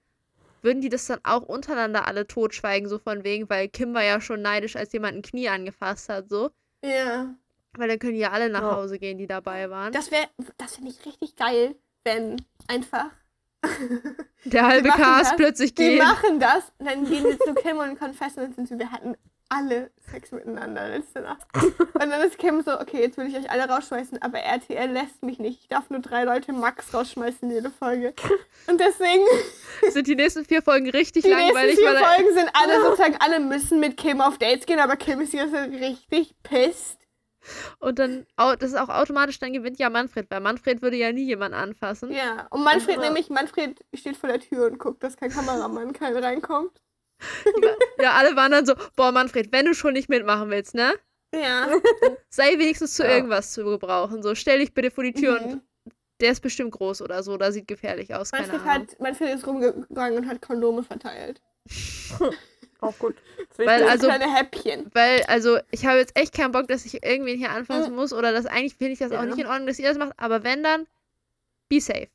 [0.63, 4.21] Würden die das dann auch untereinander alle totschweigen, so von wegen, weil Kim war ja
[4.21, 6.51] schon neidisch, als jemand ein Knie angefasst hat, so.
[6.83, 7.33] Ja.
[7.75, 8.75] Weil dann können die ja alle nach Ja.
[8.75, 9.91] Hause gehen, die dabei waren.
[9.93, 12.37] Das wäre, das finde ich richtig geil, wenn
[12.67, 13.07] einfach
[14.45, 16.03] Der halbe Cast plötzlich die geht.
[16.03, 19.15] machen das, und dann gehen sie zu Kim und confessen und sind so, wir hatten
[19.55, 21.45] alle Sex miteinander letzte Nacht.
[21.55, 25.21] Und dann ist Kim so, okay, jetzt will ich euch alle rausschmeißen, aber RTL lässt
[25.23, 25.61] mich nicht.
[25.61, 28.13] Ich darf nur drei Leute max rausschmeißen jede Folge.
[28.67, 29.23] Und deswegen,
[29.91, 32.81] Sind die nächsten vier Folgen richtig die nächsten langweilig, vier weil er- Folgen sind alle
[32.83, 36.97] sozusagen, alle müssen mit Kim auf Dates gehen, aber Kim ist hier so richtig pisst.
[37.79, 41.25] Und dann, das ist auch automatisch, dann gewinnt ja Manfred, weil Manfred würde ja nie
[41.25, 42.09] jemanden anfassen.
[42.11, 43.01] Ja, und Manfred Ja.
[43.01, 46.71] nämlich, Manfred steht vor der Tür und guckt, dass kein Kameramann kein reinkommt.
[48.01, 50.93] Ja, alle waren dann so, boah, Manfred, wenn du schon nicht mitmachen willst, ne?
[51.33, 51.69] Ja.
[52.29, 53.11] Sei wenigstens zu Ja.
[53.15, 54.21] irgendwas zu gebrauchen.
[54.21, 55.45] So, stell dich bitte vor die Tür Mhm.
[55.47, 55.61] und
[56.21, 58.87] der ist bestimmt groß oder so, oder sieht gefährlich aus, keine Manfred, Ahnung.
[58.89, 61.41] hat, Manfred ist rumgegangen und hat Kondome verteilt.
[62.81, 63.15] Auch gut.
[63.57, 64.91] Weil also- kleine Häppchen.
[64.93, 68.33] Weil, also, ich habe jetzt echt keinen Bock, dass ich irgendwen hier anfassen muss oder
[68.33, 69.25] dass eigentlich finde ich das auch Ja.
[69.25, 70.85] nicht in Ordnung, dass ihr das macht, aber wenn dann,
[71.69, 72.09] be safe.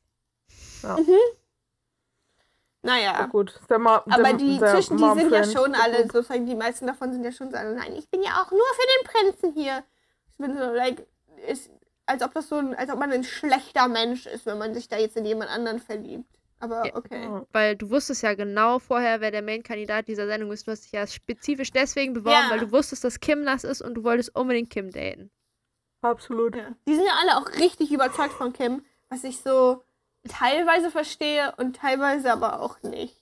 [2.81, 3.25] Naja.
[3.25, 3.51] Auch gut.
[3.59, 6.55] Ist Der Ma Aber der, die der zwischen die sind ja schon alle, sozusagen, die
[6.55, 9.31] meisten davon sind ja schon so, alle, nein, ich bin ja auch nur für den
[9.31, 9.83] Prinzen hier.
[10.31, 11.05] Ich bin so, like,
[11.47, 11.69] ist,
[12.05, 14.87] als ob das so ein, als ob man ein schlechter Mensch ist, wenn man sich
[14.87, 16.25] da jetzt in jemand anderen verliebt.
[16.61, 16.95] Aber Ja.
[16.95, 17.23] okay.
[17.23, 17.45] Ja.
[17.51, 20.67] Weil du wusstest ja genau vorher, wer der Main-Kandidat dieser Sendung ist.
[20.67, 22.49] Du hast dich ja spezifisch deswegen beworben, Ja.
[22.51, 25.31] weil du wusstest, dass Kim das ist und du wolltest unbedingt Kim daten.
[26.01, 26.55] Absolut.
[26.55, 26.71] Ja.
[26.87, 29.83] Die sind ja alle auch richtig überzeugt von Kim, was ich so
[30.27, 33.15] teilweise verstehe und teilweise aber auch nicht.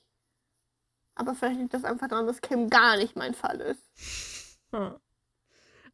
[1.16, 4.60] Aber vielleicht liegt das einfach daran, dass Kim gar nicht mein Fall ist.
[4.72, 4.96] Hm.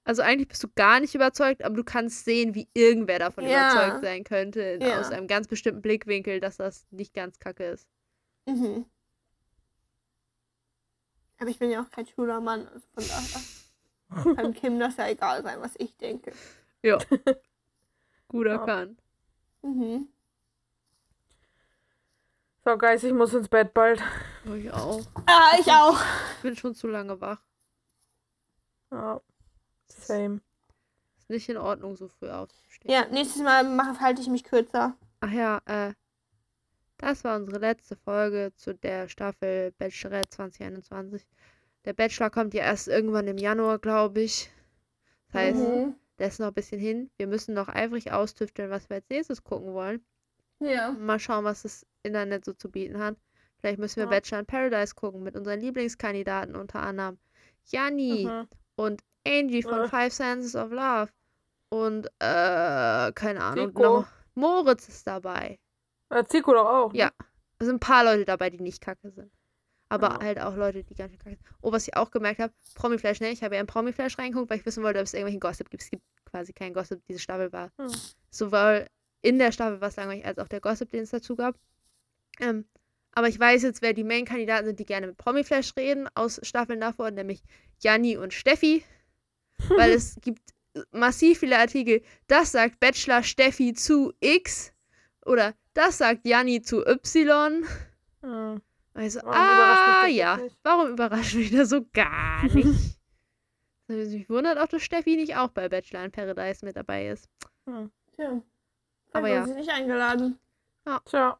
[0.06, 3.72] Also eigentlich bist du gar nicht überzeugt, aber du kannst sehen, wie irgendwer davon Ja.
[3.72, 5.00] überzeugt sein könnte, Ja.
[5.00, 7.88] aus einem ganz bestimmten Blickwinkel, dass das nicht ganz kacke ist.
[8.46, 8.86] Mhm.
[11.40, 15.08] Aber ich bin ja auch kein schwuler Mann, also von daher kann Kim das ja
[15.08, 16.34] egal sein, was ich denke.
[16.82, 16.98] Ja.
[18.28, 18.54] Gut Ja.
[18.54, 19.02] erkannt.
[19.62, 20.10] Mhm.
[22.66, 24.02] So, Guys, ich muss ins Bett bald.
[24.50, 25.02] Oh, ich auch.
[25.26, 26.00] Ah, ich auch.
[26.38, 27.42] Ich bin schon zu lange wach.
[28.92, 29.22] Ja.
[29.88, 30.40] Same.
[31.18, 32.92] Ist nicht in Ordnung, so früh aufzustehen.
[32.92, 34.96] Ja, nächstes Mal mache, halte ich mich kürzer.
[35.20, 35.94] Ach ja, äh,
[36.98, 41.26] das war unsere letzte Folge zu der Staffel Bachelorette 2021.
[41.86, 44.50] Der Bachelor kommt ja erst irgendwann im Januar, glaube ich.
[45.28, 45.96] Das heißt, Mhm.
[46.18, 47.10] der ist noch ein bisschen hin.
[47.18, 50.06] Wir müssen noch eifrig austüfteln, was wir als nächstes gucken wollen.
[50.66, 50.92] Ja.
[50.92, 53.16] Mal schauen, was das Internet so zu bieten hat.
[53.60, 54.10] Vielleicht müssen wir Ja.
[54.10, 57.18] Bachelor in Paradise gucken mit unseren Lieblingskandidaten, unter anderem
[57.66, 58.48] Janni Mhm.
[58.76, 59.88] und Angie von Äh.
[59.88, 61.10] Five Senses of Love.
[61.70, 63.72] Und, äh, keine Ahnung.
[63.74, 65.60] Noch Moritz ist dabei.
[66.10, 66.94] Äh, Zico doch auch.
[66.94, 67.00] ne?
[67.00, 67.12] Ja.
[67.60, 69.32] Es sind ein paar Leute dabei, die nicht kacke sind.
[69.90, 70.20] Aber Ja.
[70.22, 71.48] halt auch Leute, die ganz schön kacke sind.
[71.62, 73.30] Oh, was ich auch gemerkt habe, Promiflash, ne?
[73.30, 75.84] Ich habe ja in Promiflash reingeguckt, weil ich wissen wollte, ob es irgendwelchen Gossip gibt.
[75.84, 77.72] Es gibt quasi keinen Gossip, diese Staffel war.
[77.80, 77.92] Hm.
[78.30, 78.88] Sowohl
[79.24, 81.58] in der Staffel was langweilig, als auch der Gossip, den es dazu gab.
[82.40, 82.66] Ähm,
[83.14, 86.82] aber ich weiß jetzt, wer die Main-Kandidaten sind, die gerne mit Promiflash reden, aus Staffeln
[86.82, 87.44] davor, nämlich
[87.80, 88.84] Janni und Steffi.
[89.70, 90.42] Weil es gibt
[90.92, 92.02] massiv viele Artikel.
[92.28, 94.74] Das sagt Bachelor Steffi zu X.
[95.26, 97.64] Oder das sagt Janni zu Y.
[98.22, 98.62] Hm.
[98.96, 102.68] Also, Warum ah ja, warum überrascht mich das so gar nicht?
[103.88, 107.28] mich wundert auch, dass Steffi nicht auch bei Bachelor in Paradise mit dabei ist.
[107.66, 107.92] Hm.
[108.16, 108.44] Tja.
[109.14, 109.36] Aber ja.
[109.36, 109.46] ja.
[109.46, 110.40] sie nicht eingeladen.
[111.06, 111.40] Tja.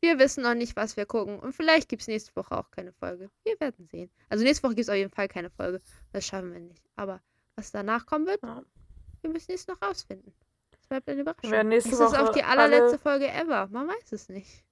[0.00, 1.38] Wir wissen noch nicht, was wir gucken.
[1.38, 3.30] Und vielleicht gibt es nächste Woche auch keine Folge.
[3.44, 4.10] Wir werden sehen.
[4.28, 5.80] Also nächste Woche gibt es auf jeden Fall keine Folge.
[6.12, 6.82] Das schaffen wir nicht.
[6.96, 7.20] Aber
[7.56, 8.62] was danach kommen wird, Ja.
[9.20, 10.32] wir müssen es noch rausfinden.
[10.72, 11.52] Das bleibt eine Überraschung.
[11.52, 13.68] Wir nächste ist das auch Woche die allerletzte alle- Folge ever?
[13.68, 14.64] Man weiß es nicht.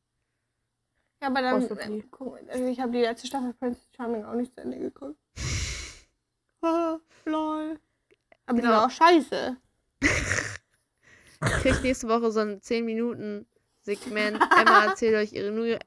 [1.22, 1.62] Ja, aber dann.
[1.78, 5.18] Äh, guck, also ich habe die letzte Staffel Prince Charming auch nicht zu Ende geguckt.
[6.62, 7.78] Ah, lol.
[8.46, 8.72] Aber die Genau.
[8.74, 9.56] war auch scheiße.
[11.40, 13.46] Kriegt nächste Woche so ein 10 Minuten
[13.82, 14.38] Segment.
[14.60, 15.78] Emma erzählt euch ihre nur, äh,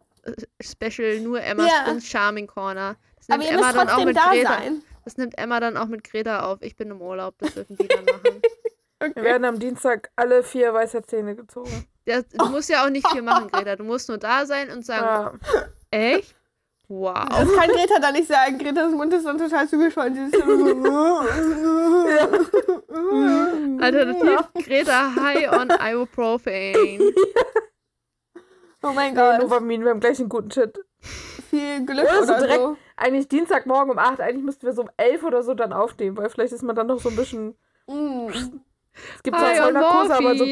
[0.61, 1.83] Special nur Emma's Ja.
[1.85, 2.95] Prince Charming Corner.
[3.17, 4.49] Das Aber nimmt ihr Emma müsst dann auch mit da Greta.
[4.57, 4.81] sein.
[5.05, 6.61] Das nimmt Emma dann auch mit Greta auf.
[6.61, 8.41] Ich bin im Urlaub, das dürfen die dann machen.
[9.15, 11.85] Wir werden am Dienstag alle vier weiße Zähne gezogen.
[12.05, 13.75] Ja, du musst ja auch nicht viel machen, Greta.
[13.75, 15.65] Du musst nur da sein und sagen, Ja.
[15.91, 16.35] echt?
[16.95, 17.25] Wow.
[17.29, 18.59] Das kann Greta dann nicht sagen.
[18.59, 20.13] Gretas Mund ist dann total zugeschwollen.
[20.13, 20.43] Sie ist so
[23.81, 27.13] Alternativ Greta High on Ibuprofen.
[28.83, 29.41] Oh mein Nee, Gott.
[29.41, 30.79] Novamin, wir haben gleich einen guten Shit.
[31.49, 32.77] Viel Glück Oder oder, so direkt- so.
[32.95, 36.29] Eigentlich Dienstagmorgen um 8, eigentlich müssten wir so um 11 oder so dann aufnehmen, weil
[36.29, 37.55] vielleicht ist man dann noch so ein bisschen.
[37.87, 38.27] Mm.
[39.15, 40.45] Es gibt zwar Vollnarkose, aber, so,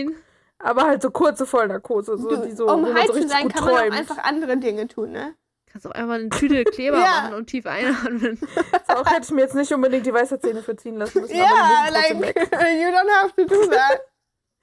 [0.58, 3.20] aber halt so kurze Vollnarkose, so, Du, die so, um wo man high so zu
[3.20, 3.94] richtig sein, gut kann man auch träumt.
[3.94, 5.36] einfach andere Dinge tun, ne?
[5.72, 7.22] Kannst auch einfach eine Tüte Kleber Ja.
[7.22, 8.40] machen und tief einatmen.
[8.88, 11.36] Auch hätte ich mir jetzt nicht unbedingt die weiße Zähne für ziehen lassen müssen.
[11.36, 14.02] Ja, aber, die like, you don't have to do that.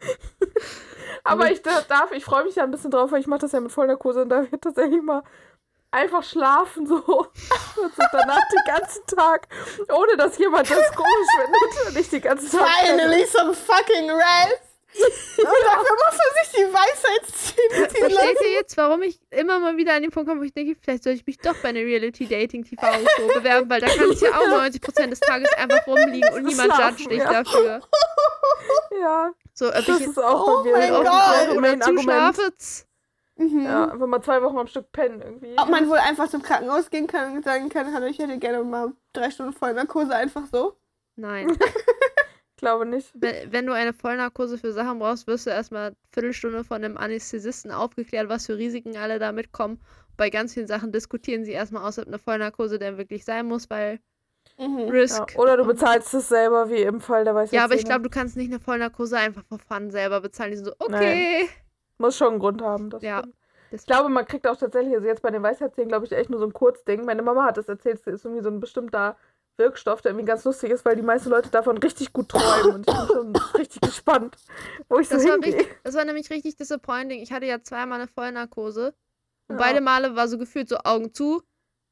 [1.25, 3.53] aber ich da- darf, ich freue mich ja ein bisschen drauf, weil ich mache das
[3.53, 5.23] ja mit Vollnarkose und da wird tatsächlich mal
[5.91, 6.97] einfach schlafen so.
[6.97, 9.49] Und so danach den ganzen Tag,
[9.93, 12.67] ohne dass jemand das komisch findet und ich die ganze Zeit.
[12.85, 14.68] Finally some fucking rest.
[14.95, 18.37] Und dafür muss man sich die Weisheitszähne ziehen lassen.
[18.45, 21.05] ihr jetzt, warum ich immer mal wieder an den Punkt komme, wo ich denke, vielleicht
[21.05, 25.07] soll ich mich doch bei einer Reality-Dating-TV-Show bewerben, weil da kann ich ja auch 90%
[25.11, 27.33] des Tages einfach rumliegen und niemand judgt dich ja.
[27.43, 27.81] dafür.
[29.01, 31.57] Ja, So, ob das ich jetzt ist auch Oh mein Gott.
[31.57, 32.53] oder zuschlafe.
[33.37, 33.65] Mhm.
[33.65, 35.55] Ja, einfach mal zwei Wochen am Stück pennen irgendwie.
[35.57, 38.65] Ob man wohl einfach zum Krankenhaus gehen kann und sagen kann, hallo, ich hätte gerne
[38.65, 40.77] mal drei Stunden Vollnarkose, einfach so.
[41.17, 41.57] Nein.
[42.59, 43.13] Ich glaube nicht.
[43.15, 46.97] Wenn, wenn du eine Vollnarkose für Sachen brauchst, wirst du erstmal eine Viertelstunde von einem
[46.97, 49.81] Anästhesisten aufgeklärt, was für Risiken alle da mitkommen.
[50.17, 53.71] Bei ganz vielen Sachen diskutieren sie erstmal aus, ob eine Vollnarkose denn wirklich sein muss,
[53.71, 54.01] weil
[54.59, 54.89] Mhm.
[54.89, 55.35] Risk.
[55.35, 58.03] Ja, oder du bezahlst es selber, wie im Fall der weißen Ja, aber ich glaube,
[58.03, 60.51] du kannst nicht eine Vollnarkose einfach vor Fun selber bezahlen.
[60.51, 61.49] Die sind so, okay.
[61.99, 62.91] Muss schon einen Grund haben.
[62.91, 63.21] Das Ja.
[63.21, 63.37] stimmt.
[63.71, 66.29] Das- Ich glaube, man kriegt auch tatsächlich, also jetzt bei den Weisheitszähnen, glaube ich, echt
[66.31, 67.05] nur so ein Kurzding.
[67.05, 69.17] Meine Mama hat das erzählt, es ist irgendwie so ein bestimmter
[69.59, 72.75] Wirkstoff, der irgendwie ganz lustig ist, weil die meisten Leute davon richtig gut träumen.
[72.77, 74.37] Und ich bin schon richtig gespannt,
[74.89, 75.55] wo ich so Das war, hingehe.
[75.55, 77.21] richtig, das war nämlich richtig disappointing.
[77.21, 78.95] Ich hatte ja zweimal eine Vollnarkose.
[79.49, 79.63] Und Ja.
[79.63, 81.43] beide Male war so gefühlt so Augen zu,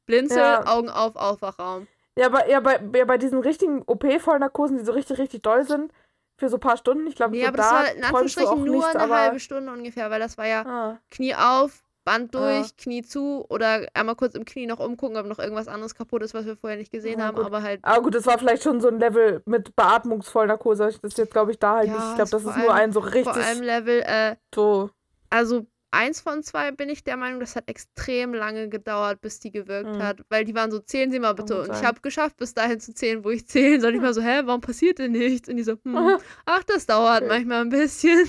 [0.05, 0.65] Blinzel, Ja.
[0.67, 1.87] Augen auf, Aufwachraum.
[2.17, 5.91] Ja, bei, ja, bei, ja, bei diesen richtigen OP-Vollnarkosen, die so richtig, richtig doll sind,
[6.39, 8.63] für so ein paar Stunden, ich glaube, Nee, so aber das da war in Anführungsstrichen
[8.63, 9.15] nur nicht, eine aber...
[9.17, 12.39] halbe Stunde ungefähr, weil das war ja Ah, Knie auf, Band Ah.
[12.59, 16.23] durch, Knie zu oder einmal kurz im Knie noch umgucken, ob noch irgendwas anderes kaputt
[16.23, 17.45] ist, was wir vorher nicht gesehen Ja, haben, gut.
[17.45, 20.85] aber halt Aber gut, das war vielleicht schon so ein Level mit Beatmungsvollnarkose.
[20.85, 22.09] Das ist jetzt, glaube ich, da halt Ja, nicht.
[22.09, 24.89] Ich glaube, das ist nur allem- ein so richtig vor allem Level, äh, so.
[25.29, 29.51] also eins von zwei bin ich der Meinung, das hat extrem lange gedauert, bis die
[29.51, 30.03] gewirkt Mhm.
[30.03, 32.79] hat, weil die waren so, zählen Sie mal bitte und ich habe geschafft, bis dahin
[32.79, 33.95] zu zählen, wo ich zählen soll.
[33.95, 35.49] Ich mal so, hä, warum passiert denn nichts?
[35.49, 37.27] Und die so, hm, ach, das dauert Okay.
[37.29, 38.27] manchmal ein bisschen.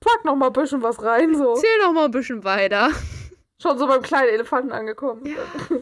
[0.00, 1.54] Pack noch mal ein bisschen was rein, so.
[1.54, 2.90] Zähl noch mal ein bisschen weiter.
[3.64, 5.24] Schon so beim kleinen Elefanten angekommen.
[5.24, 5.78] Ja.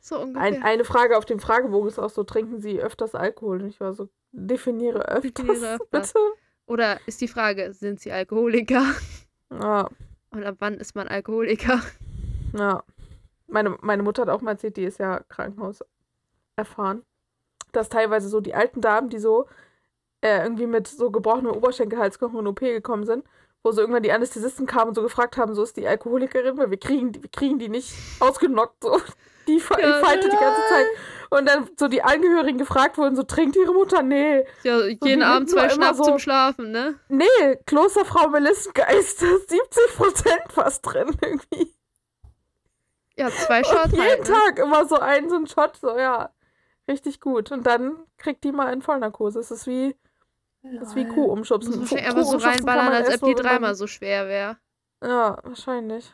[0.00, 0.42] So ungefähr.
[0.42, 3.62] Ein, eine Frage auf dem Fragebogen ist auch so, trinken Sie öfters Alkohol?
[3.62, 6.12] Und ich war so, definiere öfters, Definiere öfters.
[6.12, 6.24] bitte.
[6.66, 8.84] Oder ist die Frage, sind Sie Alkoholiker?
[9.50, 9.88] Ja,
[10.30, 11.80] Und ab wann ist man Alkoholiker?
[12.58, 12.84] ja.
[13.48, 15.84] Meine, meine Mutter hat auch mal erzählt, die ist ja Krankenhaus
[16.56, 17.02] erfahren,
[17.72, 19.46] dass teilweise so die alten Damen, die so
[20.20, 23.24] äh, irgendwie mit so gebrochenem Oberschenkelhalsknochen in OP gekommen sind,
[23.66, 26.70] wo so irgendwann die Anästhesisten kamen und so gefragt haben, so ist die Alkoholikerin, weil
[26.70, 29.00] wir kriegen die, wir kriegen die nicht ausgenockt, so.
[29.48, 30.60] Die, Ja, die feilte die ganze.
[30.68, 30.86] Zeit.
[31.30, 34.02] Und dann so die Angehörigen gefragt wurden, so trinkt ihre Mutter?
[34.02, 34.44] Nee.
[34.62, 36.94] Ja, die jeden Abend zwei Schnaps so- zum Schlafen, ne?
[37.08, 41.74] Nee, Klosterfrau Melissengeist, da ist 70% fast drin irgendwie.
[43.16, 44.34] Ja, zwei Shots Jeden halt, ne?
[44.34, 46.30] Tag immer so einen, so einen Shot, so ja.
[46.88, 47.50] Richtig gut.
[47.50, 49.40] Und dann kriegt die mal in Vollnarkose.
[49.40, 49.96] Es ist wie,
[50.78, 51.78] das ist wie Kuh Muss umschubsen.
[51.78, 54.56] man Kuh wahrscheinlich einfach so reinballern, man als ob die man- dreimal so schwer wäre.
[55.02, 56.10] Ja, wahrscheinlich.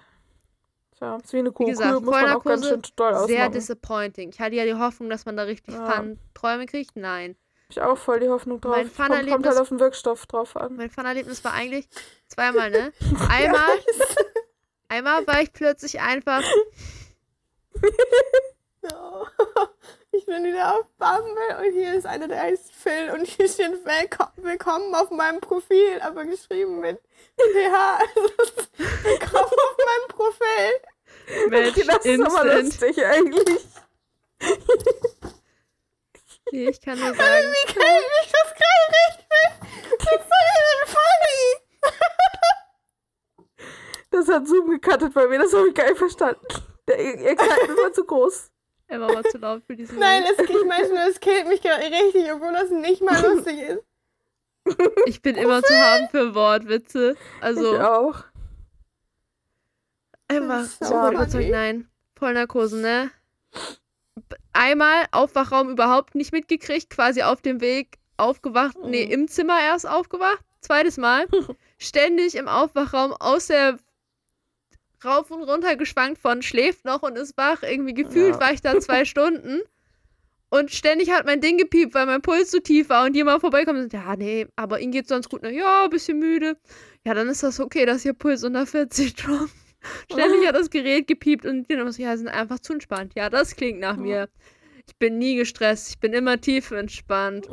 [0.99, 1.67] Tja, ist wie eine Kuh.
[1.67, 3.53] Wie gesagt, Kuh muss man auch ganz schön doll Sehr ausmachen.
[3.53, 4.29] disappointing.
[4.31, 5.91] Ich hatte ja die Hoffnung, dass man da richtig Ja.
[5.91, 6.97] fun Träume kriegt.
[6.97, 7.37] Nein.
[7.69, 8.77] Ich auch voll die Hoffnung drauf.
[8.77, 10.77] Mein kommt, kommt Fun-Erlebnis- halt auf den Wirkstoff drauf an.
[10.77, 11.89] Mein Fun-Erlebnis war eigentlich
[12.29, 12.93] zweimal, ne?
[13.31, 13.67] Einmal,
[14.89, 16.43] einmal war ich plötzlich einfach.
[20.15, 23.83] Ich bin wieder auf Bumble und hier ist einer, der heißt Phil und hier steht
[23.83, 27.01] Willko Willkommen auf meinem Profil, aber geschrieben mit
[27.39, 27.99] PH.
[29.05, 31.49] Willkommen auf meinem Profil.
[31.49, 33.67] Match das ist aber lustig eigentlich.
[36.51, 39.49] Nee, ich kann nur sagen, Wie kann ich mich das gerade richtig?
[39.99, 40.37] Das ist so
[40.93, 41.47] funny.
[44.11, 46.47] Das hat Zoom gecuttet bei mir, das habe ich gar nicht verstanden.
[46.87, 48.52] Der Excitement war zu groß.
[48.93, 51.85] Emma war zu laut für diesen Nein, das, ich meine nur, das killt mich gerade
[51.85, 53.83] richtig, obwohl das nicht mal lustig ist.
[55.07, 57.17] Ich bin immer zu haben für Wortwitze.
[57.41, 58.25] Also, Ich auch.
[60.29, 61.89] Ist so überzeugt, nein.
[62.17, 63.11] Vollnarkose, ne?
[64.53, 70.45] Einmal Aufwachraum überhaupt nicht mitgekriegt, quasi auf dem Weg aufgewacht, nee, im Zimmer erst aufgewacht.
[70.61, 71.27] Zweites Mal.
[71.79, 73.79] Ständig im Aufwachraum aus der
[75.05, 77.63] rauf und runter geschwankt von schläft noch und ist wach.
[77.63, 78.41] Irgendwie gefühlt Ja.
[78.41, 79.61] war ich da zwei Stunden.
[80.51, 83.79] Und ständig hat mein Ding gepiept, weil mein Puls so tief war und jemand vorbeikommt
[83.79, 85.43] und sagt, ja, nee, aber Ihnen geht's sonst gut.
[85.43, 85.51] Ne?
[85.55, 86.59] Ja, bisschen müde.
[87.07, 89.51] Ja, dann ist das okay, dass Ihr Puls unter 40 droppt.
[90.13, 93.15] Ständig hat das Gerät gepiept und die so, ja, sind einfach zu entspannt.
[93.17, 94.29] Ja, das klingt nach mir.
[94.87, 97.49] Ich bin nie gestresst, ich bin immer tief entspannt.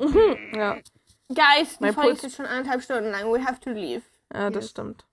[0.53, 0.77] Ja,
[1.29, 3.31] Guys, die Mein Folge Puls- ist schon anderthalb Stunden lang.
[3.31, 4.01] We have to leave.
[4.33, 4.71] ja das Yes.
[4.71, 5.05] stimmt.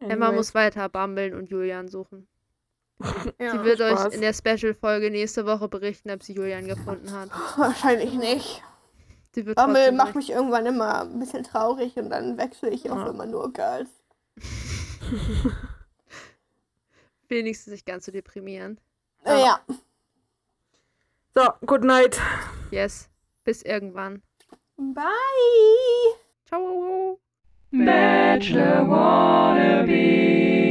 [0.00, 0.36] Emma Anyways.
[0.36, 2.28] muss weiter bambeln und Julian suchen.
[3.38, 3.52] Ja.
[3.52, 4.06] Sie wird Spaß.
[4.06, 7.30] euch in der Special-Folge nächste Woche berichten, ob sie Julian gefunden hat.
[7.56, 8.62] Wahrscheinlich nicht.
[9.34, 13.06] Sie wird trotzdem macht mich irgendwann immer ein bisschen traurig und dann wechsle ich Ja.
[13.08, 13.88] immer nur Girls.
[17.28, 18.80] wenigstens nicht ganz so deprimieren.
[19.24, 19.60] Äh, ja.
[21.34, 22.20] So, good night.
[22.70, 23.08] Yes.
[23.42, 24.22] Bis irgendwann.
[24.76, 25.04] Bye.
[26.46, 27.18] Ciao.
[27.76, 30.63] Bachelor wannabe.